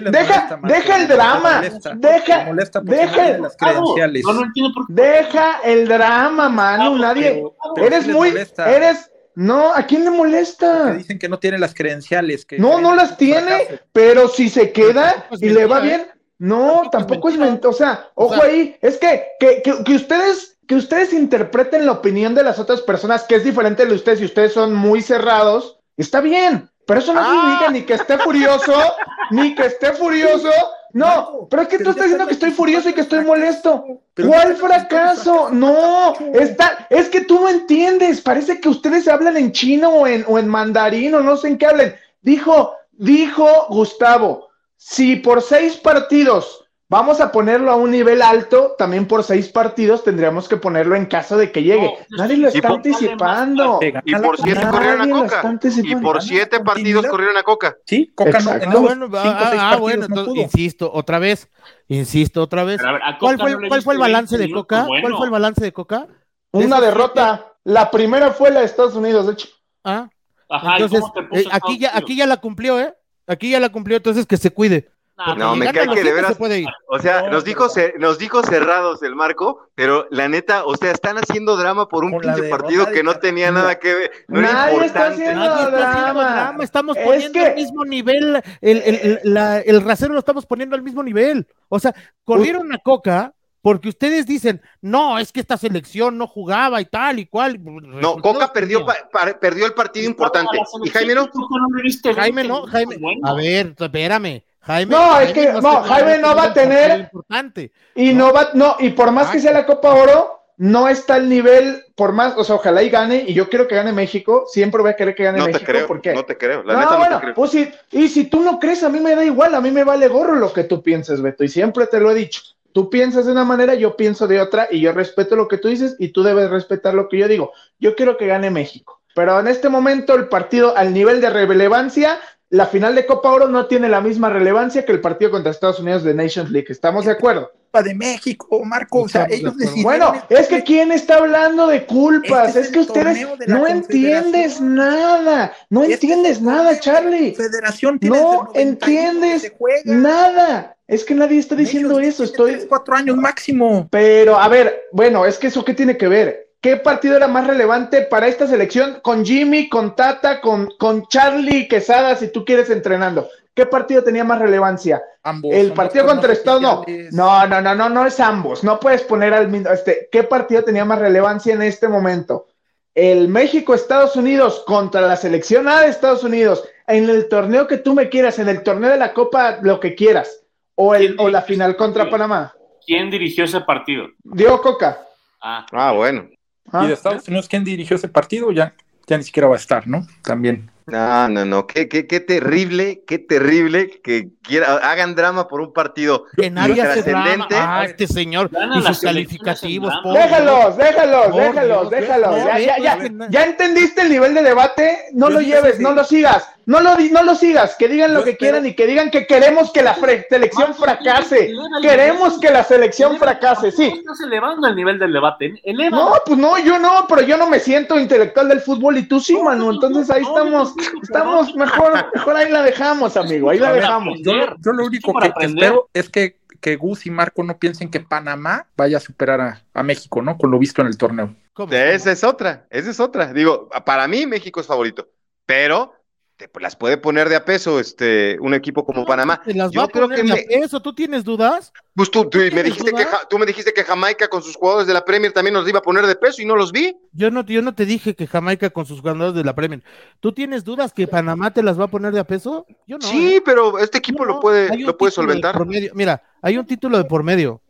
les 0.00 0.12
deja, 0.12 0.56
molesta, 0.56 0.60
deja 0.62 0.96
el 0.96 1.08
drama, 1.08 1.54
molesta, 1.56 1.92
deja, 1.96 2.44
molesta 2.44 2.80
deja, 2.80 3.12
tienen 3.14 3.42
las 3.42 3.56
credenciales. 3.56 4.24
No, 4.24 4.32
no 4.34 4.44
entiendo 4.44 4.72
por 4.74 4.86
qué. 4.86 4.92
deja 4.94 5.60
el 5.64 5.88
drama, 5.88 6.48
Manu, 6.48 6.96
Ah, 6.96 6.98
nadie, 6.98 7.32
Pero- 7.34 7.56
pero 7.74 7.86
eres 7.86 8.04
sí 8.04 8.10
muy, 8.12 8.28
molesta, 8.30 8.70
eres, 8.70 9.10
no, 9.34 9.72
¿a 9.74 9.82
quién 9.84 10.00
le 10.04 10.10
porque 10.10 10.18
molesta? 10.18 10.92
dicen 10.92 11.18
que 11.18 11.28
no 11.28 11.38
tiene 11.38 11.58
las 11.58 11.74
credenciales. 11.74 12.44
que 12.44 12.58
No, 12.58 12.80
no 12.80 12.94
las 12.94 13.16
tiene, 13.16 13.40
fracaso. 13.66 13.80
pero 13.92 14.28
si 14.28 14.48
se 14.48 14.72
queda 14.72 15.12
Tampoco 15.12 15.34
es 15.36 15.42
y 15.42 15.48
le 15.50 15.66
va 15.66 15.76
mentira, 15.80 15.96
bien, 15.96 16.10
no, 16.40 16.82
Tampoco 16.90 17.28
es 17.30 17.36
mentira. 17.36 17.70
O 17.70 17.72
sea, 17.72 18.06
O 18.14 18.26
ojo 18.26 18.34
sea- 18.34 18.44
ahí, 18.44 18.76
es 18.80 18.96
que, 18.98 19.24
que, 19.40 19.62
que, 19.62 19.82
que 19.84 19.94
ustedes, 19.94 20.47
que 20.68 20.76
ustedes 20.76 21.12
interpreten 21.12 21.86
la 21.86 21.92
opinión 21.92 22.34
de 22.36 22.44
las 22.44 22.58
otras 22.60 22.82
personas, 22.82 23.24
que 23.24 23.34
es 23.36 23.42
diferente 23.42 23.84
de 23.86 23.94
ustedes, 23.94 24.20
y 24.20 24.26
ustedes 24.26 24.52
son 24.52 24.74
muy 24.74 25.02
cerrados, 25.02 25.80
está 25.96 26.20
bien, 26.20 26.70
pero 26.86 27.00
eso 27.00 27.12
no 27.14 27.20
Ah. 27.20 27.24
significa 27.32 27.70
ni 27.72 27.82
que 27.82 27.94
esté 27.94 28.18
furioso, 28.18 28.72
ni 29.30 29.54
que 29.54 29.66
esté 29.66 29.92
furioso. 29.94 30.50
No, 30.92 31.06
Marco, 31.06 31.48
pero 31.50 31.62
es 31.62 31.68
que 31.68 31.78
tú 31.78 31.90
estás 31.90 32.04
diciendo 32.04 32.26
que 32.26 32.32
estoy 32.34 32.50
furioso 32.50 32.88
y 32.88 32.92
que 32.94 33.02
estoy 33.02 33.22
molesto. 33.24 33.84
Pero 34.14 34.28
¿Cuál 34.28 34.56
fracaso? 34.56 35.50
No, 35.50 36.14
está, 36.32 36.86
es 36.90 37.08
que 37.10 37.20
tú 37.22 37.40
no 37.40 37.48
entiendes. 37.48 38.20
Parece 38.22 38.58
que 38.60 38.68
ustedes 38.70 39.06
hablan 39.08 39.36
en 39.36 39.52
chino 39.52 39.90
o 39.90 40.06
en, 40.06 40.24
o 40.28 40.38
en 40.38 40.48
mandarín 40.48 41.14
o 41.14 41.20
no 41.20 41.36
sé 41.36 41.48
en 41.48 41.58
qué 41.58 41.66
hablen. 41.66 41.94
Dijo, 42.22 42.74
dijo 42.92 43.66
Gustavo, 43.68 44.48
si 44.76 45.16
por 45.16 45.42
seis 45.42 45.76
partidos 45.76 46.64
vamos 46.88 47.20
a 47.20 47.30
ponerlo 47.30 47.70
a 47.70 47.76
un 47.76 47.90
nivel 47.90 48.22
alto, 48.22 48.74
también 48.78 49.06
por 49.06 49.22
seis 49.22 49.48
partidos 49.48 50.02
tendríamos 50.02 50.48
que 50.48 50.56
ponerlo 50.56 50.96
en 50.96 51.06
caso 51.06 51.36
de 51.36 51.52
que 51.52 51.62
llegue. 51.62 51.94
No, 52.10 52.16
Nadie 52.18 52.36
lo 52.38 52.48
está 52.48 52.68
anticipando. 52.68 53.80
Y 54.04 54.14
por 54.14 54.38
siete 54.38 54.66
corrieron 54.70 55.00
a 55.02 55.08
Coca. 55.10 55.58
Y 55.84 55.96
por 55.96 56.22
siete 56.22 56.60
partidos 56.60 57.06
corrieron 57.06 57.36
a 57.36 57.42
Coca. 57.42 57.76
Sí, 57.86 58.12
Coca 58.14 58.38
no, 58.40 58.50
Ah, 58.50 58.80
bueno, 58.80 59.06
cinco, 59.06 59.18
ah, 59.18 59.72
ah, 59.72 59.76
bueno, 59.76 60.08
no 60.08 60.20
entonces, 60.20 60.44
insisto, 60.44 60.90
otra 60.92 61.18
vez, 61.18 61.50
insisto, 61.88 62.42
otra 62.42 62.64
vez. 62.64 62.82
Ver, 62.82 63.00
¿Cuál 63.20 63.38
fue, 63.38 63.52
no 63.52 63.60
le 63.60 63.68
cuál 63.68 63.82
fue 63.82 63.94
el 63.94 64.00
balance 64.00 64.36
20 64.36 64.48
de 64.48 64.54
Coca? 64.54 64.84
bueno. 64.86 65.02
¿Cuál 65.02 65.16
fue 65.16 65.26
el 65.26 65.32
balance 65.32 65.60
de 65.62 65.72
Coca? 65.72 66.06
Una 66.52 66.80
derrota. 66.80 67.52
La 67.64 67.90
primera 67.90 68.30
fue 68.32 68.50
la 68.50 68.60
de 68.60 68.66
Estados 68.66 68.94
Unidos, 68.94 69.26
de 69.26 69.32
hecho. 69.34 69.48
Ah, 69.84 70.08
Ajá, 70.48 70.78
¿y 70.78 70.82
entonces, 70.82 71.00
cómo 71.00 71.12
te 71.12 71.22
puso 71.24 71.40
eh, 71.42 71.48
aquí, 71.52 71.78
ya, 71.78 71.94
aquí 71.94 72.16
ya 72.16 72.26
la 72.26 72.38
cumplió, 72.38 72.80
¿eh? 72.80 72.94
Aquí 73.26 73.50
ya 73.50 73.60
la 73.60 73.68
cumplió, 73.68 73.98
entonces 73.98 74.26
que 74.26 74.38
se 74.38 74.50
cuide. 74.50 74.90
No, 75.36 75.56
me 75.56 75.72
cae 75.72 75.88
que 75.88 76.02
de 76.04 76.12
veras- 76.12 76.32
se 76.32 76.38
puede 76.38 76.60
ir. 76.60 76.68
O 76.88 76.98
sea, 76.98 77.22
No, 77.22 77.30
nos 77.30 77.44
dijo, 77.44 77.68
ce- 77.68 77.94
nos 77.98 78.18
dijo 78.18 78.42
cerrados 78.44 79.02
el 79.02 79.16
marco, 79.16 79.68
pero 79.74 80.06
la 80.10 80.28
neta, 80.28 80.64
o 80.64 80.76
sea, 80.76 80.92
están 80.92 81.16
haciendo 81.18 81.56
drama 81.56 81.88
por 81.88 82.04
un 82.04 82.18
pinche 82.20 82.44
partido 82.44 82.86
que 82.86 83.02
no 83.02 83.18
tenía 83.18 83.50
nada 83.50 83.78
que 83.78 83.94
ver. 83.94 84.10
No 84.28 84.40
era 84.40 84.52
Nadie 84.52 84.86
está 84.86 84.86
importante. 84.86 85.22
haciendo- 85.24 85.44
Nadie 85.44 85.64
está 85.64 85.90
haciendo 85.90 86.20
drama. 86.20 86.34
drama, 86.34 86.64
Estamos 86.64 86.96
Es 86.96 87.04
poniendo 87.04 87.32
que- 87.40 87.46
al 87.46 87.54
mismo 87.56 87.84
nivel, 87.84 88.42
el, 88.60 88.82
el, 88.82 88.94
el- 88.94 89.20
la- 89.24 89.58
el 89.60 89.82
rasero 89.82 90.12
lo 90.12 90.18
estamos 90.20 90.46
poniendo 90.46 90.76
al 90.76 90.82
mismo 90.82 91.02
nivel. 91.02 91.46
O 91.68 91.78
sea, 91.80 91.94
corrieron 92.24 92.72
a 92.72 92.78
Coca 92.78 93.34
porque 93.60 93.88
ustedes 93.88 94.24
dicen, 94.24 94.62
no, 94.80 95.18
es 95.18 95.32
que 95.32 95.40
esta 95.40 95.56
selección 95.56 96.16
no 96.16 96.26
jugaba 96.28 96.80
y 96.80 96.84
tal 96.84 97.18
y 97.18 97.26
cual. 97.26 97.58
No, 97.62 98.16
Coca 98.18 98.52
perdió, 98.52 98.86
pa- 98.86 99.08
pa- 99.12 99.38
perdió 99.38 99.66
el 99.66 99.74
partido 99.74 100.06
importante. 100.06 100.56
¿Y 100.84 100.88
Jaime 100.90 101.14
no? 101.16 101.22
selección, 101.22 101.42
¿por 101.48 101.48
qué 101.48 101.60
no 101.68 101.76
le 101.76 101.82
diste 101.82 102.14
Jaime 102.14 102.42
20 102.42 102.48
no? 102.60 102.66
Jaime. 102.68 102.96
A 103.24 103.32
ver, 103.34 103.74
espérame. 103.76 104.44
Jaime, 104.62 104.90
No, 104.94 105.20
es 105.20 105.32
que- 105.32 105.52
va 105.52 105.58
a 105.58 105.60
no, 105.62 105.82
Jaime 105.82 106.18
no 106.18 106.34
va 106.34 106.42
a 106.44 106.52
tener- 106.52 107.00
importante. 107.00 107.72
Y 107.94 108.12
no 108.12 108.32
va, 108.32 108.50
no, 108.54 108.76
y 108.78 108.90
por 108.90 109.10
más 109.12 109.28
que 109.30 109.40
sea 109.40 109.52
la 109.52 109.64
Copa 109.66 109.94
Oro, 109.94 110.34
no 110.58 110.88
está 110.88 111.14
al 111.14 111.28
nivel, 111.28 111.84
por 111.94 112.12
más, 112.12 112.34
o 112.36 112.42
sea, 112.42 112.56
ojalá 112.56 112.82
y 112.82 112.90
gane, 112.90 113.24
y 113.26 113.32
yo 113.32 113.48
quiero 113.48 113.68
que 113.68 113.76
gane 113.76 113.92
México, 113.92 114.44
siempre 114.50 114.82
voy 114.82 114.90
a 114.90 114.96
querer 114.96 115.14
que 115.14 115.22
gane 115.22 115.38
No 115.38 115.44
te 115.46 115.52
México, 115.52 115.70
creo, 115.72 115.86
¿por 115.86 116.00
qué? 116.00 116.12
no 116.14 116.24
te 116.24 116.36
creo, 116.36 116.64
la 116.64 116.72
no, 116.74 116.78
neta 116.80 116.90
no 116.92 116.98
bueno, 116.98 117.16
te 117.16 117.22
creo. 117.22 117.34
pues 117.34 117.50
sí, 117.52 117.70
y 117.92 118.08
si 118.08 118.24
tú 118.24 118.40
no 118.40 118.58
crees, 118.58 118.82
a 118.82 118.88
mí 118.88 118.98
me 118.98 119.14
da 119.14 119.24
igual, 119.24 119.54
a 119.54 119.60
mí 119.60 119.70
me 119.70 119.84
vale 119.84 120.08
gorro 120.08 120.34
lo 120.34 120.52
que 120.52 120.64
tú 120.64 120.82
pienses, 120.82 121.22
Beto, 121.22 121.44
y 121.44 121.48
siempre 121.48 121.86
te 121.86 122.00
lo 122.00 122.10
he 122.10 122.14
dicho. 122.14 122.42
Tú 122.72 122.90
piensas 122.90 123.24
de 123.26 123.32
una 123.32 123.44
manera, 123.44 123.74
yo 123.74 123.96
pienso 123.96 124.26
de 124.26 124.40
otra, 124.40 124.66
y 124.70 124.80
yo 124.80 124.92
respeto 124.92 125.36
lo 125.36 125.48
que 125.48 125.58
tú 125.58 125.68
dices, 125.68 125.94
y 126.00 126.08
tú 126.08 126.22
debes 126.24 126.50
respetar 126.50 126.92
lo 126.92 127.08
que 127.08 127.18
yo 127.18 127.28
digo. 127.28 127.52
Yo 127.78 127.94
quiero 127.96 128.16
que 128.16 128.26
gane 128.26 128.50
México. 128.50 129.00
Pero 129.14 129.38
en 129.40 129.48
este 129.48 129.68
momento 129.68 130.14
el 130.14 130.28
partido 130.28 130.76
al 130.76 130.92
nivel 130.92 131.20
de 131.20 131.30
relevancia, 131.30 132.18
la 132.50 132.66
final 132.66 132.94
de 132.94 133.04
Copa 133.04 133.30
Oro 133.30 133.48
no 133.48 133.66
tiene 133.66 133.88
la 133.88 134.00
misma 134.00 134.30
relevancia 134.30 134.84
que 134.84 134.92
el 134.92 135.00
partido 135.00 135.30
contra 135.30 135.50
Estados 135.50 135.80
Unidos 135.80 136.02
de 136.02 136.14
Nations 136.14 136.50
League. 136.50 136.68
¿Estamos 136.70 137.04
de 137.04 137.12
acuerdo? 137.12 137.52
Culpa 137.52 137.82
de 137.82 137.94
México, 137.94 138.64
Marco. 138.64 139.02
O 139.02 139.08
sea, 139.08 139.26
ellos 139.28 139.56
decidieron. 139.56 139.82
Bueno, 139.82 140.14
es 140.30 140.48
que 140.48 140.62
¿quién 140.64 140.90
está 140.90 141.16
hablando 141.16 141.66
de 141.66 141.84
culpas? 141.84 142.48
Este 142.48 142.60
es 142.60 142.66
es 142.66 142.72
que 142.72 142.78
ustedes 142.80 143.26
no 143.46 143.66
entiendes 143.66 144.60
nada, 144.62 145.52
no 145.68 145.82
Este 145.82 145.94
entiendes 145.94 146.40
nada, 146.40 146.80
Charlie. 146.80 147.34
Federación 147.34 147.98
tiene 147.98 148.18
No 148.18 148.48
desde 148.54 148.62
el 148.62 148.78
91 148.78 148.80
que 148.80 148.86
entiendes. 148.86 149.52
Nada. 149.84 150.74
Es 150.86 151.04
que 151.04 151.14
nadie 151.14 151.38
está 151.38 151.54
diciendo 151.54 152.00
Ellos 152.00 152.14
eso. 152.14 152.24
Estoy. 152.24 152.52
tres, 152.52 152.66
cuatro 152.66 152.94
años 152.94 153.16
máximo. 153.18 153.86
Pero, 153.90 154.38
a 154.38 154.48
ver, 154.48 154.84
bueno, 154.92 155.26
es 155.26 155.36
que 155.36 155.48
eso 155.48 155.62
qué 155.62 155.74
tiene 155.74 155.98
que 155.98 156.08
ver. 156.08 156.47
¿Qué 156.60 156.76
partido 156.76 157.16
era 157.16 157.28
más 157.28 157.46
relevante 157.46 158.02
para 158.02 158.26
esta 158.26 158.46
selección? 158.46 158.98
Con 159.02 159.24
Jimmy, 159.24 159.68
con 159.68 159.94
Tata, 159.94 160.40
con, 160.40 160.68
con 160.78 161.06
Charlie 161.06 161.68
Quesada, 161.68 162.16
si 162.16 162.32
tú 162.32 162.44
quieres 162.44 162.68
entrenando. 162.70 163.28
¿Qué 163.54 163.66
partido 163.66 164.02
tenía 164.02 164.24
más 164.24 164.40
relevancia? 164.40 165.02
Ambos. 165.22 165.54
El 165.54 165.72
partido 165.72 166.06
contra 166.06 166.32
Estados 166.32 166.62
no. 166.62 166.84
No, 167.12 167.46
no, 167.46 167.60
no, 167.60 167.74
no, 167.74 167.88
no 167.88 168.06
es 168.06 168.18
ambos. 168.18 168.64
No 168.64 168.80
puedes 168.80 169.02
poner 169.02 169.34
al 169.34 169.48
mismo. 169.48 169.70
Este, 169.70 170.08
¿qué 170.10 170.24
partido 170.24 170.64
tenía 170.64 170.84
más 170.84 170.98
relevancia 170.98 171.54
en 171.54 171.62
este 171.62 171.88
momento? 171.88 172.46
El 172.94 173.28
México-Estados 173.28 174.16
Unidos 174.16 174.64
contra 174.66 175.00
la 175.02 175.16
selección 175.16 175.68
A 175.68 175.82
de 175.82 175.88
Estados 175.88 176.24
Unidos, 176.24 176.64
en 176.88 177.08
el 177.08 177.28
torneo 177.28 177.68
que 177.68 177.78
tú 177.78 177.94
me 177.94 178.08
quieras, 178.08 178.40
en 178.40 178.48
el 178.48 178.64
torneo 178.64 178.90
de 178.90 178.96
la 178.96 179.12
Copa, 179.12 179.58
lo 179.62 179.78
que 179.78 179.94
quieras, 179.94 180.44
o, 180.74 180.96
el, 180.96 181.14
o 181.18 181.28
la 181.28 181.42
final 181.42 181.76
contra 181.76 182.10
Panamá. 182.10 182.54
¿Quién 182.84 183.10
dirigió 183.10 183.44
ese 183.44 183.60
partido? 183.60 184.06
Diego 184.24 184.60
Coca. 184.60 184.98
Ah, 185.40 185.64
Ah, 185.72 185.92
bueno. 185.92 186.28
Ah, 186.72 186.84
Y 186.84 186.88
de 186.88 186.94
Estados 186.94 187.26
Unidos, 187.28 187.48
¿quién 187.48 187.64
dirigió 187.64 187.96
ese 187.96 188.08
partido? 188.08 188.50
Ya, 188.52 188.74
ya 189.06 189.16
ni 189.18 189.24
siquiera 189.24 189.48
va 189.48 189.54
a 189.54 189.58
estar, 189.58 189.86
¿no? 189.86 190.06
También. 190.22 190.70
No, 190.86 191.28
no, 191.28 191.44
no. 191.44 191.66
Qué, 191.66 191.86
qué, 191.86 192.06
qué 192.06 192.18
terrible, 192.20 193.02
qué 193.06 193.18
terrible 193.18 194.00
que 194.02 194.30
quiera, 194.42 194.76
hagan 194.78 195.14
drama 195.14 195.46
por 195.46 195.60
un 195.60 195.74
partido 195.74 196.24
Que 196.34 196.48
nadie 196.50 196.80
hace 196.80 197.02
drama. 197.02 197.24
trascendente. 197.24 197.56
Ah, 197.58 197.84
este 197.84 198.06
señor 198.06 198.50
y 198.74 198.82
sus 198.82 199.00
calificativos. 199.00 199.92
Déjalos, 200.14 200.78
déjalos, 200.78 201.26
Por 201.26 201.40
déjalos, 201.42 201.90
Dios, 201.90 202.00
déjalos. 202.00 202.36
Ya, 202.36 202.58
ya, 202.58 202.78
ya. 202.78 203.28
¿Ya 203.28 203.44
entendiste 203.44 204.00
el 204.00 204.08
nivel 204.08 204.32
de 204.32 204.42
debate? 204.42 204.96
No 205.12 205.28
Yo 205.28 205.34
lo 205.34 205.40
lleves, 205.42 205.78
no 205.78 205.92
lo 205.92 206.04
sigas. 206.04 206.48
No 206.68 206.80
lo, 206.82 206.96
no 206.98 207.22
lo 207.22 207.34
sigas, 207.34 207.76
que 207.76 207.88
digan 207.88 208.12
lo 208.12 208.18
Yo 208.20 208.24
que 208.26 208.30
espero- 208.32 208.50
quieran 208.60 208.66
y 208.66 208.74
que 208.74 208.86
digan 208.86 209.10
que 209.10 209.26
queremos 209.26 209.72
que 209.72 209.82
la 209.82 209.94
selección 209.94 210.74
fracase. 210.74 211.50
Queremos 211.80 212.38
que 212.38 212.50
la 212.50 212.62
selección 212.62 213.16
fracase, 213.16 213.70
sí. 213.72 213.86
Estás 213.86 214.20
elevando 214.20 214.68
el 214.68 214.76
nivel 214.76 214.98
del 214.98 215.12
debate. 215.14 215.54
Eleva. 215.64 215.96
No, 215.96 216.12
pues 216.26 216.38
no, 216.38 216.58
yo 216.58 216.78
no, 216.78 217.06
pero 217.08 217.22
yo 217.22 217.38
no 217.38 217.48
me 217.48 217.58
siento 217.58 217.98
intelectual 217.98 218.50
del 218.50 218.60
fútbol 218.60 218.98
y 218.98 219.08
tú 219.08 219.18
sí, 219.18 219.34
Manu. 219.42 219.70
Entonces 219.70 220.10
ahí 220.10 220.22
No, 220.22 220.28
estamos, 220.36 220.76
no, 220.76 220.82
no, 220.92 221.02
estamos 221.02 221.54
no. 221.54 221.64
mejor, 221.64 221.92
mejor 222.14 222.36
ahí 222.36 222.52
la 222.52 222.62
dejamos, 222.62 223.16
amigo, 223.16 223.48
ahí 223.48 223.58
la 223.58 223.72
dejamos. 223.72 224.18
Yo, 224.22 224.32
lo- 224.34 224.56
yo 224.58 224.72
lo 224.72 224.84
único 224.84 225.14
que, 225.14 225.32
espero 225.46 225.88
es 225.94 226.10
que, 226.10 226.36
que 226.60 226.76
Gus 226.76 227.06
y 227.06 227.10
Marco 227.10 227.42
no 227.44 227.58
piensen 227.58 227.90
que 227.90 228.00
Panamá 228.00 228.66
vaya 228.76 228.98
a 228.98 229.00
superar 229.00 229.40
a, 229.40 229.62
a 229.72 229.82
México, 229.82 230.20
¿no? 230.20 230.36
Con 230.36 230.50
lo 230.50 230.58
visto 230.58 230.82
en 230.82 230.88
el 230.88 230.98
torneo. 230.98 231.34
¿Cómo? 231.54 231.72
Esa 231.72 232.12
es 232.12 232.22
otra, 232.24 232.66
esa 232.68 232.90
es 232.90 233.00
otra. 233.00 233.32
Digo, 233.32 233.70
para 233.86 234.06
mí 234.06 234.26
México 234.26 234.60
es 234.60 234.66
favorito, 234.66 235.08
pero 235.46 235.94
te 236.38 236.48
las 236.60 236.76
puede 236.76 236.96
poner 236.98 237.28
de 237.28 237.34
a 237.36 237.44
peso 237.44 237.80
este 237.80 238.38
un 238.40 238.54
equipo 238.54 238.86
como 238.86 239.04
Panamá. 239.04 239.42
Te 239.44 239.52
las 239.54 239.70
va 239.70 239.72
Yo 239.72 239.80
a 239.82 239.88
creo 239.88 240.04
poner 240.08 240.24
que 240.24 240.32
de 240.32 240.32
a 240.56 240.60
peso. 240.60 240.80
¿Tú 240.80 240.94
tienes 240.94 241.24
dudas? 241.24 241.72
Pues 241.96 242.10
tú, 242.10 242.24
tú 242.30 242.38
me 242.38 242.44
¿Tienes 242.50 242.64
dijiste 242.64 242.92
que 242.92 243.04
tú 243.28 243.38
me 243.38 243.44
dijiste 243.46 243.72
que 243.72 243.82
Jamaica 243.82 244.28
con 244.28 244.42
sus 244.42 244.54
jugadores 244.54 244.86
de 244.86 244.94
la 244.94 245.04
Premier 245.04 245.32
también 245.32 245.54
nos 245.54 245.68
iba 245.68 245.80
a 245.80 245.82
poner 245.82 246.06
de 246.06 246.14
peso 246.14 246.40
y 246.40 246.44
no 246.44 246.54
los 246.54 246.70
vi. 246.70 246.96
Yo 247.12 247.30
no, 247.32 247.44
yo 247.44 247.60
no 247.60 247.74
te 247.74 247.84
dije 247.86 248.14
que 248.14 248.28
Jamaica 248.28 248.70
con 248.70 248.86
sus 248.86 249.00
jugadores 249.00 249.34
de 249.34 249.42
la 249.42 249.54
Premier. 249.54 249.82
¿Tú 250.20 250.32
tienes 250.32 250.62
dudas 250.64 250.92
que 250.92 251.08
Panamá 251.08 251.52
te 251.52 251.62
las 251.62 251.78
va 251.78 251.84
a 251.84 251.88
poner 251.88 252.12
de 252.12 252.20
a 252.20 252.24
peso? 252.24 252.64
Yo 252.86 252.98
no. 252.98 253.06
sí, 253.06 253.34
¿eh? 253.34 253.42
pero 253.44 253.78
este 253.80 253.98
equipo 253.98 254.24
No, 254.24 254.34
lo 254.34 254.40
puede 254.40 254.78
lo 254.78 254.96
puede 254.96 255.10
solventar. 255.10 255.56
por 255.56 255.66
medio. 255.66 255.90
Mira, 255.94 256.22
hay 256.40 256.56
un 256.56 256.66
título 256.66 256.98
de 256.98 257.04
por 257.04 257.24
medio. 257.24 257.60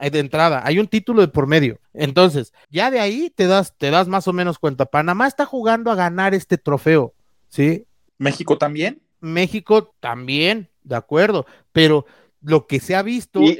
eh, 0.00 0.10
De 0.10 0.18
entrada, 0.18 0.60
hay 0.64 0.80
un 0.80 0.88
título 0.88 1.20
de 1.20 1.28
por 1.28 1.46
medio. 1.46 1.78
Entonces, 1.94 2.52
ya 2.68 2.90
de 2.90 2.98
ahí 3.00 3.30
te 3.30 3.46
das, 3.46 3.74
te 3.78 3.90
das 3.92 4.08
más 4.08 4.26
o 4.26 4.32
menos 4.32 4.58
cuenta. 4.58 4.86
Panamá 4.86 5.28
está 5.28 5.44
jugando 5.44 5.90
a 5.92 5.94
ganar 5.94 6.34
este 6.34 6.58
trofeo, 6.58 7.14
¿sí? 7.48 7.84
México 8.18 8.58
también. 8.58 9.00
México 9.20 9.94
también, 10.00 10.68
de 10.84 10.96
acuerdo, 10.96 11.46
pero 11.72 12.06
lo 12.42 12.66
que 12.66 12.78
se 12.80 12.94
ha 12.94 13.02
visto. 13.02 13.40
Y, 13.40 13.54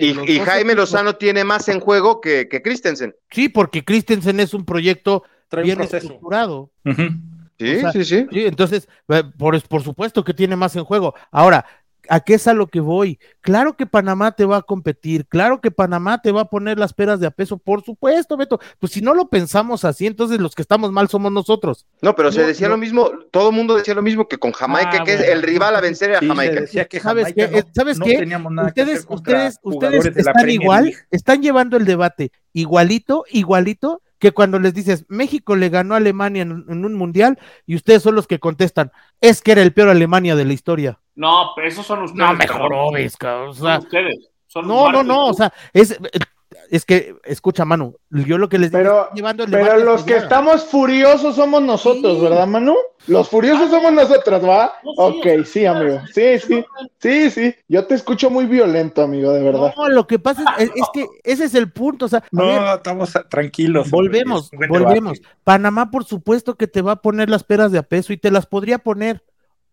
Jaime 0.45 0.73
equipos- 0.73 0.77
Lozano 0.77 1.17
tiene 1.17 1.45
más 1.45 1.69
en 1.69 1.81
juego 1.81 2.21
que, 2.21 2.49
que 2.49 2.63
Christensen. 2.63 3.15
Sí, 3.31 3.49
porque 3.49 3.85
Christensen 3.85 4.39
es 4.41 4.55
un 4.55 4.65
proyecto 4.65 5.25
Trae 5.49 5.65
bien 5.65 5.81
estructurado. 5.81 6.71
Ujú. 6.85 7.03
Sí, 7.59 7.75
O 7.77 7.81
sea, 7.81 7.93
sí, 7.93 8.05
sí. 8.05 8.27
Sí, 8.31 8.45
entonces, 8.47 8.89
eh, 9.09 9.25
por, 9.37 9.61
por 9.67 9.83
supuesto 9.83 10.23
que 10.23 10.33
tiene 10.33 10.55
más 10.55 10.77
en 10.77 10.85
juego. 10.85 11.15
Ahora, 11.33 11.65
¿a 12.09 12.21
qué 12.21 12.35
es 12.35 12.47
a 12.47 12.55
lo 12.55 12.67
que 12.67 12.81
voy? 12.81 13.19
Claro 13.41 13.77
que 13.77 13.87
Panamá 13.87 14.33
te 14.33 14.45
va 14.45 14.59
a 14.59 14.63
competir, 14.63 15.27
claro 15.27 15.61
que 15.61 15.71
Panamá 15.71 16.21
te 16.23 16.33
va 16.33 16.43
a 16.43 16.51
poner 16.51 16.79
las 16.79 16.93
peras 16.93 17.21
de 17.21 17.27
a 17.27 17.31
peso, 17.31 17.59
por 17.59 17.83
supuesto, 17.85 18.37
Beto. 18.37 18.59
Pues 18.79 18.93
si 18.93 19.01
no 19.01 19.15
lo 19.15 19.29
pensamos 19.29 19.85
así, 19.85 20.07
entonces 20.07 20.41
los 20.41 20.55
que 20.55 20.63
estamos 20.63 20.93
mal 20.93 21.09
somos 21.09 21.31
nosotros. 21.33 21.87
No, 22.03 22.15
pero 22.15 22.33
se 22.33 22.45
decía 22.45 22.69
no. 22.69 22.75
lo 22.75 22.79
mismo, 22.79 23.11
todo 23.31 23.51
el 23.51 23.55
mundo 23.57 23.77
decía 23.77 23.95
lo 23.95 24.03
mismo 24.03 24.29
que 24.29 24.39
con 24.39 24.53
Jamaica, 24.53 24.99
Ah, 25.01 25.05
que 25.05 25.15
es 25.15 25.21
el 25.21 25.43
rival 25.43 25.77
a 25.77 25.81
vencer 25.81 26.15
a 26.15 26.21
Sí, 26.21 26.29
Jamaica. 26.29 26.61
decía 26.61 26.85
que 26.87 27.01
¿Sabes 27.01 27.27
Jamaica 27.29 27.51
qué? 27.51 27.63
no, 27.63 27.69
¿Sabes 27.75 27.99
no 27.99 28.05
qué? 28.07 28.19
teníamos 28.19 28.53
nada 28.53 28.73
que 28.73 28.83
Ustedes, 28.83 29.07
ustedes, 29.09 29.59
ustedes 29.63 30.07
están 30.17 30.51
igual, 30.51 30.85
League. 30.85 30.99
están 31.11 31.43
llevando 31.43 31.77
el 31.77 31.85
debate 31.85 32.33
igualito, 32.53 33.25
igualito 33.31 34.03
que 34.19 34.33
cuando 34.33 34.59
les 34.59 34.75
dices 34.75 35.05
México 35.09 35.55
le 35.55 35.69
ganó 35.69 35.95
a 35.95 35.99
Alemania 35.99 36.43
en, 36.43 36.65
en 36.69 36.85
un 36.85 36.95
mundial 36.95 37.39
y 37.67 37.77
ustedes 37.77 38.03
son 38.03 38.17
los 38.17 38.27
que 38.27 38.41
contestan, 38.41 38.91
es 39.21 39.43
que 39.43 39.53
era 39.53 39.63
el 39.63 39.73
peor 39.73 39.91
Alemania 39.91 40.35
de 40.35 40.45
la 40.45 40.53
historia. 40.53 40.99
No, 41.19 41.51
pero 41.57 41.67
esos 41.69 41.85
son 41.85 42.03
ustedes. 42.05 42.19
No, 42.29 42.35
mejor 42.35 42.73
obes, 42.73 43.17
cabrón, 43.17 43.49
o 43.49 43.55
Son 43.55 43.67
sea, 43.67 43.79
ustedes. 43.81 44.29
Son 44.47 44.67
No, 44.69 44.91
no, 44.93 45.03
no, 45.03 45.27
o 45.27 45.35
sea, 45.35 45.53
es, 45.73 45.99
es 46.71 46.85
que, 46.87 47.17
escucha, 47.25 47.65
Manu, 47.65 47.97
yo 48.09 48.39
lo 48.39 48.49
que 48.49 48.59
les 48.59 48.71
digo, 48.71 48.83
Pero- 48.83 49.09
llevando 49.15 49.43
el 49.45 49.51
Pero 49.51 49.79
los 49.79 50.05
que 50.05 50.17
estamos 50.17 50.65
furiosos 50.65 51.35
somos 51.37 51.61
nosotros, 51.63 52.17
Sí. 52.19 52.23
¿verdad, 52.23 52.47
Manu? 52.47 52.77
Los 53.09 53.29
furiosos 53.29 53.69
somos 53.71 53.91
nosotros, 53.93 54.43
¿va? 54.47 54.73
No, 54.85 54.91
sí, 54.93 54.97
Ok, 54.99 55.17
o 55.19 55.23
sea, 55.23 55.45
sí, 55.45 55.67
amigo. 55.67 56.01
Sí, 56.13 56.39
sí. 56.39 56.65
Sí, 57.01 57.31
sí. 57.31 57.55
Yo 57.67 57.85
te 57.87 57.95
escucho 57.95 58.31
muy 58.31 58.47
violento, 58.47 59.03
amigo, 59.03 59.33
de 59.33 59.43
verdad. 59.43 59.75
No, 59.77 59.89
lo 59.89 60.07
que 60.07 60.19
pasa 60.19 60.45
es, 60.59 60.65
es- 60.69 60.77
es 60.77 60.87
que 60.93 61.07
ese 61.25 61.45
es 61.45 61.55
el 61.55 61.73
punto, 61.73 62.05
o 62.07 62.09
sea, 62.09 62.23
No, 62.31 62.47
ver, 62.47 62.77
estamos 62.77 63.13
tranquilos. 63.29 63.91
volvemos, 63.91 64.51
volvemos. 64.69 65.19
debate. 65.19 65.35
Panamá, 65.43 65.91
por 65.91 66.05
supuesto 66.05 66.55
que 66.57 66.67
te 66.69 66.81
va 66.83 66.93
a 66.93 67.03
poner 67.03 67.29
las 67.29 67.45
peras 67.45 67.73
de 67.73 67.79
a 67.79 67.83
peso 67.83 68.13
y 68.13 68.19
te 68.19 68.31
las 68.31 68.47
podría 68.47 68.79
poner 68.79 69.25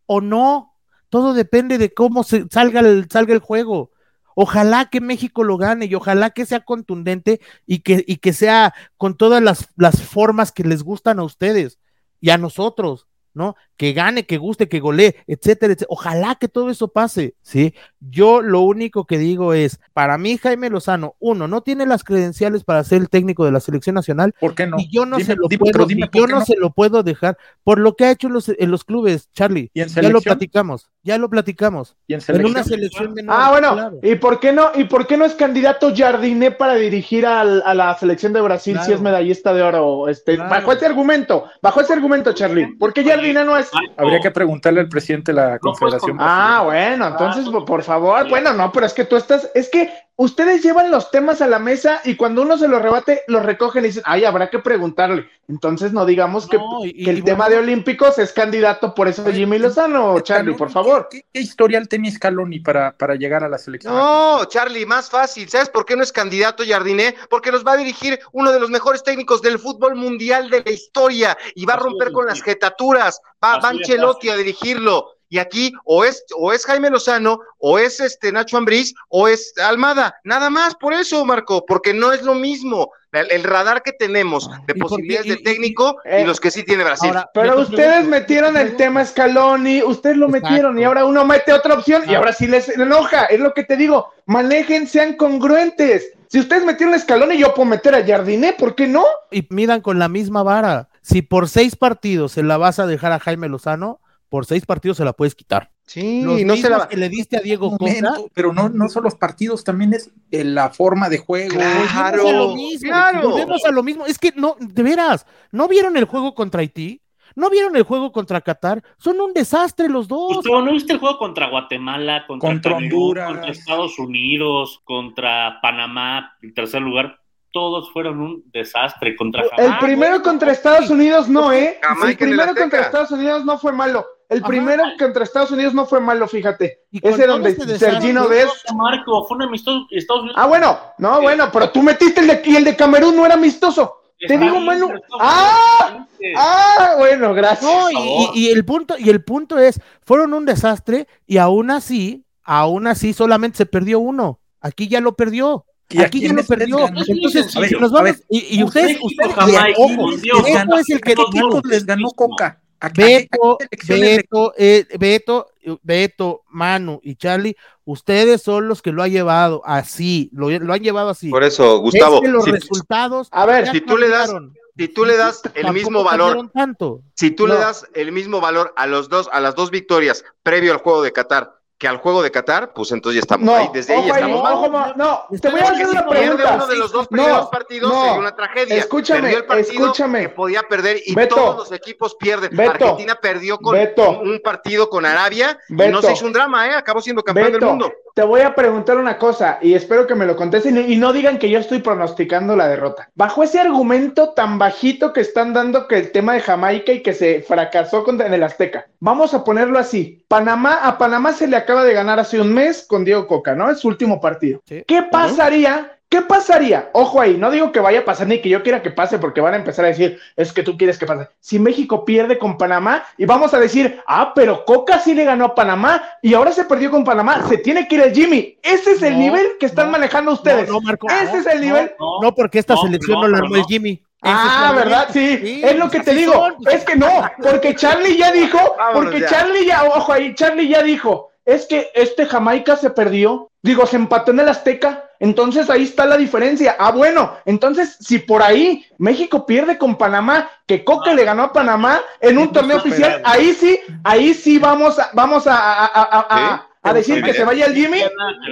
o 0.08 0.21
no. 0.21 0.71
Todo 1.15 1.34
depende 1.34 1.78
de 1.78 1.93
cómo 1.93 2.25
se 2.25 2.45
salga 2.51 2.82
el, 2.82 3.08
salga 3.10 3.34
el 3.34 3.39
juego. 3.39 3.89
Ojalá 4.36 4.89
que 4.89 4.99
México 4.99 5.45
lo 5.45 5.56
gane 5.56 5.86
y 5.86 5.95
ojalá 5.95 6.32
que 6.32 6.45
sea 6.45 6.65
contundente 6.65 7.39
y 7.65 7.80
que, 7.80 8.04
y 8.06 8.17
que 8.17 8.34
sea 8.34 8.73
con 8.97 9.15
todas 9.15 9.41
las, 9.41 9.69
las 9.78 10.01
formas 10.01 10.51
que 10.51 10.65
les 10.65 10.84
gustan 10.84 11.19
a 11.19 11.23
ustedes 11.23 11.80
y 12.19 12.32
a 12.32 12.38
nosotros, 12.38 13.08
¿no? 13.34 13.56
Que 13.77 13.93
gane, 13.93 14.25
que 14.25 14.38
guste, 14.38 14.69
que 14.69 14.79
golee, 14.79 15.15
etcétera, 15.27 15.73
etcétera. 15.73 15.88
Ojalá 15.89 16.35
que 16.35 16.47
todo 16.47 16.69
eso 16.69 16.88
pase, 16.88 17.35
¿sí? 17.41 17.73
Yo 17.99 18.41
lo 18.41 18.61
único 18.61 19.05
que 19.05 19.17
digo 19.17 19.53
es, 19.53 19.79
para 19.93 20.17
mí 20.17 20.38
Jaime 20.38 20.69
Lozano, 20.69 21.15
uno, 21.19 21.47
no 21.47 21.61
tiene 21.61 21.85
las 21.85 22.03
credenciales 22.03 22.63
para 22.63 22.83
ser 22.83 23.01
el 23.01 23.09
técnico 23.09 23.43
de 23.45 23.51
la 23.51 23.59
selección 23.59 23.95
nacional 23.95 24.33
¿Por 24.39 24.55
qué 24.55 24.67
no? 24.67 24.77
y 24.79 24.88
yo 24.89 25.05
no 25.05 25.17
Dime- 25.17 25.25
se 25.25 25.35
lo 25.35 25.47
dime, 25.49 25.71
puedo, 25.71 25.85
dime 25.85 26.09
yo 26.13 26.27
no, 26.27 26.39
no. 26.39 26.45
se 26.45 26.55
lo 26.55 26.69
puedo 26.71 27.03
dejar 27.03 27.38
por 27.63 27.79
lo 27.79 27.95
que 27.95 28.05
ha 28.05 28.11
hecho 28.11 28.27
en 28.27 28.33
los, 28.33 28.47
en 28.49 28.71
los 28.71 28.83
clubes, 28.83 29.29
Charlie. 29.33 29.71
¿Y 29.73 29.81
en 29.81 29.89
Ya 29.89 30.09
lo 30.09 30.21
platicamos, 30.21 30.89
ya 31.03 31.17
lo 31.17 31.29
platicamos. 31.29 31.97
¿Y 32.07 32.13
en 32.13 32.17
En 32.19 32.21
selección? 32.21 32.51
una 32.51 32.63
selección 32.63 33.13
menor. 33.13 33.35
Ah, 33.38 33.51
bueno, 33.51 33.73
claro. 33.73 33.99
¿y 34.03 34.15
por 34.15 34.39
qué 34.39 34.53
no? 34.53 34.71
¿Y 34.75 34.85
por 34.85 35.07
qué 35.07 35.17
no 35.17 35.25
es 35.25 35.33
candidato 35.33 35.91
Jardiné 35.95 36.51
para 36.51 36.75
dirigir 36.75 37.25
al- 37.25 37.61
a 37.65 37.73
la 37.73 37.97
selección 37.97 38.31
de 38.33 38.41
Brasil 38.41 38.79
si 38.85 38.93
es 38.93 39.01
medallista 39.01 39.53
de 39.53 39.63
oro? 39.63 40.07
Este, 40.07 40.35
Claro. 40.35 40.49
bajo 40.49 40.71
ese 40.71 40.85
argumento, 40.85 41.45
bajo 41.61 41.81
ese 41.81 41.93
argumento, 41.93 42.33
Charlie. 42.33 42.75
¿Por 42.77 42.93
qué 42.93 43.03
Jardiné 43.03 43.43
no 43.43 43.57
es? 43.57 43.64
Habría 43.97 44.19
que 44.19 44.32
preguntarle 44.32 44.82
al 44.82 44.89
presidente 44.89 45.32
de 45.32 45.36
la 45.38 45.60
puedes 45.60 45.62
Confederación. 45.62 46.17
Ah, 46.19 46.62
bueno, 46.63 47.08
entonces, 47.08 47.47
por, 47.49 47.65
por 47.65 47.84
favor, 47.84 48.30
bueno, 48.30 48.54
no, 48.54 48.71
pero 48.71 48.86
es 48.86 48.93
que 48.93 49.06
tú 49.06 49.15
estás, 49.15 49.49
es 49.54 49.70
que 49.70 49.89
ustedes 50.18 50.63
llevan 50.63 50.91
los 50.91 51.11
temas 51.11 51.41
a 51.41 51.47
la 51.47 51.59
mesa 51.59 52.01
y 52.05 52.16
cuando 52.16 52.41
uno 52.41 52.57
se 52.57 52.68
los 52.68 52.82
rebate, 52.82 53.24
los 53.28 53.43
recogen 53.43 53.84
y 53.84 53.88
dicen, 53.88 54.03
ay, 54.05 54.24
habrá 54.26 54.49
que 54.49 54.59
preguntarle. 54.59 55.30
Entonces 55.47 55.91
no 55.93 56.05
digamos 56.05 56.47
que, 56.47 56.57
No, 56.57 56.84
y- 56.84 57.03
que 57.03 57.11
el 57.11 57.20
y 57.20 57.22
tema 57.22 57.49
de 57.49 57.57
Olímpicos 57.57 58.18
es 58.18 58.32
candidato 58.32 58.95
por 58.95 59.07
eso 59.07 59.24
Jimmy 59.32 59.59
Lozano, 59.59 60.20
Charlie, 60.22 60.55
por 60.55 60.72
favor. 60.72 61.07
¿Qué, 61.11 61.26
qué 61.32 61.39
historial 61.41 61.88
tenía 61.88 62.11
Scaloni 62.11 62.59
para, 62.61 62.97
para 62.97 63.16
llegar 63.16 63.43
a 63.43 63.49
la 63.49 63.57
selección? 63.59 63.93
No, 63.93 64.45
Charlie, 64.45 64.86
más 64.88 65.09
fácil. 65.09 65.47
¿Sabes 65.49 65.70
por 65.70 65.86
qué 65.86 65.95
no 65.95 66.01
es 66.03 66.11
candidato 66.11 66.63
Jardiné? 66.68 67.16
Porque 67.30 67.51
los 67.51 67.63
va 67.66 67.74
a 67.74 67.78
dirigir 67.78 68.20
uno 68.32 68.51
de 68.51 68.59
los 68.59 68.70
mejores 68.72 69.03
técnicos 69.03 69.41
del 69.41 69.59
fútbol 69.59 69.95
mundial 69.95 70.49
de 70.49 70.63
la 70.66 70.72
historia 70.72 71.38
y 71.53 71.66
va 71.66 71.74
a 71.76 71.78
romper 71.78 72.11
con 72.11 72.26
las 72.26 72.41
jetaturas. 72.41 73.22
Va, 73.43 73.55
Así 73.55 73.61
fácil. 73.80 74.32
a 74.32 74.36
dirigirlo. 74.38 75.14
Y 75.30 75.39
aquí 75.39 75.73
o 75.86 76.05
es, 76.05 76.23
o 76.38 76.53
es 76.53 76.65
Jaime 76.65 76.89
Lozano, 76.89 77.39
o 77.57 77.80
es 77.80 77.99
este 77.99 78.32
Nacho 78.32 78.57
Ambriz, 78.57 78.93
o 79.09 79.28
es 79.28 79.53
Almada. 79.57 80.15
Nada 80.23 80.49
más 80.49 80.76
por 80.76 80.93
eso, 80.93 81.26
Marco, 81.26 81.65
porque 81.65 81.93
no 81.93 82.11
es 82.13 82.21
lo 82.21 82.36
mismo. 82.36 82.91
El, 83.11 83.32
el 83.32 83.43
radar 83.45 83.82
que 83.82 83.93
tenemos 83.93 84.49
de 84.49 84.55
¿Y 84.57 84.59
por 84.65 84.76
qué? 84.76 84.80
posibilidades 84.82 85.26
Y- 85.26 85.30
de 85.30 85.36
y- 85.39 85.43
técnico 85.43 85.97
y, 86.03 86.09
eh, 86.09 86.26
los 86.26 86.39
que 86.41 86.51
sí 86.51 86.63
tiene 86.63 86.84
Brasil. 86.84 87.07
Ahora, 87.09 87.30
Pero 87.34 87.59
ustedes 87.61 88.05
metieron 88.05 88.57
el 88.57 88.76
tema 88.76 89.05
Scaloni, 89.05 89.82
ustedes 89.84 90.17
lo 90.17 90.26
Exacto. 90.28 90.47
metieron 90.49 90.78
y 90.80 90.84
ahora 90.84 91.05
uno 91.05 91.23
mete 91.23 91.53
otra 91.53 91.76
opción 91.76 92.03
y 92.07 92.13
Ah. 92.13 92.17
ahora 92.17 92.34
sí 92.34 92.45
les 92.45 92.67
enoja. 92.67 93.23
Es 93.26 93.39
lo 93.39 93.53
que 93.53 93.63
te 93.63 93.78
digo, 93.78 94.11
manejen, 94.26 94.86
sean 94.88 95.15
congruentes. 95.15 96.11
Si 96.28 96.39
ustedes 96.39 96.65
metieron 96.65 96.99
Scaloni, 96.99 97.38
yo 97.38 97.53
puedo 97.53 97.69
meter 97.69 97.95
a 97.95 98.05
Jardiné, 98.05 98.51
¿por 98.53 98.76
qué 98.76 98.86
no? 98.88 99.05
y 99.32 99.47
midan 99.49 99.80
con 99.82 99.97
la 99.97 100.09
misma 100.09 100.43
vara. 100.43 100.89
Si 101.01 101.21
por 101.21 101.47
seis 101.47 101.76
partidos 101.78 102.34
se 102.34 102.43
la 102.43 102.57
vas 102.57 102.80
a 102.80 102.88
dejar 102.88 103.11
a 103.13 103.19
Jaime 103.19 103.47
Lozano, 103.47 104.01
por 104.36 104.45
seis 104.45 104.65
partidos 104.65 104.97
se 104.97 105.05
la 105.05 105.13
puedes 105.13 105.33
quitar. 105.33 105.71
sí, 105.86 106.21
Los 106.21 106.41
no 106.41 106.57
se 106.57 106.63
mismos 106.63 106.77
la 106.79 106.88
que 106.89 106.97
le 106.97 107.07
diste 107.07 107.38
a 107.38 107.39
Diego 107.39 107.71
Momento, 107.71 108.29
pero 108.33 108.51
no, 108.51 108.67
no 108.67 108.89
son 108.89 109.03
los 109.05 109.15
partidos, 109.15 109.63
también 109.63 109.93
es 109.93 110.11
eh, 110.29 110.43
la 110.43 110.71
forma 110.71 111.07
de 111.07 111.19
juego. 111.19 111.55
Claro. 111.55 112.21
volvemos 112.23 112.36
a 112.36 112.41
lo 112.41 112.53
mismo, 112.53 112.89
claro. 112.89 113.29
volvemos 113.29 113.63
a 113.65 113.71
lo 113.71 113.81
mismo. 113.81 114.05
Es 114.05 114.19
que 114.19 114.33
no, 114.36 114.57
de 114.59 114.83
veras, 114.83 115.25
¿no 115.53 115.69
vieron 115.69 115.95
el 115.95 116.03
juego 116.03 116.36
contra 116.36 116.59
Haití? 116.59 117.01
¿No 117.33 117.49
vieron 117.49 117.77
el 117.77 117.83
juego 117.83 118.11
contra 118.11 118.41
Qatar? 118.41 118.83
Son 118.97 119.21
un 119.21 119.31
desastre 119.31 119.88
los 119.88 120.05
dos. 120.09 120.36
Gustavo, 120.36 120.61
¿no 120.61 120.73
viste 120.73 120.91
el 120.91 120.99
juego 120.99 121.17
contra 121.17 121.49
Guatemala, 121.49 122.25
contra, 122.27 122.49
Contra 122.49 122.71
Camerún, 122.73 122.99
Honduras. 123.01 123.27
contra 123.31 123.51
Estados 123.51 123.97
Unidos, 123.97 124.81
contra 124.83 125.59
Panamá, 125.61 126.36
en 126.41 126.53
tercer 126.53 126.81
lugar? 126.81 127.21
Todos 127.53 127.89
fueron 127.93 128.19
un 128.19 128.43
desastre 128.51 129.15
contra 129.15 129.43
El 129.43 129.49
Jamaica. 129.49 129.79
primero 129.79 130.21
contra 130.21 130.51
Estados 130.51 130.89
Unidos 130.89 131.29
no, 131.29 131.53
¿eh? 131.53 131.79
El 132.03 132.09
el 132.09 132.17
primero 132.17 132.53
contra 132.53 132.81
Estados 132.81 133.11
Unidos 133.11 133.45
no 133.45 133.57
fue 133.57 133.71
malo. 133.71 134.05
El 134.30 134.39
Ajá. 134.39 134.47
primero 134.47 134.84
contra 134.97 135.23
Estados 135.23 135.51
Unidos 135.51 135.73
no 135.73 135.86
fue 135.86 135.99
malo, 135.99 136.28
fíjate. 136.28 136.80
Ese 136.91 137.28
donde 137.28 137.55
desastre- 137.55 137.78
Sergino 137.78 138.28
Dest. 138.28 138.71
Marco, 138.73 139.26
fue 139.28 139.38
un 139.38 139.43
amistoso 139.43 139.86
Estados 139.91 140.23
Unidos. 140.23 140.38
Ah, 140.39 140.47
bueno, 140.47 140.78
no, 140.97 141.21
bueno, 141.21 141.49
pero 141.53 141.69
tú 141.69 141.84
metiste 141.84 142.21
el 142.21 142.28
de, 142.28 142.41
y 142.45 142.55
el 142.55 142.63
de 142.63 142.76
Camerún 142.76 143.15
no 143.15 143.26
era 143.26 143.36
amistoso. 143.36 144.01
Te 144.28 144.38
digo, 144.38 144.59
Manu. 144.61 144.89
¡Ah! 145.19 146.07
Ah, 146.38 146.95
bueno, 146.97 147.34
gracias. 147.34 147.63
No, 147.63 147.89
y, 147.91 147.93
favor. 147.93 148.32
y- 148.36 148.47
y 148.47 148.49
el 148.51 148.65
punto, 148.65 148.95
y 148.97 149.09
el 149.09 149.23
punto 149.23 149.59
es, 149.59 149.80
fueron 150.03 150.34
un 150.34 150.45
desastre 150.45 151.07
y 151.28 151.38
aún 151.38 151.69
así, 151.69 152.26
aún 152.43 152.88
así 152.88 153.13
solamente 153.13 153.57
se 153.57 153.65
perdió 153.65 153.99
uno. 153.99 154.39
Aquí 154.61 154.88
ya 154.88 155.01
lo 155.01 155.15
perdió. 155.15 155.65
¿Y 155.89 155.99
a 156.01 156.05
Aquí 156.05 156.19
ya 156.21 156.34
lo 156.34 156.43
perdió. 156.43 156.78
ganó? 156.78 157.01
Entonces, 157.07 157.51
si 157.51 157.59
nos 157.76 157.91
a 157.91 157.95
vamos, 157.95 158.03
ver, 158.03 158.15
y, 158.30 158.57
y 158.59 158.63
ustedes, 158.63 158.97
ustedes, 158.99 159.36
ojo, 159.78 160.11
Dios. 160.17 160.39
Es 160.47 160.89
el 160.89 161.01
que 161.01 161.09
¿Qué 161.11 161.15
Todos 161.15 161.28
equipos 161.30 161.49
vamos 161.53 161.65
les 161.67 161.86
ganó 161.86 161.97
mismo. 162.07 162.13
Coca? 162.15 162.59
¿A 162.86 162.89
qué- 162.91 163.27
Beto, 163.31 163.57
Beto, 163.88 164.53
eh, 164.57 164.86
Beto, 164.99 165.47
Beto, 165.81 166.43
Manu 166.49 166.99
y 167.03 167.15
Charlie, 167.15 167.55
ustedes 167.83 168.41
son 168.43 168.67
los 168.67 168.81
que 168.81 168.91
lo 168.91 169.01
han 169.01 169.11
llevado 169.11 169.61
así, 169.65 170.29
lo, 170.33 170.49
lo 170.51 170.73
han 170.73 170.81
llevado 170.81 171.09
así. 171.09 171.29
Por 171.29 171.43
eso, 171.43 171.79
Gustavo, 171.79 172.17
Es 172.17 172.21
que 172.21 172.27
los 172.29 172.43
si, 172.45 172.51
resultados 172.51 173.27
A 173.31 173.45
ver, 173.45 173.71
si 173.71 173.81
tú 173.81 173.97
le 173.97 174.09
das- 174.09 174.31
si 174.77 174.88
tú 174.89 175.05
le 175.05 175.17
das 175.17 175.41
el 175.55 175.71
mismo 175.73 176.03
valor 176.03 176.51
tanto. 176.53 177.01
Si 177.15 177.31
tú 177.31 177.47
le 177.47 177.55
das 177.55 177.88
el 177.93 178.11
mismo 178.11 178.39
valor 178.41 178.73
a 178.75 178.86
los 178.88 179.09
dos, 179.09 179.29
a 179.31 179.39
las 179.39 179.55
dos 179.55 179.71
victorias 179.71 180.23
previo 180.43 180.73
al 180.73 180.79
juego 180.79 181.01
de 181.01 181.11
Qatar 181.13 181.53
que 181.78 181.88
al 181.89 181.97
juego 181.97 182.23
de 182.23 182.32
Qatar, 182.32 182.71
pues 182.73 182.91
entonces 182.93 183.15
ya 183.15 183.19
estamos 183.21 183.45
no, 183.45 183.53
ahí, 183.53 183.69
desde 183.73 183.95
ahí 183.95 184.07
estamos 184.09 184.41
mal. 184.41 184.53
ojo, 184.53 184.69
ma- 184.69 184.93
no, 184.95 185.23
te 185.41 185.49
voy 185.49 185.59
a 185.59 185.63
hacer 185.63 185.76
si 185.78 185.91
una 185.91 186.07
pierde 186.07 186.21
pregunta. 186.36 186.53
uno 186.55 186.67
de 186.67 186.76
los 186.78 186.91
dos 186.93 187.07
No, 187.11 187.17
primeros 187.23 187.47
partidos 187.49 187.91
no. 187.93 188.01
sería 188.01 188.19
una 188.19 188.36
tragedia. 188.36 188.76
Escúchame, 188.78 189.21
perdió 189.21 189.38
el 189.39 189.45
partido 189.45 189.84
escúchame. 189.86 190.21
que 190.21 190.30
podía 190.30 190.61
perder 190.63 190.97
y 191.05 191.13
Beto, 191.13 191.36
todos 191.36 191.57
los 191.57 191.71
equipos 191.73 192.15
pierden. 192.15 192.55
Beto, 192.55 192.71
Argentina 192.71 193.15
perdió 193.21 193.57
con 193.57 193.73
Beto, 193.73 194.21
un 194.21 194.39
partido 194.41 194.89
con 194.89 195.05
Arabia 195.05 195.59
y 195.67 195.73
no 195.73 196.01
se 196.01 196.13
hizo 196.13 196.26
un 196.26 196.32
drama, 196.34 196.65
¿eh? 196.67 196.73
Acabó 196.76 197.01
siendo 197.01 197.21
campeón 197.23 197.51
del 197.51 197.61
mundo. 197.61 197.91
te 198.13 198.23
voy 198.23 198.39
a 198.41 198.55
preguntar 198.55 198.97
una 198.97 199.17
cosa 199.17 199.59
y 199.61 199.73
espero 199.73 200.07
que 200.07 200.15
me 200.15 200.26
lo 200.26 200.38
contesten 200.38 200.78
y 200.78 200.93
y 200.95 200.97
no 200.97 201.11
digan 201.11 201.38
que 201.39 201.49
yo 201.49 201.59
estoy 201.59 201.80
pronosticando 201.80 202.55
la 202.55 202.69
derrota. 202.69 203.09
Bajo 203.15 203.43
ese 203.43 203.59
argumento 203.59 204.30
tan 204.30 204.57
bajito 204.57 205.11
que 205.11 205.19
están 205.19 205.51
dando 205.53 205.89
que 205.89 205.97
el 205.97 206.11
tema 206.13 206.34
de 206.36 206.39
Jamaica 206.39 206.93
y 206.93 207.03
que 207.03 207.11
se 207.13 207.41
fracasó 207.41 208.05
contra 208.05 208.28
en 208.28 208.34
el 208.34 208.43
Azteca. 208.43 208.88
Vamos 209.06 209.36
a 209.36 209.43
ponerlo 209.43 209.78
así. 209.78 210.26
Panamá, 210.28 210.80
a 210.82 210.97
Panamá 210.97 211.32
se 211.32 211.47
le 211.47 211.56
acaba 211.56 211.84
de 211.84 211.93
ganar 211.93 212.20
hace 212.20 212.41
un 212.41 212.51
mes 212.51 212.84
con 212.89 213.06
Diego 213.06 213.28
Coca, 213.28 213.53
¿no? 213.53 213.70
Es 213.70 213.82
su 213.82 213.88
último 213.88 214.20
partido. 214.20 214.64
Sí. 214.66 214.84
¿Qué 214.88 215.03
pasaría? 215.03 215.91
¿Qué 216.10 216.24
pasaría? 216.24 216.89
Ojo 216.93 217.22
ahí, 217.22 217.38
no 217.38 217.51
digo 217.51 217.72
que 217.72 217.80
vaya 217.80 217.99
a 217.99 218.06
pasar 218.06 218.26
ni 218.26 218.41
que 218.41 218.49
yo 218.49 218.64
quiera 218.64 218.82
que 218.82 218.89
pase 218.89 219.20
porque 219.20 219.41
van 219.41 219.53
a 219.53 219.58
empezar 219.58 219.86
a 219.86 219.89
decir, 219.89 220.18
es 220.36 220.51
que 220.51 220.64
tú 220.64 220.76
quieres 220.76 220.97
que 220.97 221.06
pase. 221.06 221.30
Si 221.39 221.60
México 221.60 222.03
pierde 222.03 222.39
con 222.39 222.58
Panamá 222.58 223.03
y 223.16 223.26
vamos 223.26 223.53
a 223.53 223.60
decir, 223.60 224.01
ah, 224.08 224.32
pero 224.34 224.66
Coca 224.66 224.97
sí 224.99 225.14
le 225.14 225.24
ganó 225.26 225.45
a 225.45 225.56
Panamá 225.56 226.01
y 226.24 226.34
ahora 226.34 226.51
se 226.51 226.66
perdió 226.66 226.89
con 226.89 227.03
Panamá, 227.03 227.47
se 227.47 227.60
tiene 227.60 227.88
que 227.88 227.95
ir 227.95 228.01
el 228.01 228.14
Jimmy. 228.14 228.58
Ese 228.64 228.93
es 228.93 229.03
el 229.03 229.14
No, 229.14 229.20
nivel 229.20 229.47
que 229.60 229.68
están 229.68 229.88
no, 229.88 229.91
manejando 229.91 230.32
ustedes. 230.32 230.68
No, 230.68 230.76
no, 230.76 230.82
Marco, 230.82 231.08
Ese 231.10 231.34
no, 231.34 231.39
es 231.41 231.45
el 231.45 231.62
nivel. 231.62 231.91
No, 231.99 232.22
No, 232.24 232.34
porque 232.34 232.58
esta 232.58 232.74
No, 232.74 232.82
selección 232.82 233.20
no, 233.20 233.28
no, 233.28 233.28
la 233.28 233.38
no, 233.38 233.43
armó 233.45 233.56
el. 233.58 233.64
Jimmy. 233.66 234.01
Ah, 234.22 234.74
¿verdad? 234.76 235.07
Sí, 235.11 235.38
Sí, 235.38 235.61
es 235.63 235.76
lo 235.78 235.89
que 235.89 235.99
te 235.99 236.13
digo. 236.13 236.34
son. 236.34 236.55
Es 236.72 236.84
que 236.84 236.95
no, 236.95 237.07
porque 237.43 237.76
Charlie 237.76 238.18
ya 238.18 238.32
dijo, 238.32 238.57
Vámonos 238.78 239.03
porque 239.03 239.20
ya. 239.22 239.28
Charlie 239.28 239.66
ya, 239.66 239.84
ojo 239.84 240.11
ahí, 240.13 240.34
Charlie 240.36 240.68
ya 240.68 240.82
dijo, 240.82 241.30
es 241.45 241.66
que 241.68 241.91
este 241.93 242.26
Jamaica 242.26 242.76
se 242.76 242.89
perdió, 242.89 243.51
digo, 243.61 243.86
se 243.86 243.97
empató 243.97 244.32
en 244.32 244.39
el 244.39 244.49
Azteca, 244.49 245.03
entonces 245.20 245.70
ahí 245.70 245.84
está 245.84 246.05
la 246.07 246.18
diferencia. 246.18 246.76
Ah, 246.80 246.91
bueno, 246.91 247.36
entonces 247.45 247.97
si 247.99 248.18
por 248.20 248.41
ahí 248.41 248.86
México 248.97 249.45
pierde 249.45 249.78
con 249.78 249.95
Panamá, 249.95 250.49
que 250.66 250.84
Coca 250.84 251.13
le 251.13 251.24
ganó 251.24 251.43
a 251.43 251.53
Panamá 251.53 252.01
en 252.20 252.38
un 252.39 252.51
torneo 252.51 252.78
oficial, 252.78 253.22
ahí 253.24 253.53
sí, 253.53 253.80
ahí 254.03 254.34
sí 254.34 254.57
vamos 254.57 254.97
a, 254.97 255.11
vamos 255.13 255.45
a, 255.45 255.55
a, 255.55 255.86
a- 255.86 256.26
a- 256.30 256.68
a- 256.89 256.93
decir 256.93 257.23
que 257.23 257.33
se 257.33 257.43
vaya 257.43 257.65
el 257.65 257.73
Jimmy. 257.75 258.03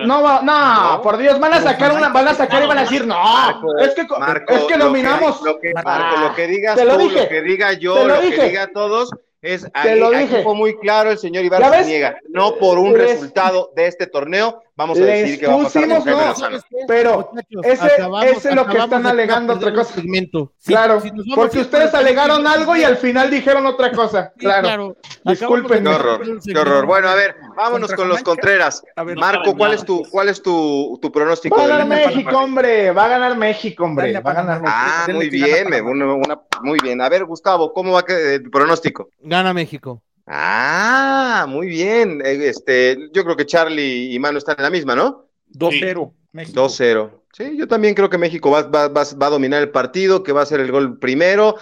No, 0.06 0.22
va- 0.24 0.42
no, 0.44 0.92
No. 0.98 1.02
por 1.02 1.18
Dios, 1.18 1.40
van 1.40 1.54
a 1.54 1.58
Pero 1.58 1.70
sacar 1.70 1.94
una, 1.94 2.10
van 2.10 2.28
a 2.28 2.34
sacar 2.34 2.64
y 2.64 2.68
van 2.68 2.78
a 2.80 2.82
decir, 2.82 3.06
no, 3.06 3.16
Marco, 3.22 3.78
es 3.80 3.94
que, 3.94 4.04
Marco, 4.20 4.54
es 4.54 4.64
que 4.64 4.78
lo 4.78 4.86
dominamos. 4.86 5.42
Lo 5.44 5.60
que, 5.60 5.74
Marco, 5.74 6.20
lo 6.22 6.36
que 6.36 6.48
digas 6.48 6.76
te 6.76 6.86
lo 6.86 6.94
tú, 6.94 7.00
dije, 7.00 7.24
lo 7.24 7.30
que 7.30 7.42
diga 7.42 7.74
yo, 7.74 7.94
te 7.96 8.00
lo 8.06 8.08
lo, 8.16 8.22
que 8.22 8.26
dije. 8.28 8.44
diga 8.50 8.68
todos, 8.74 9.10
es 9.42 9.64
Te 9.64 9.72
ahí, 9.74 10.00
lo 10.00 10.08
aquí 10.08 10.18
dije. 10.20 10.44
fue 10.44 10.56
muy 10.56 10.78
claro, 10.80 11.12
el 11.12 11.18
señor 11.18 11.42
¿Ya 11.44 11.48
Ibarra 11.48 11.82
niega. 11.82 12.16
No 12.30 12.56
por 12.56 12.80
un 12.80 12.96
resultado 12.96 13.72
de 13.76 13.88
este 13.88 14.08
torneo, 14.08 14.64
vamos 14.84 15.00
a 15.00 15.06
decir 15.06 15.40
que 15.40 15.48
va 15.48 15.54
a 15.54 15.58
pasar 15.64 15.82
con 15.88 15.90
pusimos, 15.90 16.04
Jaime 16.06 16.22
no, 16.22 16.28
Lozano. 16.30 16.58
Pero 16.88 17.32
ese- 17.64 17.86
acabamos- 17.86 18.26
ese 18.26 18.50
es 18.50 18.56
lo 18.56 18.68
que 18.68 18.78
están 18.78 19.06
alegando 19.06 19.54
otra 19.54 19.74
cosa. 19.74 19.94
segmento. 19.94 20.52
Si- 20.58 20.72
Claro, 20.74 21.02
si 21.02 21.12
porque 21.36 21.60
ustedes 21.60 21.94
alegaron 21.94 22.46
algo 22.48 22.76
y 22.76 22.84
al 22.84 22.98
final 22.98 23.30
dijeron 23.30 23.66
otra 23.66 23.92
cosa. 23.92 24.32
sí, 24.38 24.40
Claro. 24.46 24.96
Disculpen. 25.26 25.84
Qué 25.84 25.90
horror, 25.90 26.22
qué 26.44 26.58
horror. 26.60 26.86
Bueno, 26.86 27.08
a 27.10 27.16
ver, 27.16 27.36
vámonos 27.56 27.94
con 27.94 28.08
los. 28.10 28.22
Contreras. 28.24 28.84
Ver, 29.06 29.18
Marco, 29.18 29.56
¿cuál 29.56 29.74
es 29.74 29.84
tu, 29.86 30.04
cuál 30.10 30.30
es 30.30 30.42
tu, 30.42 30.98
tu 31.02 31.12
pronóstico? 31.12 31.56
Va 31.58 31.64
a 31.64 31.68
ganar 31.68 31.88
México, 31.88 32.38
hombre. 32.38 32.92
Va 32.92 33.06
a 33.06 33.08
ganar 33.08 33.38
México, 33.38 33.84
hombre. 33.84 34.20
Va 34.20 34.32
a 34.32 34.34
ganar. 34.34 34.62
México. 34.62 34.76
Ah, 34.76 35.06
muy 35.12 35.30
bien, 35.30 35.70
me- 35.70 35.82
una, 35.82 36.14
una- 36.14 36.42
muy 36.62 36.80
bien. 36.82 37.02
A 37.02 37.10
ver, 37.10 37.26
Gustavo, 37.26 37.74
¿cómo 37.74 37.94
va 37.94 38.04
que- 38.06 38.36
el 38.36 38.50
pronóstico? 38.50 39.10
Gana 39.22 39.54
México. 39.54 40.02
Ah, 40.26 41.46
muy 41.48 41.68
bien. 41.68 42.22
Eh, 42.26 42.48
Este, 42.50 43.10
yo 43.14 43.24
creo 43.24 43.36
que 43.36 43.46
Charlie 43.46 44.14
y 44.14 44.20
Manu 44.20 44.38
están 44.38 44.56
en 44.58 44.64
la 44.64 44.70
misma, 44.70 44.96
¿no? 44.96 45.26
2-0, 45.48 46.14
México. 46.32 46.60
2-0. 46.62 47.24
Sí, 47.34 47.58
yo 47.58 47.68
también 47.68 47.96
creo 47.96 48.10
que 48.10 48.18
México 48.18 48.52
va, 48.52 48.64
va- 48.64 48.88
va- 48.88 49.04
va 49.22 49.28
a 49.28 49.30
dominar 49.32 49.62
el 49.62 49.72
partido, 49.72 50.22
que 50.24 50.32
va 50.32 50.42
a 50.44 50.46
ser 50.46 50.60
el 50.60 50.72
gol 50.72 51.00
primero. 51.00 51.56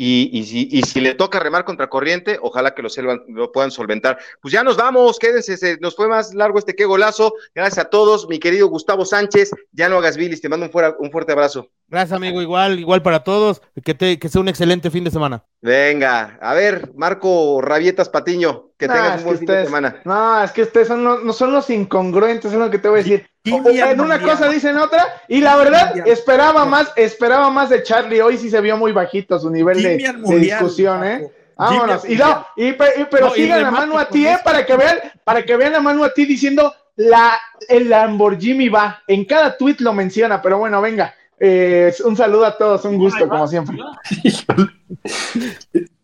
Y, 0.00 0.30
y 0.32 0.44
si, 0.44 0.68
y 0.70 0.82
si 0.82 1.00
le 1.00 1.14
toca 1.14 1.40
remar 1.40 1.64
contra 1.64 1.88
corriente, 1.88 2.38
ojalá 2.40 2.72
que 2.72 2.82
lo, 2.82 2.88
selvan- 2.88 3.24
lo 3.28 3.50
puedan 3.50 3.72
solventar. 3.72 4.16
Pues 4.40 4.52
ya 4.52 4.62
nos 4.62 4.76
vamos, 4.76 5.18
quédense, 5.18 5.56
se 5.56 5.76
nos 5.78 5.96
fue 5.96 6.06
más 6.08 6.34
largo 6.34 6.58
este 6.60 6.76
qué 6.76 6.84
golazo. 6.84 7.34
Gracias 7.54 7.84
a 7.84 7.90
todos, 7.90 8.28
mi 8.28 8.38
querido 8.38 8.68
Gustavo 8.68 9.04
Sánchez. 9.04 9.50
Ya 9.72 9.88
no 9.88 9.98
hagas 9.98 10.16
bilis, 10.16 10.40
te 10.40 10.48
mando 10.48 10.66
un, 10.66 10.72
fuera- 10.72 10.96
un 11.00 11.10
fuerte 11.10 11.32
abrazo. 11.32 11.70
Gracias, 11.90 12.12
amigo. 12.16 12.42
Igual, 12.42 12.78
igual 12.78 13.02
para 13.02 13.24
todos. 13.24 13.62
Que, 13.82 13.94
te, 13.94 14.18
que 14.18 14.28
sea 14.28 14.40
un 14.42 14.48
excelente 14.48 14.90
fin 14.90 15.04
de 15.04 15.10
semana. 15.10 15.42
Venga, 15.62 16.38
a 16.40 16.52
ver, 16.54 16.92
Marco 16.94 17.60
Rabietas 17.62 18.08
Patiño, 18.10 18.66
que 18.78 18.86
tengas 18.86 19.18
un 19.18 19.24
buen 19.24 19.38
que 19.38 19.46
fin 19.46 19.54
de 19.54 19.64
semana. 19.64 19.96
No, 20.04 20.42
es 20.44 20.52
que 20.52 20.62
ustedes 20.62 20.88
son 20.88 21.02
los, 21.02 21.24
no 21.24 21.32
son 21.32 21.52
los 21.52 21.70
incongruentes, 21.70 22.52
es 22.52 22.58
lo 22.58 22.70
que 22.70 22.78
te 22.78 22.88
voy 22.88 23.00
a 23.00 23.02
decir. 23.02 23.26
O- 23.50 23.68
en 23.70 24.00
una 24.00 24.20
cosa 24.20 24.48
dicen 24.50 24.76
otra, 24.76 25.06
y 25.28 25.40
la 25.40 25.56
verdad, 25.56 26.06
esperaba 26.06 26.66
más, 26.66 26.92
esperaba 26.96 27.48
más 27.50 27.70
de 27.70 27.82
Charlie. 27.82 28.20
Hoy 28.20 28.36
sí 28.36 28.50
se 28.50 28.60
vio 28.60 28.76
muy 28.76 28.92
bajito 28.92 29.38
su 29.38 29.48
nivel 29.50 29.82
de, 29.82 29.96
discusión, 30.38 31.04
¿eh? 31.04 31.30
Vámonos. 31.56 32.04
Y 32.08 32.14
no, 32.16 32.46
y, 32.56 32.72
pe- 32.72 32.92
y- 33.00 33.04
pero 33.10 33.26
No, 33.28 33.32
sigan 33.34 33.64
a 33.64 33.70
mano 33.70 33.98
a 33.98 34.08
ti, 34.08 34.26
¿eh? 34.26 34.36
Para 34.44 34.64
que 34.66 34.76
vean, 34.76 34.98
para 35.24 35.42
que 35.42 35.56
vean 35.56 35.74
a 35.74 35.80
mano 35.80 36.04
a 36.04 36.12
ti 36.12 36.24
diciendo, 36.26 36.72
la, 36.96 37.32
el 37.68 37.88
Lamborghini 37.88 38.68
va. 38.68 39.02
En 39.08 39.24
cada 39.24 39.56
tweet 39.56 39.76
lo 39.80 39.92
menciona, 39.92 40.40
pero 40.42 40.58
bueno, 40.58 40.80
venga. 40.82 41.14
Eh, 41.40 41.92
un 42.04 42.16
saludo 42.16 42.44
a 42.44 42.56
todos, 42.56 42.84
un 42.84 42.98
gusto, 42.98 43.28
como 43.28 43.46
siempre. 43.46 43.76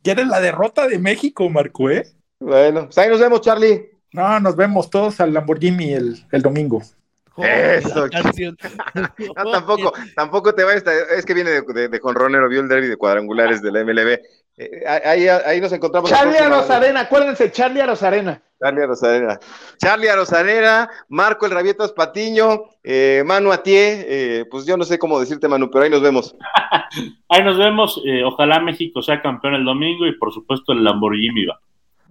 ¿Quieres 0.02 0.26
la 0.28 0.40
derrota 0.40 0.86
de 0.86 0.98
México, 0.98 1.48
Marco, 1.48 1.90
eh? 1.90 2.06
Bueno, 2.38 2.84
pues 2.84 2.98
ahí 2.98 3.08
nos 3.08 3.20
vemos, 3.20 3.40
Charlie. 3.40 3.90
No, 4.12 4.38
nos 4.38 4.54
vemos 4.54 4.90
todos 4.90 5.20
al 5.20 5.32
Lamborghini 5.32 5.92
el, 5.92 6.24
el 6.30 6.42
domingo. 6.42 6.82
Eso. 7.36 8.06
no, 9.34 9.50
tampoco, 9.50 9.92
tampoco 10.14 10.54
te 10.54 10.62
vayas, 10.62 10.84
es 11.16 11.24
que 11.24 11.34
viene 11.34 11.50
de, 11.50 11.62
de, 11.62 11.88
de 11.88 12.00
Conronero, 12.00 12.48
vio 12.48 12.60
el 12.60 12.68
derby 12.68 12.86
de 12.86 12.96
cuadrangulares 12.96 13.60
de 13.60 13.72
la 13.72 13.84
MLB. 13.84 14.20
Eh, 14.56 14.84
ahí, 14.86 15.26
ahí, 15.26 15.60
nos 15.60 15.72
encontramos. 15.72 16.08
Charlie 16.10 16.38
a 16.38 16.48
Rosarena, 16.48 17.00
acuérdense, 17.00 17.50
Charlie 17.50 17.80
a 17.80 17.86
Rosarena. 17.86 18.40
Charlie 18.60 18.82
a 18.82 18.86
Rosarena. 18.86 19.40
Charlie 19.78 20.08
a 20.08 20.16
Rosarena, 20.16 20.90
Marco 21.08 21.44
el 21.46 21.52
Rabietas 21.52 21.92
Patiño, 21.92 22.64
eh, 22.82 23.22
Manu 23.26 23.52
Atié, 23.52 24.06
eh, 24.08 24.44
pues 24.48 24.64
yo 24.64 24.76
no 24.76 24.84
sé 24.84 24.98
cómo 24.98 25.18
decirte, 25.18 25.48
Manu, 25.48 25.70
pero 25.70 25.84
ahí 25.84 25.90
nos 25.90 26.02
vemos. 26.02 26.36
ahí 27.28 27.42
nos 27.42 27.58
vemos. 27.58 28.00
Eh, 28.06 28.22
ojalá 28.24 28.60
México 28.60 29.02
sea 29.02 29.20
campeón 29.20 29.54
el 29.54 29.64
domingo 29.64 30.06
y 30.06 30.16
por 30.16 30.32
supuesto 30.32 30.72
el 30.72 30.84
Lamborghini 30.84 31.46
va. 31.46 31.58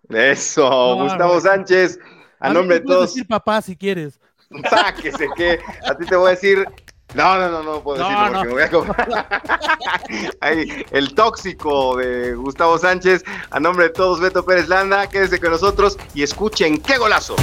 Eso, 0.10 0.70
no, 0.70 1.04
Gustavo 1.04 1.36
no. 1.36 1.40
Sánchez, 1.40 1.98
a, 2.40 2.50
a 2.50 2.54
nombre 2.54 2.80
de 2.80 2.86
todos. 2.86 3.14
decir 3.14 3.26
papá 3.26 3.62
si 3.62 3.78
quieres. 3.78 4.20
Sáquese 4.70 5.30
que 5.36 5.60
a 5.90 5.96
ti 5.96 6.06
te 6.06 6.16
voy 6.16 6.28
a 6.28 6.32
decir 6.32 6.66
no, 7.14 7.38
no, 7.38 7.50
no, 7.50 7.64
no 7.64 7.84
puedo 7.84 8.00
no, 8.00 8.10
decirlo 8.10 8.42
porque 8.42 8.72
no. 8.72 8.86
me 8.86 8.90
voy 8.90 9.08
a. 9.08 10.40
Ahí, 10.42 10.86
el 10.92 11.14
tóxico 11.14 11.98
de 11.98 12.34
Gustavo 12.36 12.78
Sánchez. 12.78 13.24
A 13.52 13.60
nombre 13.60 13.86
de 13.86 13.92
todos, 13.92 14.20
Beto 14.20 14.44
Pérez 14.44 14.68
Landa, 14.68 15.08
quédese 15.08 15.40
con 15.40 15.52
nosotros 15.52 15.98
y 16.14 16.24
escuchen 16.24 16.80
qué 16.82 16.98
golazo. 16.98 17.36